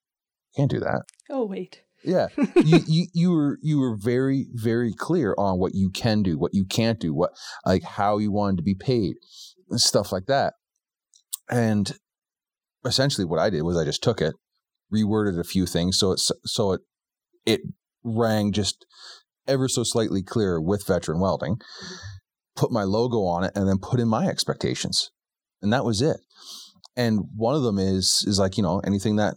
can't 0.56 0.70
do 0.70 0.80
that. 0.80 1.02
Oh 1.30 1.44
wait. 1.46 1.82
Yeah, 2.04 2.28
you, 2.56 2.78
you 2.86 3.06
you 3.12 3.30
were 3.32 3.58
you 3.62 3.78
were 3.78 3.96
very 3.96 4.46
very 4.52 4.92
clear 4.92 5.34
on 5.38 5.58
what 5.58 5.74
you 5.74 5.90
can 5.90 6.22
do, 6.22 6.38
what 6.38 6.54
you 6.54 6.64
can't 6.64 7.00
do, 7.00 7.14
what 7.14 7.30
like 7.64 7.82
how 7.82 8.18
you 8.18 8.30
wanted 8.30 8.58
to 8.58 8.62
be 8.62 8.74
paid, 8.74 9.16
stuff 9.72 10.12
like 10.12 10.26
that. 10.26 10.54
And 11.50 11.96
essentially, 12.84 13.24
what 13.24 13.40
I 13.40 13.50
did 13.50 13.62
was 13.62 13.76
I 13.76 13.84
just 13.84 14.02
took 14.02 14.20
it 14.20 14.34
reworded 14.92 15.38
a 15.38 15.44
few 15.44 15.66
things 15.66 15.98
so 15.98 16.12
it's 16.12 16.30
so 16.44 16.72
it 16.72 16.80
it 17.44 17.60
rang 18.04 18.52
just 18.52 18.86
ever 19.48 19.68
so 19.68 19.82
slightly 19.82 20.22
clearer 20.22 20.60
with 20.60 20.86
veteran 20.86 21.20
welding 21.20 21.56
put 22.54 22.70
my 22.70 22.84
logo 22.84 23.18
on 23.24 23.44
it 23.44 23.52
and 23.54 23.68
then 23.68 23.78
put 23.78 24.00
in 24.00 24.08
my 24.08 24.26
expectations 24.26 25.10
and 25.66 25.72
that 25.72 25.84
was 25.84 26.00
it. 26.00 26.18
And 26.96 27.24
one 27.36 27.54
of 27.54 27.62
them 27.62 27.78
is 27.78 28.24
is 28.26 28.38
like 28.38 28.56
you 28.56 28.62
know 28.62 28.80
anything 28.80 29.16
that 29.16 29.34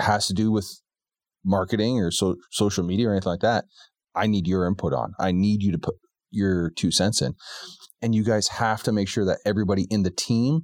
has 0.00 0.26
to 0.26 0.34
do 0.34 0.50
with 0.50 0.80
marketing 1.44 2.00
or 2.00 2.10
so, 2.10 2.36
social 2.50 2.82
media 2.82 3.08
or 3.08 3.12
anything 3.12 3.30
like 3.30 3.40
that 3.40 3.66
i 4.14 4.26
need 4.26 4.46
your 4.46 4.66
input 4.66 4.92
on. 4.92 5.14
I 5.18 5.32
need 5.32 5.62
you 5.62 5.72
to 5.72 5.78
put 5.78 5.96
your 6.30 6.70
two 6.70 6.90
cents 6.90 7.20
in. 7.22 7.34
And 8.02 8.14
you 8.14 8.24
guys 8.24 8.48
have 8.48 8.82
to 8.84 8.92
make 8.92 9.08
sure 9.08 9.24
that 9.24 9.38
everybody 9.46 9.86
in 9.90 10.02
the 10.02 10.10
team 10.10 10.62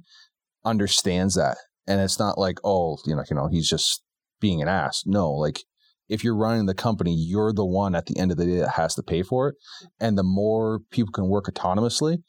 understands 0.65 1.35
that. 1.35 1.57
And 1.87 1.99
it's 2.01 2.19
not 2.19 2.37
like 2.37 2.59
oh 2.63 2.97
you 3.05 3.15
know 3.15 3.23
you 3.29 3.35
know 3.35 3.47
he's 3.51 3.69
just 3.69 4.03
being 4.39 4.61
an 4.61 4.67
ass. 4.67 5.03
No 5.05 5.31
like 5.31 5.63
if 6.09 6.23
you're 6.23 6.35
running 6.35 6.65
the 6.65 6.73
company 6.73 7.15
you're 7.15 7.53
the 7.53 7.65
one 7.65 7.95
at 7.95 8.05
the 8.05 8.17
end 8.17 8.31
of 8.31 8.37
the 8.37 8.45
day 8.45 8.57
that 8.57 8.71
has 8.71 8.95
to 8.95 9.03
pay 9.03 9.23
for 9.23 9.49
it. 9.49 9.55
And 9.99 10.17
the 10.17 10.23
more 10.23 10.79
people 10.91 11.11
can 11.11 11.27
work 11.27 11.45
autonomously 11.45 12.19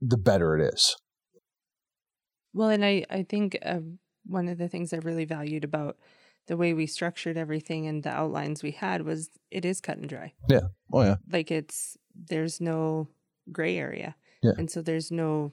the 0.00 0.16
better 0.16 0.56
it 0.56 0.72
is 0.72 0.96
well 2.52 2.68
and 2.68 2.84
i 2.84 3.04
i 3.10 3.22
think 3.22 3.58
uh, 3.64 3.80
one 4.26 4.48
of 4.48 4.58
the 4.58 4.68
things 4.68 4.92
i 4.92 4.98
really 4.98 5.24
valued 5.24 5.64
about 5.64 5.96
the 6.46 6.56
way 6.56 6.72
we 6.72 6.86
structured 6.86 7.36
everything 7.36 7.86
and 7.86 8.02
the 8.02 8.10
outlines 8.10 8.62
we 8.62 8.72
had 8.72 9.02
was 9.02 9.30
it 9.50 9.64
is 9.64 9.80
cut 9.80 9.98
and 9.98 10.08
dry 10.08 10.32
yeah 10.48 10.60
oh 10.92 11.02
yeah 11.02 11.16
like 11.30 11.50
it's 11.50 11.96
there's 12.14 12.60
no 12.60 13.08
gray 13.52 13.76
area 13.76 14.14
yeah. 14.42 14.52
and 14.56 14.70
so 14.70 14.82
there's 14.82 15.10
no 15.10 15.52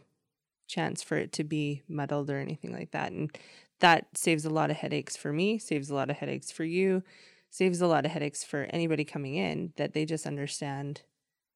chance 0.67 1.01
for 1.01 1.17
it 1.17 1.31
to 1.33 1.43
be 1.43 1.81
muddled 1.87 2.29
or 2.29 2.37
anything 2.37 2.71
like 2.73 2.91
that. 2.91 3.11
And 3.11 3.35
that 3.79 4.05
saves 4.15 4.45
a 4.45 4.49
lot 4.49 4.69
of 4.69 4.77
headaches 4.77 5.15
for 5.15 5.33
me, 5.33 5.57
saves 5.57 5.89
a 5.89 5.95
lot 5.95 6.09
of 6.09 6.17
headaches 6.17 6.51
for 6.51 6.63
you, 6.63 7.03
saves 7.49 7.81
a 7.81 7.87
lot 7.87 8.05
of 8.05 8.11
headaches 8.11 8.43
for 8.43 8.67
anybody 8.69 9.03
coming 9.03 9.35
in 9.35 9.73
that 9.77 9.93
they 9.93 10.05
just 10.05 10.27
understand 10.27 11.01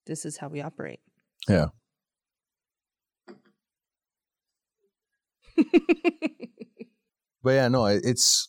this 0.05 0.25
is 0.25 0.37
how 0.37 0.47
we 0.47 0.61
operate. 0.61 1.01
Yeah. 1.47 1.67
but 7.43 7.51
yeah, 7.51 7.67
no, 7.67 7.85
it's 7.85 8.47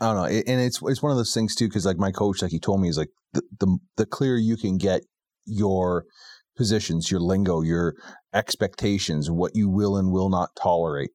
I 0.00 0.06
don't 0.06 0.16
know, 0.16 0.24
and 0.24 0.60
it's 0.60 0.80
it's 0.82 1.02
one 1.02 1.12
of 1.12 1.18
those 1.18 1.34
things 1.34 1.54
too 1.54 1.68
because 1.68 1.86
like 1.86 1.98
my 1.98 2.10
coach, 2.10 2.42
like 2.42 2.50
he 2.50 2.60
told 2.60 2.80
me, 2.80 2.88
is 2.88 2.98
like 2.98 3.10
the, 3.32 3.42
the 3.58 3.78
the 3.96 4.06
clearer 4.06 4.38
you 4.38 4.56
can 4.56 4.78
get 4.78 5.02
your 5.46 6.04
positions, 6.56 7.10
your 7.10 7.20
lingo, 7.20 7.62
your 7.62 7.94
expectations, 8.34 9.30
what 9.30 9.52
you 9.54 9.68
will 9.68 9.96
and 9.96 10.12
will 10.12 10.28
not 10.28 10.50
tolerate, 10.60 11.10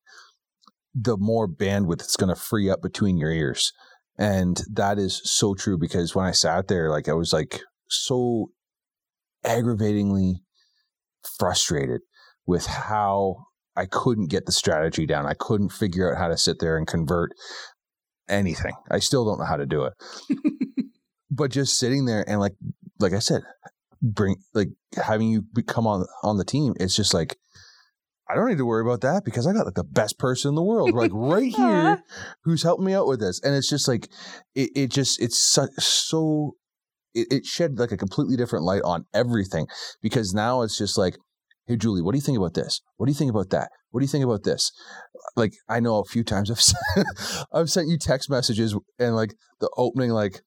the 0.93 1.17
more 1.17 1.47
bandwidth 1.47 2.01
it's 2.01 2.15
going 2.15 2.33
to 2.33 2.39
free 2.39 2.69
up 2.69 2.81
between 2.81 3.17
your 3.17 3.31
ears. 3.31 3.71
And 4.17 4.61
that 4.71 4.97
is 4.97 5.21
so 5.23 5.53
true 5.53 5.77
because 5.77 6.15
when 6.15 6.25
I 6.25 6.31
sat 6.31 6.67
there, 6.67 6.89
like 6.89 7.09
I 7.09 7.13
was 7.13 7.33
like 7.33 7.61
so 7.89 8.51
aggravatingly 9.43 10.41
frustrated 11.37 12.01
with 12.45 12.65
how 12.65 13.45
I 13.75 13.85
couldn't 13.85 14.29
get 14.29 14.45
the 14.45 14.51
strategy 14.51 15.05
down. 15.05 15.25
I 15.25 15.33
couldn't 15.37 15.69
figure 15.69 16.11
out 16.11 16.19
how 16.19 16.27
to 16.29 16.37
sit 16.37 16.59
there 16.59 16.77
and 16.77 16.87
convert 16.87 17.31
anything. 18.29 18.73
I 18.89 18.99
still 18.99 19.25
don't 19.25 19.39
know 19.39 19.45
how 19.45 19.57
to 19.57 19.65
do 19.65 19.83
it. 19.83 19.93
but 21.31 21.51
just 21.51 21.77
sitting 21.77 22.05
there 22.05 22.23
and 22.27 22.39
like 22.39 22.55
like 22.99 23.13
I 23.13 23.19
said, 23.19 23.41
bring 24.01 24.37
like 24.53 24.69
having 24.95 25.29
you 25.29 25.43
come 25.67 25.87
on 25.87 26.05
on 26.23 26.37
the 26.37 26.45
team, 26.45 26.73
it's 26.79 26.95
just 26.95 27.13
like 27.13 27.37
I 28.27 28.33
don't 28.33 28.49
need 28.49 28.57
to 28.57 28.65
worry 28.65 28.81
about 28.81 29.01
that 29.01 29.23
because 29.23 29.45
I 29.45 29.53
got 29.53 29.65
like 29.65 29.75
the 29.75 29.83
best 29.83 30.17
person 30.17 30.49
in 30.49 30.55
the 30.55 30.63
world, 30.63 30.93
like 30.93 31.11
right 31.13 31.53
here, 31.55 32.01
who's 32.43 32.63
helping 32.63 32.85
me 32.85 32.95
out 32.95 33.07
with 33.07 33.19
this. 33.19 33.39
And 33.43 33.55
it's 33.55 33.69
just 33.69 33.87
like 33.87 34.09
it, 34.55 34.71
it 34.75 34.91
just 34.91 35.21
it's 35.21 35.37
so, 35.37 35.67
so 35.77 36.55
it, 37.13 37.27
it 37.31 37.45
shed 37.45 37.77
like 37.77 37.91
a 37.91 37.97
completely 37.97 38.35
different 38.35 38.65
light 38.65 38.81
on 38.83 39.05
everything 39.13 39.67
because 40.01 40.33
now 40.33 40.63
it's 40.63 40.77
just 40.77 40.97
like, 40.97 41.17
hey 41.67 41.77
Julie, 41.77 42.01
what 42.01 42.11
do 42.11 42.17
you 42.17 42.21
think 42.21 42.37
about 42.37 42.53
this? 42.53 42.81
What 42.97 43.07
do 43.07 43.11
you 43.11 43.17
think 43.17 43.31
about 43.31 43.49
that? 43.49 43.69
What 43.91 43.99
do 43.99 44.03
you 44.03 44.09
think 44.09 44.23
about 44.23 44.43
this? 44.43 44.71
Like 45.35 45.53
I 45.67 45.79
know 45.79 45.99
a 45.99 46.05
few 46.05 46.23
times 46.23 46.51
I've 46.51 46.61
sent, 46.61 47.07
I've 47.51 47.69
sent 47.69 47.87
you 47.87 47.97
text 47.97 48.29
messages 48.29 48.75
and 48.99 49.15
like 49.15 49.33
the 49.59 49.69
opening 49.77 50.11
like 50.11 50.41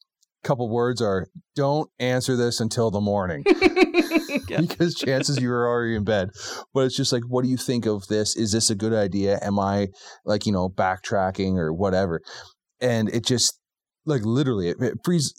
couple 0.44 0.68
words 0.70 1.02
are 1.02 1.26
don't 1.56 1.90
answer 1.98 2.36
this 2.36 2.60
until 2.60 2.90
the 2.90 3.00
morning 3.00 3.42
because 4.46 4.94
chances 4.94 5.40
you're 5.40 5.66
already 5.66 5.96
in 5.96 6.04
bed 6.04 6.30
but 6.72 6.80
it's 6.82 6.96
just 6.96 7.12
like 7.12 7.24
what 7.28 7.42
do 7.42 7.50
you 7.50 7.56
think 7.56 7.86
of 7.86 8.06
this 8.06 8.36
is 8.36 8.52
this 8.52 8.70
a 8.70 8.74
good 8.74 8.92
idea 8.92 9.38
am 9.42 9.58
i 9.58 9.88
like 10.24 10.46
you 10.46 10.52
know 10.52 10.68
backtracking 10.68 11.56
or 11.56 11.72
whatever 11.72 12.22
and 12.80 13.08
it 13.08 13.26
just 13.26 13.58
like 14.06 14.22
literally 14.24 14.68
it, 14.68 14.76
it 14.80 14.94
frees 15.04 15.34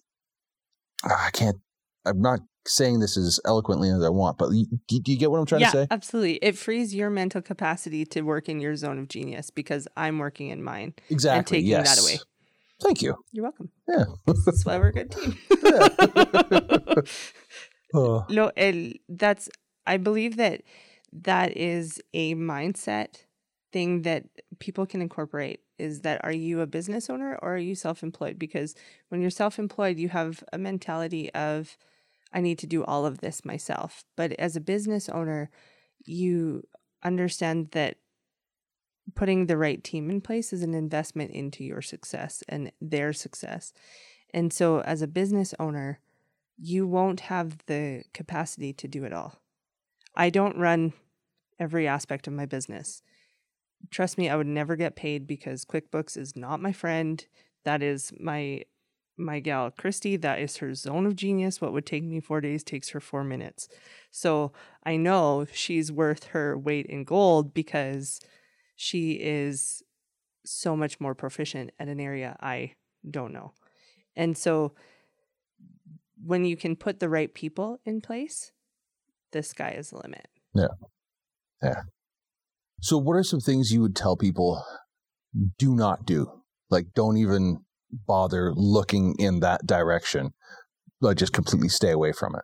ah, 1.05 1.27
i 1.27 1.31
can't 1.31 1.57
i'm 2.05 2.21
not 2.21 2.39
saying 2.69 2.99
this 2.99 3.17
as 3.17 3.39
eloquently 3.45 3.89
as 3.89 4.03
i 4.03 4.09
want 4.09 4.37
but 4.37 4.49
do, 4.49 4.99
do 4.99 5.11
you 5.11 5.17
get 5.17 5.31
what 5.31 5.39
i'm 5.39 5.45
trying 5.45 5.61
yeah, 5.61 5.71
to 5.71 5.77
say 5.77 5.87
absolutely 5.91 6.35
it 6.35 6.57
frees 6.57 6.93
your 6.93 7.09
mental 7.09 7.41
capacity 7.41 8.05
to 8.05 8.21
work 8.21 8.47
in 8.47 8.59
your 8.59 8.75
zone 8.75 8.99
of 8.99 9.07
genius 9.07 9.49
because 9.49 9.87
i'm 9.97 10.19
working 10.19 10.49
in 10.49 10.63
mine 10.63 10.93
exactly 11.09 11.37
and 11.37 11.47
taking 11.47 11.67
yes. 11.67 11.95
that 11.95 12.01
away 12.01 12.19
Thank 12.81 13.01
you. 13.01 13.15
You're 13.31 13.43
welcome. 13.43 13.69
Yeah. 13.87 14.05
That's 14.45 14.65
why 14.65 14.77
we're 14.77 14.87
a 14.87 14.93
good 14.93 15.11
team. 15.11 15.37
uh. 17.93 18.21
No, 18.29 18.51
and 18.55 18.97
that's 19.09 19.49
I 19.85 19.97
believe 19.97 20.37
that 20.37 20.61
that 21.11 21.57
is 21.57 22.01
a 22.13 22.35
mindset 22.35 23.23
thing 23.73 24.03
that 24.03 24.25
people 24.59 24.85
can 24.85 25.01
incorporate 25.01 25.59
is 25.77 26.01
that 26.01 26.23
are 26.23 26.31
you 26.31 26.61
a 26.61 26.67
business 26.67 27.09
owner 27.09 27.37
or 27.41 27.55
are 27.55 27.57
you 27.57 27.73
self-employed 27.73 28.37
because 28.37 28.75
when 29.09 29.21
you're 29.21 29.29
self-employed 29.29 29.97
you 29.97 30.09
have 30.09 30.43
a 30.51 30.57
mentality 30.57 31.33
of 31.33 31.77
I 32.31 32.41
need 32.41 32.59
to 32.59 32.67
do 32.67 32.83
all 32.83 33.05
of 33.05 33.19
this 33.19 33.43
myself 33.45 34.03
but 34.15 34.33
as 34.33 34.55
a 34.55 34.61
business 34.61 35.09
owner 35.09 35.49
you 36.05 36.63
understand 37.03 37.69
that 37.71 37.97
putting 39.15 39.45
the 39.45 39.57
right 39.57 39.83
team 39.83 40.09
in 40.09 40.21
place 40.21 40.53
is 40.53 40.63
an 40.63 40.73
investment 40.73 41.31
into 41.31 41.63
your 41.63 41.81
success 41.81 42.43
and 42.47 42.71
their 42.81 43.13
success. 43.13 43.73
And 44.33 44.53
so, 44.53 44.81
as 44.81 45.01
a 45.01 45.07
business 45.07 45.53
owner, 45.59 45.99
you 46.57 46.85
won't 46.85 47.21
have 47.21 47.57
the 47.65 48.03
capacity 48.13 48.73
to 48.73 48.87
do 48.87 49.03
it 49.03 49.13
all. 49.13 49.41
I 50.15 50.29
don't 50.29 50.57
run 50.57 50.93
every 51.59 51.87
aspect 51.87 52.27
of 52.27 52.33
my 52.33 52.45
business. 52.45 53.01
Trust 53.89 54.17
me, 54.17 54.29
I 54.29 54.35
would 54.35 54.47
never 54.47 54.75
get 54.75 54.95
paid 54.95 55.25
because 55.25 55.65
QuickBooks 55.65 56.17
is 56.17 56.35
not 56.35 56.61
my 56.61 56.73
friend. 56.73 57.25
That 57.63 57.81
is 57.81 58.11
my 58.19 58.63
my 59.19 59.39
gal 59.39 59.69
Christy, 59.69 60.15
that 60.17 60.39
is 60.39 60.57
her 60.57 60.73
zone 60.73 61.05
of 61.05 61.15
genius. 61.15 61.61
What 61.61 61.73
would 61.73 61.85
take 61.85 62.03
me 62.03 62.19
4 62.19 62.41
days 62.41 62.63
takes 62.63 62.89
her 62.89 62.99
4 62.99 63.23
minutes. 63.23 63.67
So, 64.09 64.53
I 64.83 64.95
know 64.95 65.45
she's 65.51 65.91
worth 65.91 66.25
her 66.27 66.57
weight 66.57 66.85
in 66.87 67.03
gold 67.03 67.53
because 67.53 68.19
she 68.75 69.11
is 69.11 69.83
so 70.45 70.75
much 70.75 70.99
more 70.99 71.13
proficient 71.13 71.71
at 71.79 71.89
an 71.89 71.99
area 71.99 72.35
I 72.39 72.73
don't 73.09 73.33
know. 73.33 73.51
And 74.15 74.37
so 74.37 74.73
when 76.25 76.45
you 76.45 76.57
can 76.57 76.75
put 76.75 76.99
the 76.99 77.09
right 77.09 77.33
people 77.33 77.79
in 77.85 78.01
place, 78.01 78.51
the 79.31 79.43
sky 79.43 79.75
is 79.77 79.91
the 79.91 79.97
limit. 79.97 80.27
Yeah. 80.53 80.67
Yeah. 81.61 81.81
So, 82.81 82.97
what 82.97 83.13
are 83.13 83.23
some 83.23 83.41
things 83.41 83.71
you 83.71 83.81
would 83.81 83.95
tell 83.95 84.15
people 84.15 84.63
do 85.57 85.75
not 85.75 86.05
do? 86.05 86.31
Like, 86.69 86.93
don't 86.93 87.17
even 87.17 87.59
bother 87.91 88.53
looking 88.55 89.15
in 89.19 89.39
that 89.41 89.65
direction. 89.65 90.31
Like, 91.01 91.17
just 91.17 91.33
completely 91.33 91.69
stay 91.69 91.91
away 91.91 92.11
from 92.11 92.35
it. 92.35 92.43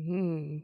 Hmm. 0.00 0.56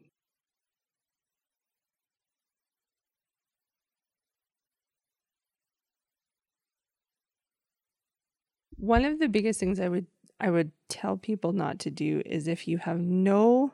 One 8.77 9.05
of 9.05 9.19
the 9.19 9.29
biggest 9.29 9.59
things 9.59 9.81
I 9.81 9.89
would 9.89 10.07
I 10.41 10.51
would 10.51 10.71
tell 10.89 11.17
people 11.17 11.53
not 11.53 11.81
to 11.81 11.91
do 11.91 12.23
is 12.25 12.47
if 12.47 12.69
you 12.69 12.79
have 12.79 13.01
no 13.01 13.73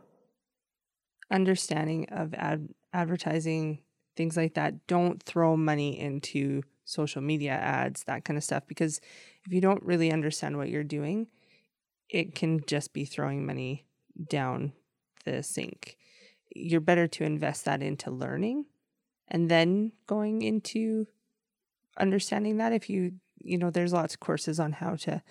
understanding 1.30 2.08
of 2.10 2.32
ad- 2.34 2.70
advertising 2.92 3.80
things 4.16 4.36
like 4.36 4.54
that, 4.54 4.86
don't 4.86 5.22
throw 5.22 5.56
money 5.56 5.98
into 5.98 6.62
social 6.84 7.22
media 7.22 7.52
ads, 7.52 8.04
that 8.04 8.24
kind 8.24 8.36
of 8.36 8.44
stuff 8.44 8.64
because 8.66 9.00
if 9.44 9.52
you 9.52 9.60
don't 9.60 9.82
really 9.82 10.12
understand 10.12 10.56
what 10.56 10.68
you're 10.68 10.84
doing, 10.84 11.28
it 12.08 12.34
can 12.34 12.60
just 12.66 12.92
be 12.92 13.04
throwing 13.04 13.46
money 13.46 13.86
down 14.28 14.72
the 15.24 15.42
sink. 15.42 15.96
You're 16.54 16.80
better 16.80 17.06
to 17.08 17.24
invest 17.24 17.64
that 17.64 17.82
into 17.82 18.10
learning 18.10 18.66
and 19.28 19.50
then 19.50 19.92
going 20.06 20.42
into 20.42 21.06
understanding 21.98 22.56
that 22.58 22.72
if 22.72 22.90
you 22.90 23.12
you 23.42 23.58
know 23.58 23.70
there's 23.70 23.92
lots 23.92 24.14
of 24.14 24.20
courses 24.20 24.58
on 24.58 24.72
how 24.72 24.96
to 24.96 25.22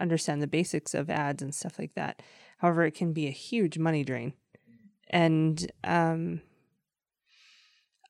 understand 0.00 0.42
the 0.42 0.46
basics 0.46 0.94
of 0.94 1.10
ads 1.10 1.42
and 1.42 1.54
stuff 1.54 1.78
like 1.78 1.94
that 1.94 2.22
however 2.58 2.84
it 2.84 2.94
can 2.94 3.12
be 3.12 3.26
a 3.26 3.32
huge 3.32 3.78
money 3.78 4.04
drain 4.04 4.32
and 5.10 5.70
um 5.84 6.40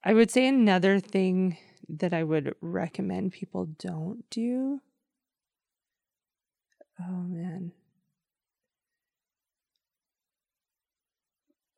i 0.04 0.14
would 0.14 0.30
say 0.30 0.46
another 0.46 0.98
thing 0.98 1.56
that 1.88 2.12
i 2.12 2.22
would 2.22 2.54
recommend 2.60 3.32
people 3.32 3.66
don't 3.78 4.28
do. 4.30 4.80
Oh 7.00 7.22
man. 7.22 7.72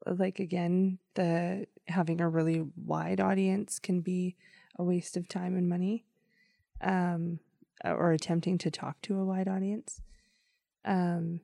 Like 0.07 0.38
again 0.40 0.98
the 1.14 1.66
having 1.88 2.20
a 2.20 2.28
really 2.28 2.64
wide 2.76 3.20
audience 3.20 3.78
can 3.78 4.01
be 4.01 4.36
a 4.76 4.84
waste 4.84 5.16
of 5.16 5.28
time 5.28 5.57
and 5.57 5.68
money 5.68 6.05
um 6.80 7.38
or 7.84 8.12
attempting 8.12 8.59
to 8.59 8.70
talk 8.70 9.01
to 9.03 9.18
a 9.18 9.24
wide 9.24 9.48
audience. 9.48 10.01
Um 10.84 11.40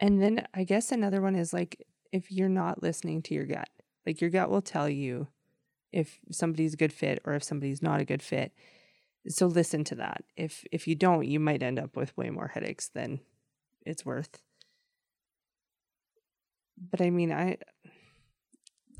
and 0.00 0.22
then 0.22 0.46
i 0.54 0.64
guess 0.64 0.92
another 0.92 1.20
one 1.20 1.34
is 1.34 1.52
like 1.52 1.86
if 2.12 2.30
you're 2.30 2.48
not 2.48 2.82
listening 2.82 3.22
to 3.22 3.34
your 3.34 3.46
gut 3.46 3.68
like 4.04 4.20
your 4.20 4.30
gut 4.30 4.50
will 4.50 4.62
tell 4.62 4.88
you 4.88 5.26
if 5.96 6.20
somebody's 6.30 6.74
a 6.74 6.76
good 6.76 6.92
fit 6.92 7.22
or 7.24 7.32
if 7.32 7.42
somebody's 7.42 7.80
not 7.80 8.02
a 8.02 8.04
good 8.04 8.22
fit. 8.22 8.52
So 9.28 9.46
listen 9.46 9.82
to 9.84 9.94
that. 9.94 10.24
If 10.36 10.62
if 10.70 10.86
you 10.86 10.94
don't 10.94 11.26
you 11.26 11.40
might 11.40 11.62
end 11.62 11.78
up 11.78 11.96
with 11.96 12.16
way 12.18 12.28
more 12.28 12.48
headaches 12.48 12.90
than 12.90 13.20
it's 13.86 14.04
worth. 14.04 14.42
But 16.78 17.00
I 17.00 17.08
mean, 17.08 17.32
I 17.32 17.56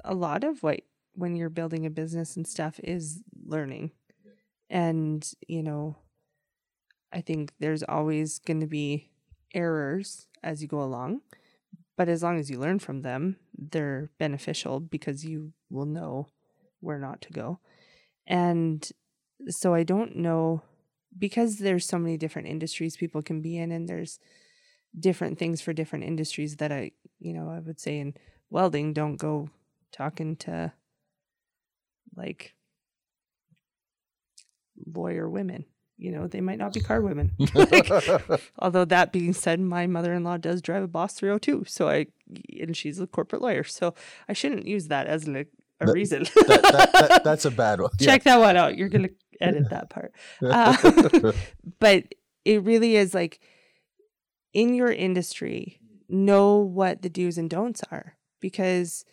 a 0.05 0.15
lot 0.15 0.43
of 0.43 0.63
what 0.63 0.81
when 1.13 1.37
you're 1.37 1.51
building 1.51 1.85
a 1.85 1.91
business 1.91 2.35
and 2.35 2.47
stuff 2.47 2.81
is 2.83 3.23
learning. 3.45 3.91
And, 4.71 5.31
you 5.47 5.63
know, 5.63 5.97
I 7.13 7.21
think 7.21 7.53
there's 7.61 7.83
always 7.83 8.39
going 8.39 8.61
to 8.61 8.67
be 8.67 9.11
errors 9.55 10.29
as 10.43 10.63
you 10.63 10.69
go 10.69 10.83
along, 10.83 11.21
but 11.97 12.09
as 12.09 12.23
long 12.23 12.39
as 12.39 12.51
you 12.51 12.59
learn 12.59 12.79
from 12.79 13.03
them, 13.03 13.37
they're 13.57 14.11
beneficial 14.19 14.81
because 14.81 15.25
you 15.25 15.53
will 15.71 15.87
know 15.87 16.27
where 16.81 16.99
not 16.99 17.21
to 17.23 17.33
go. 17.33 17.61
And 18.27 18.89
so 19.49 19.75
I 19.75 19.83
don't 19.83 20.17
know 20.17 20.63
because 21.19 21.59
there's 21.59 21.87
so 21.87 21.99
many 21.99 22.17
different 22.17 22.49
industries 22.49 22.97
people 22.97 23.23
can 23.23 23.41
be 23.41 23.57
in 23.57 23.73
and 23.73 23.89
there's 23.89 24.19
different 24.99 25.39
things 25.39 25.61
for 25.61 25.73
different 25.73 26.05
industries 26.05 26.57
that 26.57 26.73
I, 26.73 26.93
you 27.19 27.33
know, 27.33 27.51
I 27.51 27.61
would 27.61 27.81
say 27.81 27.99
in 27.99 28.15
welding, 28.51 28.93
don't 28.93 29.17
go 29.17 29.51
talking 29.93 30.37
to 30.37 30.73
like 32.15 32.55
lawyer 34.87 35.29
women. 35.29 35.65
You 35.99 36.11
know, 36.13 36.27
they 36.27 36.43
might 36.43 36.59
not 36.59 36.75
be 36.75 36.81
car 36.81 37.01
women. 37.01 37.33
like, 37.55 37.91
although 38.59 38.85
that 38.85 39.13
being 39.13 39.33
said, 39.33 39.61
my 39.61 39.87
mother-in-law 39.87 40.39
does 40.39 40.61
drive 40.61 40.83
a 40.83 40.89
Boss 40.89 41.15
302, 41.15 41.65
so 41.67 41.89
I 41.89 42.07
and 42.61 42.77
she's 42.77 43.01
a 43.01 43.07
corporate 43.07 43.41
lawyer, 43.41 43.65
so 43.65 43.95
I 44.29 44.35
shouldn't 44.35 44.67
use 44.67 44.89
that 44.89 45.07
as 45.07 45.27
a, 45.27 45.47
a 45.81 45.87
That- 45.87 45.93
reason. 45.93 46.25
that, 46.25 46.63
that, 46.63 46.93
that, 46.93 47.25
that's 47.25 47.45
a 47.45 47.51
bad 47.51 47.81
one. 47.81 47.91
Check 48.01 48.25
that 48.25 48.39
one 48.39 48.57
out. 48.57 48.77
You're 48.77 48.89
gonna 48.89 49.11
edit 49.41 49.71
that 49.71 49.91
part. 49.91 50.13
Uh, 50.43 51.33
but 51.79 52.05
it 52.45 52.63
really 52.63 52.97
is 52.97 53.13
like 53.15 53.41
in 54.53 54.75
your 54.75 54.91
industry, 54.93 55.81
know 56.09 56.57
what 56.59 57.03
the 57.03 57.09
do's 57.11 57.37
and 57.39 57.51
don'ts 57.51 57.83
are. 57.91 58.17
Because 58.41 59.05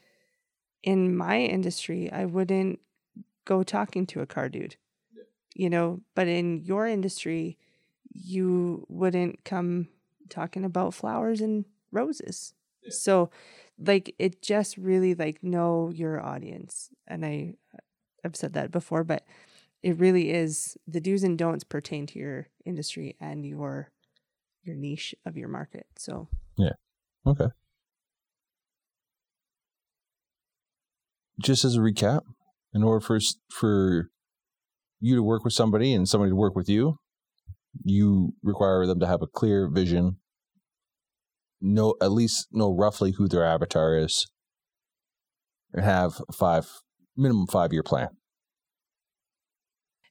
in 0.83 1.15
my 1.15 1.39
industry, 1.39 2.11
I 2.11 2.25
wouldn't 2.25 2.79
go 3.45 3.63
talking 3.63 4.05
to 4.07 4.21
a 4.21 4.25
car 4.25 4.47
dude, 4.49 4.75
you 5.55 5.69
know, 5.69 6.01
but 6.15 6.27
in 6.27 6.61
your 6.63 6.87
industry, 6.87 7.57
you 8.13 8.85
wouldn't 8.89 9.43
come 9.43 9.87
talking 10.29 10.63
about 10.63 10.93
flowers 10.93 11.41
and 11.41 11.65
roses. 11.91 12.53
So, 12.89 13.29
like, 13.77 14.15
it 14.19 14.41
just 14.41 14.77
really 14.77 15.15
like 15.15 15.43
know 15.43 15.91
your 15.93 16.21
audience. 16.21 16.89
And 17.07 17.25
I, 17.25 17.55
I've 18.23 18.35
said 18.35 18.53
that 18.53 18.71
before, 18.71 19.03
but 19.03 19.25
it 19.81 19.97
really 19.99 20.31
is 20.31 20.77
the 20.87 21.01
do's 21.01 21.23
and 21.23 21.37
don'ts 21.37 21.63
pertain 21.63 22.07
to 22.07 22.19
your 22.19 22.47
industry 22.65 23.15
and 23.19 23.45
your 23.45 23.91
your 24.63 24.77
niche 24.77 25.13
of 25.25 25.35
your 25.35 25.49
market. 25.49 25.85
So 25.97 26.29
Yeah. 26.57 26.71
Okay. 27.27 27.47
Just 31.41 31.65
as 31.65 31.75
a 31.75 31.79
recap, 31.79 32.21
in 32.73 32.83
order 32.83 33.01
for 33.01 33.19
for 33.49 34.09
you 35.01 35.15
to 35.15 35.23
work 35.23 35.43
with 35.43 35.53
somebody 35.53 35.93
and 35.93 36.07
somebody 36.07 36.31
to 36.31 36.35
work 36.35 36.55
with 36.55 36.69
you, 36.69 36.97
you 37.83 38.33
require 38.41 38.85
them 38.85 38.99
to 39.01 39.07
have 39.07 39.21
a 39.21 39.27
clear 39.27 39.67
vision, 39.67 40.17
know 41.63 41.95
at 42.01 42.11
least 42.11 42.47
know 42.51 42.71
roughly 42.71 43.11
who 43.11 43.27
their 43.27 43.45
avatar 43.45 43.97
is, 43.97 44.27
and 45.73 45.83
have 45.83 46.21
five 46.31 46.67
minimum 47.15 47.47
five 47.47 47.73
year 47.73 47.83
plan. 47.83 48.09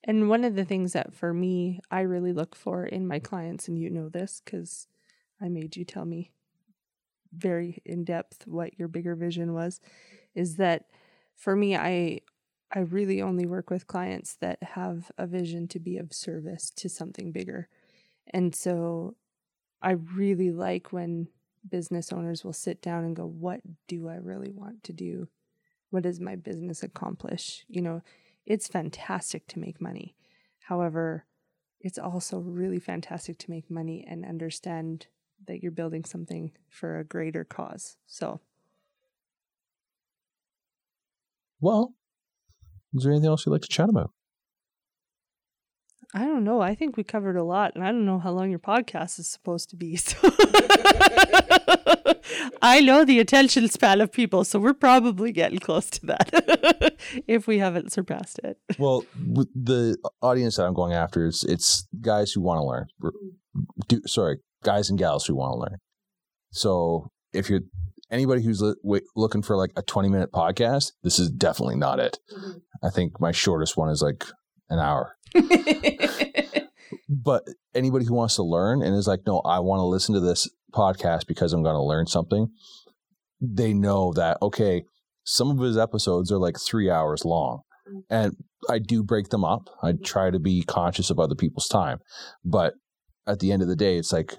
And 0.04 0.28
one 0.28 0.42
of 0.42 0.56
the 0.56 0.64
things 0.64 0.94
that 0.94 1.14
for 1.14 1.32
me, 1.32 1.78
I 1.90 2.00
really 2.00 2.32
look 2.32 2.56
for 2.56 2.84
in 2.84 3.06
my 3.06 3.20
clients, 3.20 3.68
and 3.68 3.78
you 3.78 3.90
know 3.90 4.08
this 4.08 4.42
because 4.44 4.88
I 5.40 5.48
made 5.48 5.76
you 5.76 5.84
tell 5.84 6.04
me 6.04 6.32
very 7.32 7.80
in 7.84 8.04
depth 8.04 8.46
what 8.46 8.78
your 8.78 8.88
bigger 8.88 9.14
vision 9.14 9.54
was, 9.54 9.80
is 10.34 10.56
that 10.56 10.86
for 11.36 11.54
me, 11.54 11.76
I 11.76 12.20
I 12.74 12.80
really 12.80 13.20
only 13.20 13.44
work 13.44 13.68
with 13.68 13.86
clients 13.86 14.36
that 14.40 14.62
have 14.62 15.10
a 15.18 15.26
vision 15.26 15.68
to 15.68 15.78
be 15.78 15.98
of 15.98 16.14
service 16.14 16.70
to 16.76 16.88
something 16.88 17.30
bigger. 17.30 17.68
And 18.32 18.54
so 18.54 19.16
I 19.82 19.92
really 19.92 20.50
like 20.50 20.90
when 20.90 21.28
business 21.68 22.12
owners 22.12 22.44
will 22.44 22.52
sit 22.52 22.82
down 22.82 23.04
and 23.04 23.16
go, 23.16 23.26
What 23.26 23.60
do 23.86 24.08
I 24.08 24.16
really 24.16 24.50
want 24.50 24.84
to 24.84 24.92
do? 24.92 25.28
What 25.90 26.02
does 26.04 26.20
my 26.20 26.36
business 26.36 26.82
accomplish? 26.82 27.64
You 27.68 27.82
know, 27.82 28.02
it's 28.46 28.68
fantastic 28.68 29.46
to 29.48 29.58
make 29.58 29.80
money. 29.80 30.16
However, 30.60 31.26
it's 31.80 31.98
also 31.98 32.38
really 32.38 32.78
fantastic 32.78 33.38
to 33.38 33.50
make 33.50 33.70
money 33.70 34.04
and 34.08 34.24
understand 34.24 35.06
that 35.46 35.62
you're 35.62 35.72
building 35.72 36.04
something 36.04 36.52
for 36.68 36.98
a 36.98 37.04
greater 37.04 37.44
cause. 37.44 37.96
So, 38.06 38.40
Well, 41.60 41.94
is 42.94 43.04
there 43.04 43.12
anything 43.12 43.28
else 43.28 43.46
you'd 43.46 43.52
like 43.52 43.62
to 43.62 43.68
chat 43.68 43.88
about? 43.88 44.10
I 46.14 46.26
don't 46.26 46.44
know. 46.44 46.60
I 46.60 46.74
think 46.74 46.96
we 46.96 47.04
covered 47.04 47.36
a 47.36 47.44
lot, 47.44 47.72
and 47.74 47.82
I 47.82 47.88
don't 47.88 48.04
know 48.04 48.18
how 48.18 48.32
long 48.32 48.50
your 48.50 48.58
podcast 48.58 49.18
is 49.18 49.28
supposed 49.28 49.70
to 49.70 49.76
be. 49.76 49.98
So 52.24 52.48
I 52.62 52.80
know 52.80 53.04
the 53.04 53.18
attention 53.18 53.68
span 53.68 54.00
of 54.00 54.12
people, 54.12 54.44
so 54.44 54.58
we're 54.58 54.74
probably 54.74 55.32
getting 55.32 55.58
close 55.58 55.90
to 55.90 56.06
that 56.06 56.94
if 57.26 57.46
we 57.46 57.58
haven't 57.58 57.92
surpassed 57.92 58.38
it. 58.44 58.58
Well, 58.78 59.04
with 59.26 59.48
the 59.54 59.96
audience 60.22 60.56
that 60.56 60.66
I'm 60.66 60.74
going 60.74 60.92
after 60.92 61.26
is 61.26 61.44
it's 61.48 61.86
guys 62.00 62.32
who 62.32 62.40
want 62.40 62.58
to 62.58 62.64
learn. 62.64 62.86
Do, 63.88 64.00
sorry, 64.06 64.38
guys 64.62 64.88
and 64.88 64.98
gals 64.98 65.26
who 65.26 65.34
want 65.34 65.54
to 65.54 65.58
learn. 65.58 65.78
So 66.52 67.08
if 67.32 67.50
you're 67.50 67.62
anybody 68.10 68.42
who's 68.42 68.60
li- 68.62 68.76
wait, 68.82 69.02
looking 69.16 69.42
for 69.42 69.56
like 69.56 69.72
a 69.76 69.82
20 69.82 70.08
minute 70.08 70.30
podcast, 70.32 70.92
this 71.02 71.18
is 71.18 71.30
definitely 71.30 71.76
not 71.76 71.98
it. 71.98 72.18
Mm-hmm. 72.32 72.86
I 72.86 72.90
think 72.90 73.20
my 73.20 73.32
shortest 73.32 73.76
one 73.76 73.88
is 73.88 74.02
like 74.02 74.24
an 74.70 74.78
hour. 74.78 75.16
But 77.08 77.46
anybody 77.74 78.06
who 78.06 78.14
wants 78.14 78.36
to 78.36 78.42
learn 78.42 78.82
and 78.82 78.96
is 78.96 79.06
like, 79.06 79.26
no, 79.26 79.40
I 79.40 79.58
want 79.60 79.80
to 79.80 79.84
listen 79.84 80.14
to 80.14 80.20
this 80.20 80.48
podcast 80.72 81.26
because 81.26 81.52
I'm 81.52 81.62
going 81.62 81.74
to 81.74 81.82
learn 81.82 82.06
something. 82.06 82.48
They 83.40 83.74
know 83.74 84.12
that 84.14 84.38
okay, 84.40 84.84
some 85.24 85.50
of 85.50 85.58
his 85.58 85.76
episodes 85.76 86.32
are 86.32 86.38
like 86.38 86.56
three 86.58 86.90
hours 86.90 87.24
long. 87.24 87.62
And 88.08 88.36
I 88.70 88.78
do 88.78 89.02
break 89.02 89.28
them 89.28 89.44
up. 89.44 89.68
I 89.82 89.92
try 89.92 90.30
to 90.30 90.38
be 90.38 90.62
conscious 90.62 91.10
of 91.10 91.18
other 91.18 91.34
people's 91.34 91.68
time. 91.68 91.98
But 92.44 92.74
at 93.26 93.40
the 93.40 93.52
end 93.52 93.60
of 93.60 93.68
the 93.68 93.76
day, 93.76 93.98
it's 93.98 94.12
like, 94.12 94.36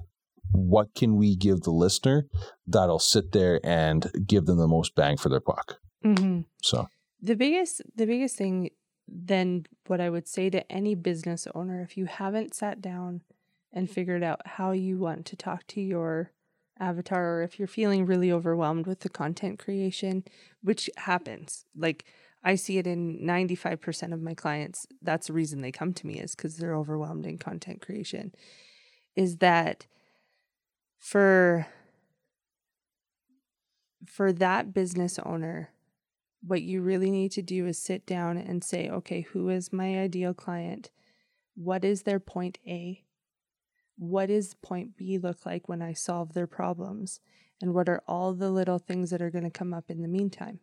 what 0.51 0.95
can 0.95 1.17
we 1.17 1.35
give 1.35 1.61
the 1.61 1.71
listener 1.71 2.25
that'll 2.65 2.99
sit 2.99 3.33
there 3.33 3.59
and 3.63 4.09
give 4.25 4.45
them 4.45 4.57
the 4.57 4.67
most 4.67 4.95
bang 4.95 5.17
for 5.17 5.29
their 5.29 5.41
buck? 5.41 5.77
Mm-hmm. 6.03 6.41
So, 6.61 6.87
The 7.21 7.35
biggest 7.35 7.81
the 7.95 8.05
biggest 8.05 8.37
thing 8.37 8.69
then 9.13 9.65
what 9.87 10.01
I 10.01 10.09
would 10.09 10.27
say 10.27 10.49
to 10.49 10.71
any 10.71 10.95
business 10.95 11.47
owner 11.53 11.81
if 11.81 11.97
you 11.97 12.05
haven't 12.05 12.55
sat 12.55 12.81
down 12.81 13.21
and 13.71 13.89
figured 13.89 14.23
out 14.23 14.41
how 14.45 14.71
you 14.71 14.97
want 14.97 15.25
to 15.27 15.35
talk 15.35 15.67
to 15.67 15.81
your 15.81 16.31
avatar 16.79 17.39
or 17.39 17.43
if 17.43 17.59
you're 17.59 17.67
feeling 17.67 18.05
really 18.05 18.31
overwhelmed 18.31 18.87
with 18.87 19.01
the 19.01 19.09
content 19.09 19.59
creation, 19.59 20.23
which 20.61 20.89
happens. 20.97 21.65
Like 21.75 22.05
I 22.43 22.55
see 22.55 22.77
it 22.77 22.87
in 22.87 23.19
95% 23.19 24.13
of 24.13 24.21
my 24.21 24.33
clients. 24.33 24.87
That's 25.01 25.27
the 25.27 25.33
reason 25.33 25.61
they 25.61 25.71
come 25.71 25.93
to 25.93 26.07
me 26.07 26.19
is 26.19 26.33
cuz 26.33 26.57
they're 26.57 26.75
overwhelmed 26.75 27.25
in 27.25 27.37
content 27.37 27.81
creation. 27.81 28.33
Is 29.15 29.37
that 29.37 29.85
for 30.97 31.67
for 34.05 34.33
that 34.33 34.73
business 34.73 35.19
owner 35.19 35.72
what 36.45 36.61
you 36.61 36.81
really 36.81 37.09
need 37.09 37.31
to 37.31 37.41
do 37.41 37.65
is 37.65 37.77
sit 37.77 38.05
down 38.05 38.37
and 38.37 38.63
say, 38.63 38.89
okay, 38.89 39.21
who 39.21 39.49
is 39.49 39.71
my 39.71 39.99
ideal 39.99 40.33
client? 40.33 40.91
What 41.55 41.85
is 41.85 42.03
their 42.03 42.19
point 42.19 42.57
A? 42.67 43.03
What 43.97 44.27
does 44.27 44.53
point 44.55 44.97
B 44.97 45.17
look 45.17 45.45
like 45.45 45.69
when 45.69 45.81
I 45.81 45.93
solve 45.93 46.33
their 46.33 46.47
problems? 46.47 47.21
And 47.61 47.73
what 47.73 47.87
are 47.87 48.03
all 48.07 48.33
the 48.33 48.49
little 48.49 48.79
things 48.79 49.09
that 49.11 49.21
are 49.21 49.29
going 49.29 49.45
to 49.45 49.49
come 49.49 49.73
up 49.73 49.89
in 49.89 50.01
the 50.01 50.07
meantime? 50.07 50.59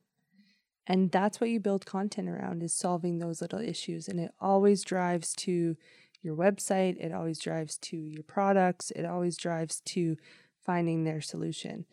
And 0.86 1.10
that's 1.10 1.40
what 1.40 1.50
you 1.50 1.60
build 1.60 1.86
content 1.86 2.28
around 2.28 2.62
is 2.62 2.74
solving 2.74 3.18
those 3.18 3.40
little 3.40 3.60
issues. 3.60 4.08
And 4.08 4.20
it 4.20 4.32
always 4.40 4.82
drives 4.82 5.34
to 5.36 5.76
your 6.20 6.36
website, 6.36 6.96
it 6.98 7.12
always 7.12 7.38
drives 7.38 7.78
to 7.78 7.96
your 7.96 8.22
products, 8.22 8.90
it 8.90 9.06
always 9.06 9.36
drives 9.38 9.80
to 9.86 10.16
finding 10.62 11.04
their 11.04 11.22
solution. 11.22 11.86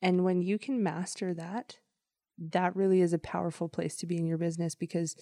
And 0.00 0.24
when 0.24 0.40
you 0.40 0.58
can 0.58 0.82
master 0.82 1.34
that, 1.34 1.78
that 2.38 2.76
really 2.76 3.00
is 3.00 3.12
a 3.12 3.18
powerful 3.18 3.68
place 3.68 3.96
to 3.96 4.06
be 4.06 4.16
in 4.16 4.26
your 4.26 4.38
business 4.38 4.74
because 4.74 5.16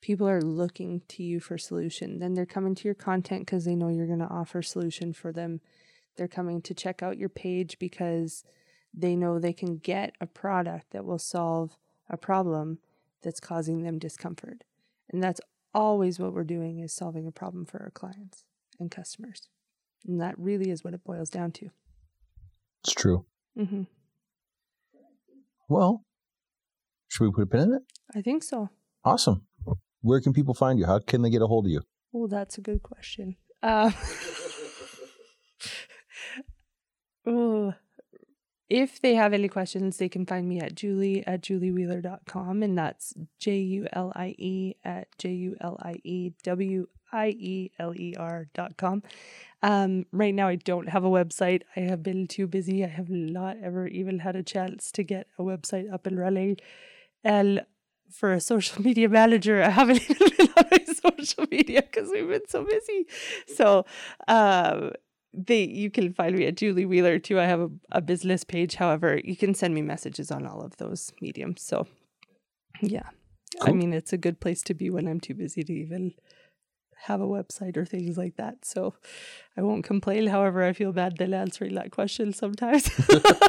people 0.00 0.28
are 0.28 0.42
looking 0.42 1.02
to 1.08 1.22
you 1.22 1.40
for 1.40 1.58
solution. 1.58 2.18
Then 2.18 2.34
they're 2.34 2.46
coming 2.46 2.74
to 2.76 2.84
your 2.84 2.94
content 2.94 3.46
because 3.46 3.64
they 3.64 3.74
know 3.74 3.88
you're 3.88 4.06
going 4.06 4.18
to 4.20 4.26
offer 4.26 4.62
solution 4.62 5.12
for 5.12 5.32
them. 5.32 5.60
They're 6.16 6.28
coming 6.28 6.62
to 6.62 6.74
check 6.74 7.02
out 7.02 7.18
your 7.18 7.28
page 7.28 7.78
because 7.78 8.44
they 8.94 9.16
know 9.16 9.38
they 9.38 9.52
can 9.52 9.76
get 9.76 10.14
a 10.20 10.26
product 10.26 10.90
that 10.92 11.04
will 11.04 11.18
solve 11.18 11.76
a 12.08 12.16
problem 12.16 12.78
that's 13.22 13.40
causing 13.40 13.82
them 13.82 13.98
discomfort. 13.98 14.64
And 15.10 15.22
that's 15.22 15.40
always 15.74 16.18
what 16.18 16.32
we're 16.32 16.44
doing 16.44 16.78
is 16.78 16.92
solving 16.92 17.26
a 17.26 17.32
problem 17.32 17.66
for 17.66 17.82
our 17.82 17.90
clients 17.90 18.44
and 18.78 18.90
customers. 18.90 19.48
And 20.06 20.20
that 20.20 20.38
really 20.38 20.70
is 20.70 20.84
what 20.84 20.94
it 20.94 21.04
boils 21.04 21.28
down 21.28 21.52
to. 21.52 21.70
it's 22.82 22.94
true. 22.94 23.26
Mm-hmm. 23.58 23.82
Well, 25.68 26.04
should 27.08 27.24
we 27.24 27.32
put 27.32 27.42
a 27.42 27.46
pin 27.46 27.60
in 27.62 27.74
it? 27.74 27.82
I 28.14 28.22
think 28.22 28.42
so. 28.42 28.70
Awesome. 29.04 29.46
Where 30.02 30.20
can 30.20 30.32
people 30.32 30.54
find 30.54 30.78
you? 30.78 30.86
How 30.86 30.98
can 30.98 31.22
they 31.22 31.30
get 31.30 31.42
a 31.42 31.46
hold 31.46 31.66
of 31.66 31.70
you? 31.70 31.82
Oh, 32.14 32.26
that's 32.26 32.58
a 32.58 32.60
good 32.60 32.82
question. 32.82 33.36
Oh, 37.28 37.74
if 38.68 39.00
they 39.00 39.14
have 39.14 39.32
any 39.32 39.48
questions, 39.48 39.96
they 39.96 40.08
can 40.08 40.26
find 40.26 40.48
me 40.48 40.60
at 40.60 40.74
julie 40.74 41.26
at 41.26 41.42
julieweiler.com, 41.42 42.62
and 42.62 42.78
that's 42.78 43.14
J 43.40 43.58
U 43.58 43.86
L 43.92 44.12
I 44.14 44.34
E 44.38 44.74
at 44.84 45.08
J 45.18 45.30
U 45.30 45.56
L 45.60 45.76
I 45.82 45.96
E 46.04 46.30
W 46.44 46.86
I 47.12 47.28
E 47.30 47.72
L 47.78 47.94
E 47.96 48.14
R 48.16 48.46
dot 48.54 48.76
com. 48.76 49.02
Um, 49.62 50.06
right 50.12 50.34
now, 50.34 50.48
I 50.48 50.56
don't 50.56 50.88
have 50.88 51.04
a 51.04 51.10
website. 51.10 51.62
I 51.76 51.80
have 51.80 52.02
been 52.02 52.26
too 52.28 52.46
busy. 52.46 52.84
I 52.84 52.88
have 52.88 53.10
not 53.10 53.56
ever 53.62 53.88
even 53.88 54.20
had 54.20 54.36
a 54.36 54.42
chance 54.42 54.92
to 54.92 55.02
get 55.02 55.26
a 55.38 55.42
website 55.42 55.92
up 55.92 56.06
and 56.06 56.18
running. 56.18 56.58
And 57.26 57.66
for 58.08 58.32
a 58.32 58.40
social 58.40 58.80
media 58.82 59.08
manager, 59.08 59.60
I 59.60 59.70
haven't 59.70 60.00
even 60.10 60.28
been 60.36 60.48
on 60.56 60.64
my 60.70 60.84
social 60.84 61.44
media 61.50 61.82
because 61.82 62.08
we've 62.10 62.28
been 62.28 62.48
so 62.48 62.64
busy. 62.64 63.06
So, 63.52 63.84
um, 64.28 64.92
they 65.34 65.64
you 65.64 65.90
can 65.90 66.14
find 66.14 66.38
me 66.38 66.46
at 66.46 66.56
Julie 66.56 66.86
Weiler 66.86 67.18
too. 67.18 67.40
I 67.40 67.44
have 67.44 67.60
a, 67.60 67.70
a 67.90 68.00
business 68.00 68.44
page. 68.44 68.76
However, 68.76 69.20
you 69.22 69.36
can 69.36 69.54
send 69.54 69.74
me 69.74 69.82
messages 69.82 70.30
on 70.30 70.46
all 70.46 70.62
of 70.62 70.76
those 70.76 71.12
mediums. 71.20 71.62
So, 71.62 71.88
yeah, 72.80 73.10
I 73.60 73.72
mean 73.72 73.92
it's 73.92 74.12
a 74.12 74.18
good 74.18 74.40
place 74.40 74.62
to 74.62 74.74
be 74.74 74.88
when 74.88 75.08
I'm 75.08 75.20
too 75.20 75.34
busy 75.34 75.64
to 75.64 75.72
even 75.72 76.14
have 77.06 77.20
a 77.20 77.26
website 77.26 77.76
or 77.76 77.84
things 77.84 78.16
like 78.16 78.36
that. 78.36 78.64
So, 78.64 78.94
I 79.56 79.62
won't 79.62 79.84
complain. 79.84 80.28
However, 80.28 80.62
I 80.62 80.72
feel 80.72 80.92
bad 80.92 81.16
then 81.18 81.34
answering 81.34 81.74
that 81.74 81.90
question 81.90 82.32
sometimes. 82.32 82.88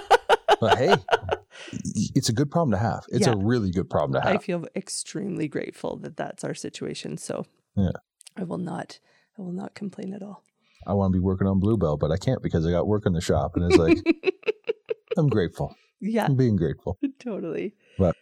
But 0.60 0.78
hey, 0.78 0.96
it's 2.16 2.30
a 2.30 2.34
good 2.34 2.50
problem 2.52 2.72
to 2.72 2.78
have. 2.78 3.06
It's 3.10 3.28
Yeah. 3.28 3.34
a 3.34 3.38
really 3.38 3.72
good 3.72 3.90
problem 3.90 4.20
to 4.22 4.28
have. 4.28 4.36
I 4.36 4.44
feel 4.44 4.66
extremely 4.76 5.48
grateful 5.48 5.98
that 5.98 6.18
that's 6.18 6.44
our 6.44 6.54
situation. 6.54 7.18
So, 7.18 7.46
Yeah. 7.76 7.92
I 8.36 8.44
will 8.44 8.58
not. 8.58 9.00
I 9.38 9.42
will 9.42 9.52
not 9.52 9.76
complain 9.76 10.14
at 10.14 10.22
all. 10.24 10.44
I 10.86 10.94
want 10.94 11.12
to 11.14 11.18
be 11.20 11.24
working 11.24 11.48
on 11.48 11.60
Bluebell, 11.60 11.98
but 11.98 12.12
I 12.12 12.18
can't 12.18 12.42
because 12.42 12.66
I 12.66 12.72
got 12.72 12.88
work 12.88 13.06
in 13.06 13.14
the 13.14 13.22
shop. 13.22 13.56
And 13.56 13.66
it's 13.66 13.78
like, 13.78 13.98
I'm 15.18 15.28
grateful. 15.28 15.76
Yeah, 16.00 16.26
I'm 16.26 16.36
being 16.36 16.56
grateful. 16.56 16.98
totally. 17.20 17.74
But 17.98 18.16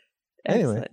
anyway. 0.45 0.71
Excellent. 0.77 0.91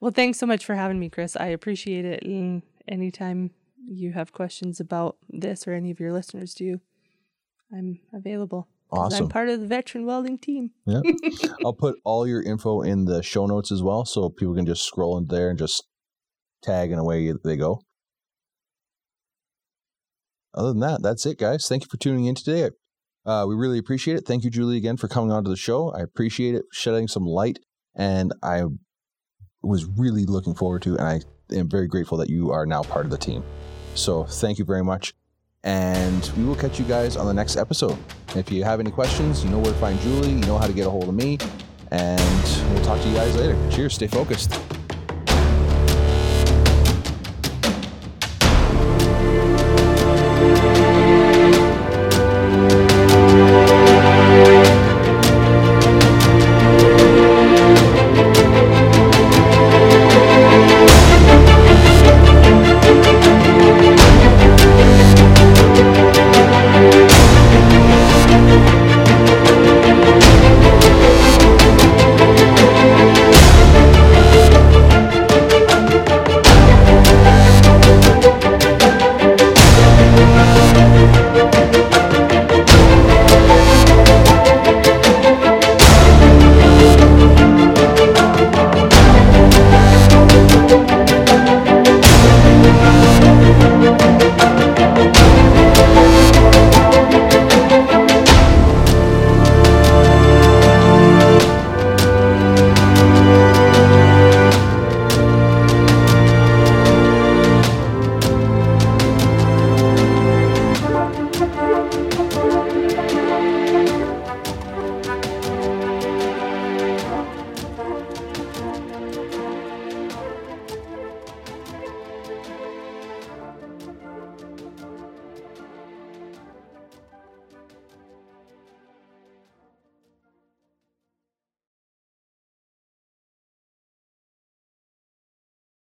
Well, 0.00 0.10
thanks 0.10 0.38
so 0.38 0.46
much 0.46 0.64
for 0.66 0.74
having 0.74 0.98
me, 0.98 1.08
Chris. 1.08 1.36
I 1.36 1.46
appreciate 1.46 2.04
it. 2.04 2.22
And 2.24 2.62
anytime 2.86 3.52
you 3.86 4.12
have 4.12 4.32
questions 4.32 4.80
about 4.80 5.16
this 5.30 5.66
or 5.66 5.72
any 5.72 5.90
of 5.90 5.98
your 6.00 6.12
listeners 6.12 6.52
do, 6.54 6.80
I'm 7.72 8.00
available. 8.12 8.68
Awesome. 8.96 9.24
I'm 9.24 9.28
part 9.28 9.48
of 9.48 9.60
the 9.60 9.66
veteran 9.66 10.06
welding 10.06 10.38
team. 10.38 10.70
Yeah. 10.86 11.00
I'll 11.64 11.72
put 11.72 11.96
all 12.04 12.26
your 12.26 12.42
info 12.42 12.82
in 12.82 13.06
the 13.06 13.22
show 13.22 13.46
notes 13.46 13.72
as 13.72 13.82
well 13.82 14.04
so 14.04 14.28
people 14.28 14.54
can 14.54 14.66
just 14.66 14.84
scroll 14.84 15.18
in 15.18 15.26
there 15.26 15.50
and 15.50 15.58
just 15.58 15.84
tag 16.62 16.90
and 16.90 17.00
away 17.00 17.32
they 17.44 17.56
go. 17.56 17.80
Other 20.54 20.68
than 20.68 20.80
that, 20.80 21.02
that's 21.02 21.26
it, 21.26 21.38
guys. 21.38 21.66
Thank 21.68 21.82
you 21.82 21.88
for 21.90 21.96
tuning 21.96 22.26
in 22.26 22.36
today. 22.36 22.70
Uh, 23.26 23.44
we 23.48 23.54
really 23.54 23.78
appreciate 23.78 24.16
it. 24.16 24.26
Thank 24.26 24.44
you, 24.44 24.50
Julie, 24.50 24.76
again 24.76 24.96
for 24.96 25.08
coming 25.08 25.32
on 25.32 25.44
to 25.44 25.50
the 25.50 25.56
show. 25.56 25.90
I 25.92 26.00
appreciate 26.00 26.54
it, 26.54 26.64
shedding 26.72 27.08
some 27.08 27.24
light, 27.24 27.58
and 27.94 28.32
I 28.42 28.64
was 29.62 29.86
really 29.86 30.24
looking 30.26 30.54
forward 30.54 30.82
to, 30.82 30.96
and 30.96 31.06
I 31.06 31.20
am 31.52 31.68
very 31.68 31.88
grateful 31.88 32.18
that 32.18 32.28
you 32.28 32.50
are 32.50 32.66
now 32.66 32.82
part 32.82 33.06
of 33.06 33.10
the 33.10 33.18
team. 33.18 33.42
So 33.94 34.24
thank 34.24 34.58
you 34.58 34.64
very 34.64 34.84
much, 34.84 35.14
and 35.64 36.30
we 36.36 36.44
will 36.44 36.54
catch 36.54 36.78
you 36.78 36.84
guys 36.84 37.16
on 37.16 37.26
the 37.26 37.34
next 37.34 37.56
episode. 37.56 37.98
If 38.36 38.52
you 38.52 38.62
have 38.64 38.80
any 38.80 38.90
questions, 38.90 39.42
you 39.42 39.50
know 39.50 39.58
where 39.58 39.72
to 39.72 39.78
find 39.78 39.98
Julie, 40.00 40.30
you 40.30 40.46
know 40.46 40.58
how 40.58 40.66
to 40.66 40.72
get 40.72 40.86
a 40.86 40.90
hold 40.90 41.08
of 41.08 41.14
me, 41.14 41.38
and 41.90 42.62
we'll 42.72 42.84
talk 42.84 43.00
to 43.00 43.08
you 43.08 43.14
guys 43.14 43.34
later. 43.36 43.56
Cheers, 43.70 43.94
stay 43.94 44.06
focused. 44.06 44.60